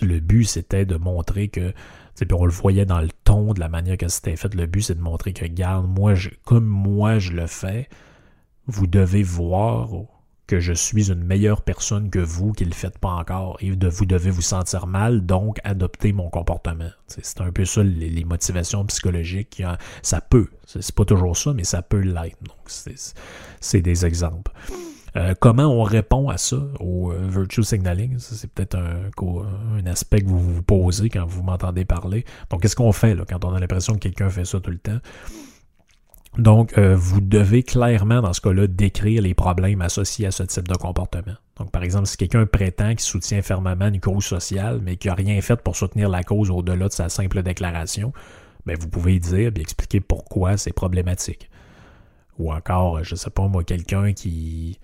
Le 0.02 0.20
but, 0.20 0.44
c'était 0.44 0.84
de 0.84 0.96
montrer 0.96 1.48
que 1.48 1.72
puis 2.16 2.32
on 2.32 2.44
le 2.44 2.52
voyait 2.52 2.86
dans 2.86 3.00
le 3.00 3.08
ton, 3.24 3.54
de 3.54 3.60
la 3.60 3.68
manière 3.68 3.96
que 3.96 4.06
c'était 4.06 4.36
fait. 4.36 4.54
Le 4.54 4.66
but, 4.66 4.82
c'est 4.82 4.94
de 4.94 5.02
montrer 5.02 5.32
que, 5.32 5.42
regarde, 5.42 5.88
moi, 5.88 6.14
je, 6.14 6.30
comme 6.44 6.64
moi 6.64 7.18
je 7.18 7.32
le 7.32 7.48
fais, 7.48 7.88
vous 8.66 8.86
devez 8.86 9.24
voir 9.24 9.90
que 10.46 10.60
je 10.60 10.72
suis 10.72 11.10
une 11.10 11.24
meilleure 11.24 11.62
personne 11.62 12.10
que 12.10 12.18
vous 12.18 12.52
qui 12.52 12.64
ne 12.64 12.70
le 12.70 12.74
faites 12.74 12.98
pas 12.98 13.10
encore 13.10 13.56
et 13.60 13.70
de, 13.74 13.88
vous 13.88 14.04
devez 14.04 14.30
vous 14.30 14.42
sentir 14.42 14.86
mal, 14.86 15.24
donc 15.24 15.58
adopter 15.64 16.12
mon 16.12 16.28
comportement. 16.28 16.90
C'est 17.06 17.40
un 17.40 17.50
peu 17.50 17.64
ça 17.64 17.82
les, 17.82 18.24
motivations 18.24 18.84
psychologiques. 18.86 19.62
Ça 20.02 20.20
peut, 20.20 20.48
c'est 20.66 20.94
pas 20.94 21.04
toujours 21.04 21.36
ça, 21.36 21.52
mais 21.54 21.64
ça 21.64 21.82
peut 21.82 22.00
l'être. 22.00 22.38
Donc 22.42 22.56
c'est 23.60 23.80
des 23.80 24.06
exemples. 24.06 24.52
Euh, 25.16 25.32
comment 25.38 25.66
on 25.66 25.84
répond 25.84 26.28
à 26.28 26.38
ça, 26.38 26.56
au 26.80 27.12
euh, 27.12 27.28
virtue 27.28 27.62
signaling? 27.62 28.18
C'est 28.18 28.50
peut-être 28.50 28.74
un, 28.76 29.10
un, 29.76 29.86
aspect 29.86 30.22
que 30.22 30.26
vous 30.26 30.40
vous 30.40 30.62
posez 30.62 31.08
quand 31.08 31.24
vous 31.24 31.44
m'entendez 31.44 31.84
parler. 31.84 32.24
Donc, 32.50 32.62
qu'est-ce 32.62 32.74
qu'on 32.74 32.90
fait 32.90 33.14
là, 33.14 33.24
quand 33.28 33.44
on 33.44 33.54
a 33.54 33.60
l'impression 33.60 33.94
que 33.94 34.00
quelqu'un 34.00 34.28
fait 34.28 34.44
ça 34.44 34.58
tout 34.58 34.72
le 34.72 34.78
temps? 34.78 34.98
Donc, 36.38 36.76
euh, 36.78 36.96
vous 36.96 37.20
devez 37.20 37.62
clairement, 37.62 38.20
dans 38.20 38.32
ce 38.32 38.40
cas-là, 38.40 38.66
décrire 38.66 39.22
les 39.22 39.34
problèmes 39.34 39.80
associés 39.82 40.26
à 40.26 40.30
ce 40.32 40.42
type 40.42 40.66
de 40.66 40.74
comportement. 40.74 41.34
Donc, 41.56 41.70
par 41.70 41.84
exemple, 41.84 42.06
si 42.06 42.16
quelqu'un 42.16 42.44
prétend 42.44 42.90
qu'il 42.90 43.00
soutient 43.00 43.40
fermement 43.40 43.86
une 43.86 44.00
cause 44.00 44.24
sociale, 44.24 44.80
mais 44.82 44.96
qu'il 44.96 45.10
n'a 45.10 45.14
rien 45.14 45.40
fait 45.40 45.56
pour 45.56 45.76
soutenir 45.76 46.08
la 46.08 46.24
cause 46.24 46.50
au-delà 46.50 46.88
de 46.88 46.92
sa 46.92 47.08
simple 47.08 47.42
déclaration, 47.42 48.12
bien, 48.66 48.74
vous 48.78 48.88
pouvez 48.88 49.20
dire 49.20 49.52
et 49.54 49.60
expliquer 49.60 50.00
pourquoi 50.00 50.56
c'est 50.56 50.72
problématique. 50.72 51.48
Ou 52.38 52.52
encore, 52.52 53.04
je 53.04 53.14
sais 53.14 53.30
pas 53.30 53.46
moi, 53.46 53.62
quelqu'un 53.62 54.12
qui 54.12 54.80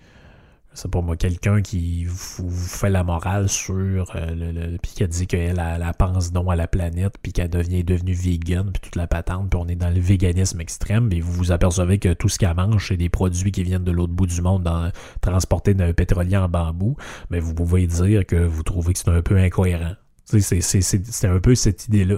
c'est 0.73 0.91
pas 0.91 1.01
moi, 1.01 1.17
quelqu'un 1.17 1.63
qui 1.63 2.05
vous, 2.05 2.51
fait 2.51 2.91
la 2.91 3.03
morale 3.03 3.49
sur 3.49 4.13
euh, 4.15 4.31
le, 4.35 4.79
puis 4.79 4.93
qui 4.93 5.03
a 5.03 5.07
dit 5.07 5.27
qu'elle 5.27 5.57
la 5.57 5.93
pense 5.93 6.33
non 6.33 6.49
à 6.49 6.57
la 6.57 6.69
planète, 6.69 7.15
puis 7.23 7.33
qu'elle 7.33 7.51
devient 7.51 7.83
devenue 7.83 8.13
vegan, 8.13 8.71
puis 8.73 8.81
toute 8.81 8.97
la 8.97 9.07
patente, 9.07 9.51
puis 9.51 9.61
on 9.61 9.69
est 9.69 9.75
dans 9.75 9.91
le 9.91 10.01
véganisme 10.01 10.61
extrême, 10.61 11.09
puis 11.09 11.21
vous 11.21 11.33
vous 11.33 11.53
apercevez 11.53 11.99
que 11.99 12.13
tout 12.13 12.29
ce 12.29 12.39
qu'elle 12.39 12.55
mange, 12.55 12.89
c'est 12.89 12.97
des 12.97 13.09
produits 13.09 13.53
qui 13.53 13.63
viennent 13.63 13.85
de 13.85 13.91
l'autre 13.91 14.13
bout 14.13 14.27
du 14.27 14.41
monde, 14.43 14.63
dans, 14.63 14.91
transportés 15.21 15.75
d'un 15.75 15.93
pétrolier 15.93 16.37
en 16.37 16.49
bambou, 16.49 16.97
mais 17.31 17.41
vous 17.41 17.55
pouvez 17.55 17.87
dire 17.87 18.25
que 18.25 18.37
vous 18.37 18.63
trouvez 18.63 18.93
que 18.93 18.99
c'est 18.99 19.11
un 19.11 19.23
peu 19.23 19.39
incohérent. 19.39 19.95
C'est 20.25 21.25
un 21.25 21.41
peu 21.41 21.55
cette 21.57 21.89
idée-là. 21.89 22.17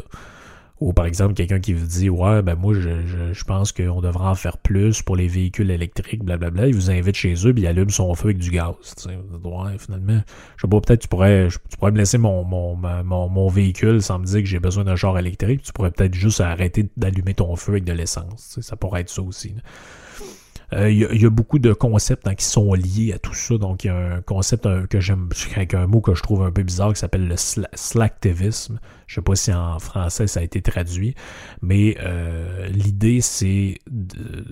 Ou 0.83 0.93
par 0.93 1.07
exemple, 1.07 1.35
quelqu'un 1.35 1.61
qui 1.61 1.75
vous 1.75 1.87
dit 1.87 2.11
Ouais, 2.11 2.43
ben 2.43 2.57
moi, 2.57 2.75
je, 2.75 3.07
je, 3.33 3.45
pense 3.45 3.71
qu'on 3.71 4.01
devrait 4.01 4.27
en 4.27 4.35
faire 4.35 4.59
plus 4.59 5.01
pour 5.03 5.15
les 5.15 5.29
véhicules 5.29 5.71
électriques, 5.71 6.25
blablabla. 6.25 6.67
Il 6.67 6.75
vous 6.75 6.91
invite 6.91 7.15
chez 7.15 7.35
eux, 7.47 7.53
puis 7.53 7.63
il 7.63 7.67
allume 7.69 7.91
son 7.91 8.13
feu 8.15 8.27
avec 8.27 8.39
du 8.39 8.51
gaz. 8.51 8.75
Ouais, 9.07 9.79
finalement, 9.79 10.21
je 10.57 10.63
sais 10.63 10.69
pas, 10.69 10.81
peut-être 10.81 11.03
tu 11.03 11.09
pourrais, 11.09 11.49
tu 11.71 11.77
pourrais 11.77 11.93
me 11.93 11.99
laisser 11.99 12.19
mon, 12.19 12.43
mon, 12.43 12.75
mon, 12.75 13.29
mon 13.29 13.49
véhicule 13.49 14.03
sans 14.03 14.19
me 14.19 14.25
dire 14.25 14.41
que 14.41 14.47
j'ai 14.47 14.59
besoin 14.59 14.83
d'un 14.83 14.97
char 14.97 15.17
électrique. 15.19 15.63
Tu 15.63 15.73
pourrais 15.73 15.93
peut-être 15.93 16.15
juste 16.15 16.41
arrêter 16.41 16.89
d'allumer 16.97 17.35
ton 17.35 17.55
feu 17.55 17.73
avec 17.73 17.85
de 17.85 17.93
l'essence. 17.93 18.59
Ça 18.61 18.75
pourrait 18.77 19.03
être 19.03 19.11
ça 19.11 19.23
aussi. 19.23 19.55
Euh, 20.21 20.25
il 20.75 21.21
y, 21.21 21.27
a 21.27 21.31
beaucoup 21.31 21.59
de 21.59 21.73
concepts 21.73 22.27
hein, 22.27 22.35
qui 22.35 22.45
sont 22.45 22.73
liés 22.73 23.13
à 23.15 23.19
tout 23.19 23.35
ça. 23.35 23.59
Donc, 23.59 23.85
il 23.85 23.89
y 23.89 23.91
a 23.91 23.97
un 23.97 24.23
concept 24.23 24.67
euh, 24.67 24.87
que 24.87 25.01
j'aime, 25.01 25.29
avec 25.55 25.75
un 25.75 25.87
mot 25.87 26.01
que 26.01 26.15
je 26.15 26.23
trouve 26.23 26.43
un 26.43 26.51
peu 26.51 26.63
bizarre 26.63 26.93
qui 26.93 27.01
s'appelle 27.01 27.29
le 27.29 27.37
slacktivisme. 27.37 28.81
Je 29.07 29.17
sais 29.17 29.21
pas 29.21 29.35
si 29.35 29.53
en 29.53 29.79
français 29.79 30.27
ça 30.27 30.41
a 30.41 30.43
été 30.43 30.63
traduit, 30.63 31.15
mais 31.61 31.97
euh, 32.01 32.67
l'idée 32.69 33.21
c'est, 33.21 33.79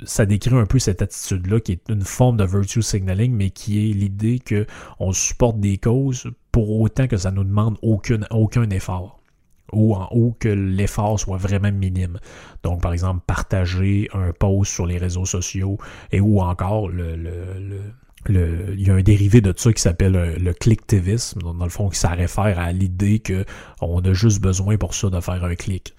ça 0.05 0.27
décrit 0.27 0.55
un 0.55 0.67
peu 0.67 0.79
cette 0.79 1.01
attitude-là 1.01 1.61
qui 1.61 1.73
est 1.73 1.89
une 1.89 2.03
forme 2.03 2.37
de 2.37 2.45
virtue 2.45 2.83
signaling, 2.83 3.33
mais 3.33 3.51
qui 3.51 3.91
est 3.91 3.95
l'idée 3.95 4.39
que 4.39 4.67
on 4.99 5.13
supporte 5.13 5.61
des 5.61 5.79
causes 5.79 6.31
pour 6.53 6.81
autant 6.81 7.07
que 7.07 7.17
ça 7.17 7.31
nous 7.31 7.45
demande 7.45 7.79
aucun, 7.81 8.21
aucun 8.31 8.69
effort 8.71 9.20
ou 9.73 9.95
en 9.95 10.09
haut 10.11 10.37
que 10.39 10.49
l'effort 10.49 11.19
soit 11.19 11.37
vraiment 11.37 11.73
minime. 11.73 12.19
Donc, 12.63 12.83
par 12.83 12.93
exemple, 12.93 13.23
partager 13.27 14.09
un 14.13 14.33
post 14.33 14.73
sur 14.73 14.87
les 14.87 14.99
réseaux 14.99 15.27
sociaux 15.27 15.79
et 16.13 16.21
ou 16.21 16.41
encore 16.41 16.89
le, 16.89 17.17
le, 17.17 17.35
le, 18.27 18.75
il 18.75 18.87
y 18.87 18.91
a 18.91 18.95
un 18.95 19.03
dérivé 19.03 19.41
de 19.41 19.53
ça 19.57 19.73
qui 19.73 19.81
s'appelle 19.81 20.17
euh, 20.17 20.37
le 20.39 20.53
clicktivisme, 20.53 21.41
dans 21.41 21.65
le 21.65 21.71
fond, 21.71 21.89
qui 21.89 21.99
ça 21.99 22.11
réfère 22.11 22.59
à 22.59 22.73
l'idée 22.73 23.23
qu'on 23.23 24.01
a 24.01 24.13
juste 24.13 24.41
besoin 24.41 24.77
pour 24.77 24.95
ça 24.95 25.09
de 25.09 25.21
faire 25.21 25.43
un 25.45 25.55
clic. 25.55 25.95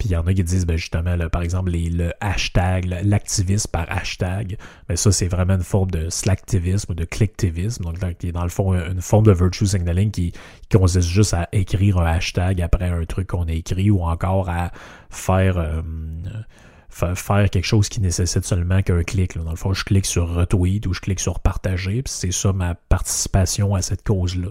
Puis 0.00 0.08
il 0.08 0.12
y 0.12 0.16
en 0.16 0.26
a 0.26 0.32
qui 0.32 0.42
disent, 0.42 0.64
ben 0.64 0.78
justement, 0.78 1.14
par 1.28 1.42
exemple, 1.42 1.72
les, 1.72 1.90
le 1.90 2.14
hashtag, 2.22 2.86
l'activisme 3.04 3.68
par 3.70 3.84
hashtag, 3.92 4.52
mais 4.52 4.94
ben, 4.94 4.96
ça, 4.96 5.12
c'est 5.12 5.28
vraiment 5.28 5.56
une 5.56 5.62
forme 5.62 5.90
de 5.90 6.08
slacktivisme 6.08 6.92
ou 6.92 6.94
de 6.94 7.04
clicktivisme. 7.04 7.84
Donc, 7.84 7.98
dans 8.32 8.42
le 8.42 8.48
fond, 8.48 8.72
une 8.72 9.02
forme 9.02 9.26
de 9.26 9.32
virtue 9.32 9.66
signaling 9.66 10.10
qui, 10.10 10.32
consiste 10.72 11.06
juste 11.06 11.34
à 11.34 11.50
écrire 11.52 11.98
un 11.98 12.06
hashtag 12.06 12.62
après 12.62 12.88
un 12.88 13.04
truc 13.04 13.26
qu'on 13.26 13.46
a 13.46 13.52
écrit 13.52 13.90
ou 13.90 14.02
encore 14.02 14.48
à 14.48 14.70
faire. 15.10 15.58
Euh, 15.58 15.82
faire 16.88 17.48
quelque 17.50 17.64
chose 17.64 17.88
qui 17.88 18.00
nécessite 18.00 18.44
seulement 18.44 18.82
qu'un 18.82 19.04
clic. 19.04 19.38
Dans 19.38 19.50
le 19.50 19.56
fond, 19.56 19.72
je 19.72 19.84
clique 19.84 20.06
sur 20.06 20.28
retweet 20.34 20.86
ou 20.86 20.92
je 20.92 21.00
clique 21.00 21.20
sur 21.20 21.38
partager, 21.38 22.02
puis 22.02 22.12
c'est 22.12 22.32
ça 22.32 22.52
ma 22.52 22.74
participation 22.74 23.76
à 23.76 23.82
cette 23.82 24.02
cause-là. 24.02 24.48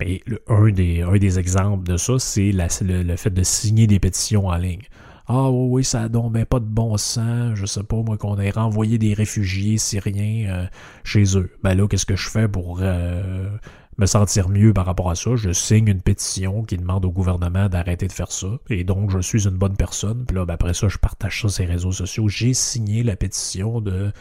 Mais 0.00 0.22
un, 0.48 0.70
des, 0.70 1.02
un 1.02 1.16
des 1.18 1.38
exemples 1.38 1.88
de 1.88 1.96
ça, 1.96 2.18
c'est 2.18 2.52
le, 2.52 3.16
fait 3.16 3.30
de 3.30 3.42
signer 3.42 3.86
des 3.86 4.00
pétitions 4.00 4.46
en 4.46 4.56
ligne. 4.56 4.82
Ah 5.26 5.50
oui, 5.50 5.84
ça 5.84 6.08
n'a 6.08 6.28
mais 6.30 6.44
pas 6.44 6.60
de 6.60 6.66
bon 6.66 6.98
sens, 6.98 7.54
je 7.54 7.64
sais 7.64 7.82
pas, 7.82 7.96
moi, 7.96 8.18
qu'on 8.18 8.38
ait 8.38 8.50
renvoyé 8.50 8.98
des 8.98 9.14
réfugiés 9.14 9.78
syriens 9.78 10.50
euh, 10.50 10.66
chez 11.02 11.38
eux. 11.38 11.50
Ben 11.62 11.74
là, 11.74 11.88
qu'est-ce 11.88 12.04
que 12.04 12.16
je 12.16 12.28
fais 12.28 12.46
pour 12.46 12.80
euh, 12.82 13.48
me 13.96 14.04
sentir 14.04 14.50
mieux 14.50 14.74
par 14.74 14.84
rapport 14.84 15.08
à 15.08 15.14
ça? 15.14 15.34
Je 15.34 15.50
signe 15.52 15.88
une 15.88 16.02
pétition 16.02 16.62
qui 16.62 16.76
demande 16.76 17.06
au 17.06 17.10
gouvernement 17.10 17.70
d'arrêter 17.70 18.06
de 18.06 18.12
faire 18.12 18.32
ça. 18.32 18.48
Et 18.68 18.84
donc, 18.84 19.10
je 19.10 19.20
suis 19.20 19.46
une 19.48 19.56
bonne 19.56 19.76
personne. 19.76 20.26
Puis 20.26 20.36
là, 20.36 20.44
ben, 20.44 20.54
après 20.54 20.74
ça, 20.74 20.88
je 20.88 20.98
partage 20.98 21.40
ça 21.40 21.48
sur 21.48 21.64
les 21.64 21.70
réseaux 21.70 21.92
sociaux. 21.92 22.28
J'ai 22.28 22.52
signé 22.52 23.02
la 23.02 23.16
pétition 23.16 23.80
de 23.80 24.12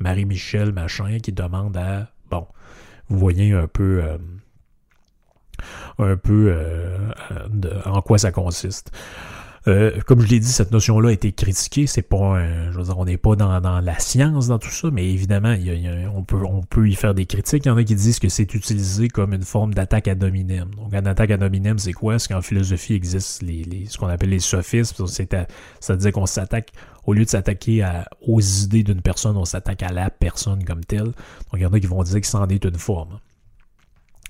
Marie-Michel 0.00 0.72
Machin 0.72 1.18
qui 1.22 1.30
demande 1.30 1.76
à... 1.76 2.10
Bon, 2.32 2.48
vous 3.08 3.18
voyez 3.18 3.52
un 3.52 3.68
peu... 3.68 4.02
Euh, 4.02 4.18
un 5.98 6.16
peu 6.16 6.50
euh, 6.50 7.10
en 7.84 8.02
quoi 8.02 8.18
ça 8.18 8.32
consiste. 8.32 8.90
Euh, 9.66 10.00
comme 10.06 10.20
je 10.20 10.28
l'ai 10.28 10.40
dit, 10.40 10.48
cette 10.48 10.72
notion-là 10.72 11.10
a 11.10 11.12
été 11.12 11.32
critiquée. 11.32 11.86
C'est 11.86 12.02
pas, 12.02 12.42
je 12.70 12.78
veux 12.78 12.84
dire, 12.84 12.98
on 12.98 13.04
n'est 13.04 13.18
pas 13.18 13.36
dans, 13.36 13.80
la 13.80 13.98
science 13.98 14.48
dans 14.48 14.58
tout 14.58 14.70
ça, 14.70 14.88
mais 14.90 15.10
évidemment, 15.10 15.54
on 16.14 16.22
peut, 16.22 16.88
y 16.88 16.94
faire 16.94 17.12
des 17.12 17.26
critiques. 17.26 17.66
Il 17.66 17.68
y 17.68 17.70
en 17.70 17.76
a 17.76 17.84
qui 17.84 17.94
disent 17.94 18.18
que 18.18 18.30
c'est 18.30 18.54
utilisé 18.54 19.08
comme 19.08 19.34
une 19.34 19.42
forme 19.42 19.74
d'attaque 19.74 20.08
à 20.08 20.14
nominem. 20.14 20.70
Donc, 20.76 20.94
une 20.94 21.06
attaque 21.06 21.32
à 21.32 21.36
nominem, 21.36 21.78
c'est 21.78 21.92
quoi? 21.92 22.18
Ce 22.18 22.28
qu'en 22.28 22.40
philosophie 22.40 22.94
existe 22.94 23.44
ce 23.44 23.98
qu'on 23.98 24.06
appelle 24.06 24.30
les 24.30 24.38
sophismes. 24.38 25.06
C'est-à-dire 25.06 26.12
qu'on 26.12 26.26
s'attaque 26.26 26.72
au 27.04 27.12
lieu 27.12 27.24
de 27.24 27.30
s'attaquer 27.30 27.86
aux 28.26 28.40
idées 28.40 28.84
d'une 28.84 29.02
personne, 29.02 29.36
on 29.36 29.44
s'attaque 29.44 29.82
à 29.82 29.92
la 29.92 30.08
personne 30.08 30.64
comme 30.64 30.84
telle. 30.84 31.04
Donc, 31.06 31.54
il 31.54 31.60
y 31.60 31.66
en 31.66 31.72
a 31.72 31.80
qui 31.80 31.86
vont 31.86 32.02
dire 32.02 32.20
que 32.20 32.26
c'en 32.26 32.46
est 32.48 32.64
une 32.64 32.78
forme 32.78 33.18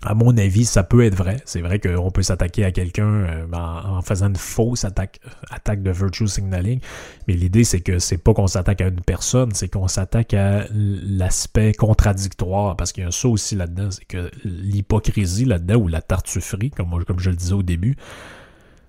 à 0.04 0.14
mon 0.14 0.36
avis, 0.36 0.64
ça 0.64 0.84
peut 0.84 1.04
être 1.04 1.16
vrai. 1.16 1.38
C'est 1.44 1.60
vrai 1.60 1.80
qu'on 1.80 2.10
peut 2.10 2.22
s'attaquer 2.22 2.64
à 2.64 2.70
quelqu'un 2.70 3.08
euh, 3.08 3.46
en, 3.52 4.00
faisant 4.02 4.28
une 4.28 4.36
fausse 4.36 4.84
attaque, 4.84 5.20
attaque 5.50 5.82
de 5.82 5.90
virtue 5.90 6.28
signaling, 6.28 6.80
mais 7.26 7.34
l'idée 7.34 7.64
c'est 7.64 7.80
que 7.80 7.98
c'est 7.98 8.18
pas 8.18 8.32
qu'on 8.32 8.46
s'attaque 8.46 8.80
à 8.80 8.88
une 8.88 9.00
personne, 9.00 9.52
c'est 9.54 9.68
qu'on 9.68 9.88
s'attaque 9.88 10.34
à 10.34 10.66
l'aspect 10.72 11.72
contradictoire, 11.72 12.76
parce 12.76 12.92
qu'il 12.92 13.04
y 13.04 13.06
a 13.06 13.10
ça 13.10 13.28
aussi 13.28 13.56
là-dedans, 13.56 13.90
c'est 13.90 14.04
que 14.04 14.30
l'hypocrisie 14.44 15.44
là-dedans 15.44 15.76
ou 15.76 15.88
la 15.88 16.00
tartufferie, 16.00 16.70
comme, 16.70 17.04
comme 17.04 17.18
je 17.18 17.30
le 17.30 17.36
disais 17.36 17.54
au 17.54 17.64
début, 17.64 17.96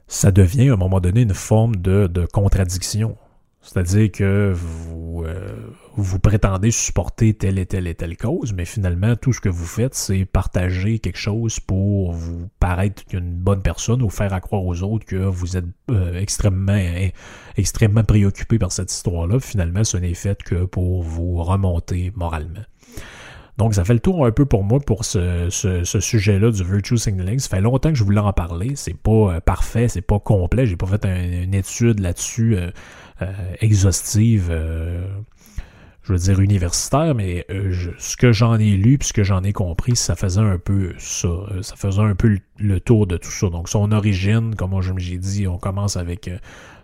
ça 0.07 0.31
devient 0.31 0.69
à 0.69 0.73
un 0.73 0.77
moment 0.77 0.99
donné 0.99 1.21
une 1.21 1.33
forme 1.33 1.75
de, 1.75 2.07
de 2.07 2.25
contradiction. 2.25 3.17
C'est-à-dire 3.61 4.11
que 4.11 4.53
vous, 4.55 5.23
euh, 5.25 5.58
vous 5.95 6.19
prétendez 6.19 6.71
supporter 6.71 7.33
telle 7.33 7.59
et 7.59 7.65
telle 7.65 7.87
et 7.87 7.95
telle 7.95 8.17
cause, 8.17 8.53
mais 8.53 8.65
finalement, 8.65 9.15
tout 9.15 9.33
ce 9.33 9.41
que 9.41 9.49
vous 9.49 9.65
faites, 9.65 9.95
c'est 9.95 10.25
partager 10.25 10.99
quelque 10.99 11.17
chose 11.17 11.59
pour 11.59 12.13
vous 12.13 12.47
paraître 12.59 13.03
une 13.11 13.33
bonne 13.35 13.61
personne 13.61 14.01
ou 14.01 14.09
faire 14.09 14.39
croire 14.41 14.63
aux 14.63 14.83
autres 14.83 15.05
que 15.05 15.15
vous 15.15 15.57
êtes 15.57 15.65
euh, 15.89 16.19
extrêmement, 16.19 16.79
extrêmement 17.57 18.03
préoccupé 18.03 18.59
par 18.59 18.71
cette 18.71 18.91
histoire-là. 18.91 19.39
Finalement, 19.39 19.83
ce 19.83 19.97
n'est 19.97 20.13
fait 20.13 20.41
que 20.43 20.65
pour 20.65 21.03
vous 21.03 21.43
remonter 21.43 22.11
moralement. 22.15 22.61
Donc, 23.57 23.75
ça 23.75 23.83
fait 23.83 23.93
le 23.93 23.99
tour 23.99 24.25
un 24.25 24.31
peu 24.31 24.45
pour 24.45 24.63
moi 24.63 24.79
pour 24.79 25.03
ce, 25.03 25.49
sujet-là 25.83 26.51
du 26.51 26.63
virtue 26.63 26.97
signaling. 26.97 27.39
Ça 27.39 27.49
fait 27.49 27.61
longtemps 27.61 27.89
que 27.89 27.97
je 27.97 28.05
voulais 28.05 28.21
en 28.21 28.31
parler. 28.31 28.71
C'est 28.75 28.95
pas 28.95 29.11
euh, 29.11 29.39
parfait, 29.41 29.89
c'est 29.89 30.01
pas 30.01 30.19
complet. 30.19 30.65
J'ai 30.65 30.77
pas 30.77 30.87
fait 30.87 31.03
une 31.05 31.53
étude 31.53 31.99
là-dessus. 31.99 32.55
Euh, 32.55 32.71
exhaustive, 33.59 34.49
je 36.09 36.13
veux 36.13 36.19
dire 36.19 36.39
universitaire, 36.39 37.13
mais 37.13 37.45
euh, 37.51 37.71
ce 37.99 38.17
que 38.17 38.31
j'en 38.31 38.57
ai 38.57 38.71
lu 38.71 38.97
puis 38.97 39.09
ce 39.09 39.13
que 39.13 39.23
j'en 39.23 39.43
ai 39.43 39.53
compris, 39.53 39.95
ça 39.95 40.15
faisait 40.15 40.41
un 40.41 40.57
peu 40.57 40.93
ça. 40.97 41.29
ça 41.61 41.75
faisait 41.75 42.01
un 42.01 42.15
peu 42.15 42.39
le, 42.57 42.79
tour 42.79 43.05
de 43.05 43.17
tout 43.17 43.29
ça. 43.29 43.49
Donc 43.49 43.69
son 43.69 43.91
origine, 43.91 44.55
comme 44.55 44.79
j'ai 44.97 45.19
dit, 45.19 45.47
on 45.47 45.59
commence 45.59 45.97
avec 45.97 46.31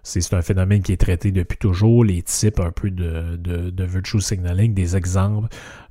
c'est 0.03 0.33
un 0.35 0.43
phénomène 0.43 0.83
qui 0.83 0.91
est 0.91 0.97
traité 0.97 1.31
depuis 1.31 1.57
toujours, 1.57 2.03
les 2.05 2.21
types 2.21 2.59
un 2.59 2.69
peu 2.69 2.91
de, 2.91 3.35
de, 3.37 3.83
virtue 3.83 4.21
signaling, 4.21 4.75
des 4.75 4.95
exemples. 4.95 5.47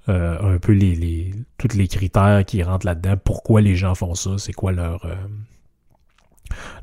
un 0.07 0.59
peu 0.59 0.73
les, 0.73 0.95
les 0.95 1.35
tous 1.59 1.77
les 1.77 1.89
critères 1.89 2.45
qui 2.47 2.63
rentrent 2.63 2.87
là-dedans, 2.87 3.17
pourquoi 3.17 3.61
les 3.61 3.75
gens 3.75 3.97
font 3.97 4.15
ça, 4.15 4.39
c'est 4.39 4.53
quoi 4.53 4.71
leur 4.71 5.05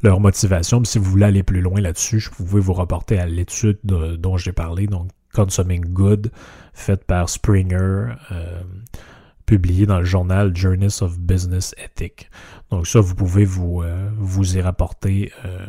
leur 0.01 0.19
motivation. 0.19 0.83
si 0.83 0.99
vous 0.99 1.09
voulez 1.09 1.25
aller 1.25 1.43
plus 1.43 1.61
loin 1.61 1.79
là-dessus, 1.79 2.19
je 2.19 2.29
pouvais 2.29 2.59
vous 2.59 2.73
reporter 2.73 3.19
à 3.19 3.25
l'étude 3.25 3.79
dont 3.83 4.35
j'ai 4.35 4.51
parlé, 4.51 4.87
donc 4.87 5.07
Consuming 5.33 5.85
Good, 5.93 6.31
faite 6.73 7.05
par 7.05 7.29
Springer, 7.29 8.13
euh, 8.31 8.61
publiée 9.45 9.85
dans 9.85 9.99
le 9.99 10.05
journal 10.05 10.55
Journeys 10.55 11.01
of 11.01 11.19
Business 11.19 11.75
Ethic. 11.77 12.29
Donc 12.71 12.87
ça, 12.87 13.01
vous 13.01 13.15
pouvez 13.15 13.43
vous, 13.43 13.81
euh, 13.81 14.09
vous 14.17 14.57
y 14.57 14.61
rapporter 14.61 15.31
euh, 15.45 15.65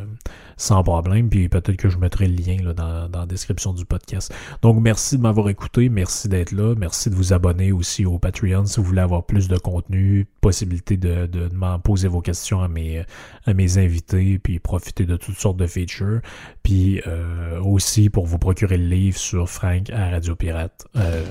sans 0.56 0.82
problème. 0.84 1.28
Puis 1.28 1.48
peut-être 1.48 1.76
que 1.76 1.88
je 1.88 1.98
mettrai 1.98 2.28
le 2.28 2.36
lien 2.36 2.56
là, 2.62 2.72
dans, 2.72 3.08
dans, 3.08 3.20
la 3.20 3.26
description 3.26 3.72
du 3.72 3.84
podcast. 3.84 4.32
Donc 4.62 4.80
merci 4.80 5.16
de 5.16 5.22
m'avoir 5.22 5.48
écouté, 5.48 5.88
merci 5.88 6.28
d'être 6.28 6.52
là, 6.52 6.74
merci 6.76 7.10
de 7.10 7.16
vous 7.16 7.32
abonner 7.32 7.72
aussi 7.72 8.06
au 8.06 8.18
Patreon 8.18 8.64
si 8.66 8.78
vous 8.78 8.86
voulez 8.86 9.00
avoir 9.00 9.24
plus 9.24 9.48
de 9.48 9.58
contenu, 9.58 10.26
possibilité 10.40 10.96
de, 10.96 11.26
de, 11.26 11.48
m'en 11.52 11.80
poser 11.80 12.06
vos 12.06 12.20
questions 12.20 12.62
à 12.62 12.68
mes, 12.68 13.04
à 13.46 13.54
mes 13.54 13.78
invités, 13.78 14.38
puis 14.38 14.60
profiter 14.60 15.04
de 15.04 15.16
toutes 15.16 15.38
sortes 15.38 15.56
de 15.56 15.66
features. 15.66 16.20
Puis 16.62 17.02
euh, 17.08 17.60
aussi 17.60 18.10
pour 18.10 18.26
vous 18.26 18.38
procurer 18.38 18.78
le 18.78 18.86
livre 18.86 19.18
sur 19.18 19.48
Frank 19.48 19.90
à 19.90 20.10
Radio 20.10 20.36
Pirate. 20.36 20.86
Euh, 20.94 21.24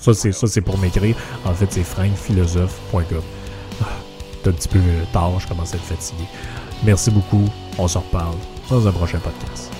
ça 0.00 0.12
c'est 0.12 0.32
ça 0.32 0.48
c'est 0.48 0.62
pour 0.62 0.78
m'écrire. 0.78 1.16
En 1.44 1.54
fait 1.54 1.70
c'est 1.70 1.84
frankphilosophe.com. 1.84 3.22
Un 4.48 4.52
petit 4.52 4.68
peu 4.68 4.80
tard, 5.12 5.38
je 5.38 5.46
commence 5.46 5.74
à 5.74 5.76
être 5.76 5.84
fatigué. 5.84 6.24
Merci 6.82 7.10
beaucoup. 7.10 7.44
On 7.76 7.86
se 7.86 7.98
reparle 7.98 8.36
dans 8.70 8.86
un 8.88 8.92
prochain 8.92 9.18
podcast. 9.18 9.70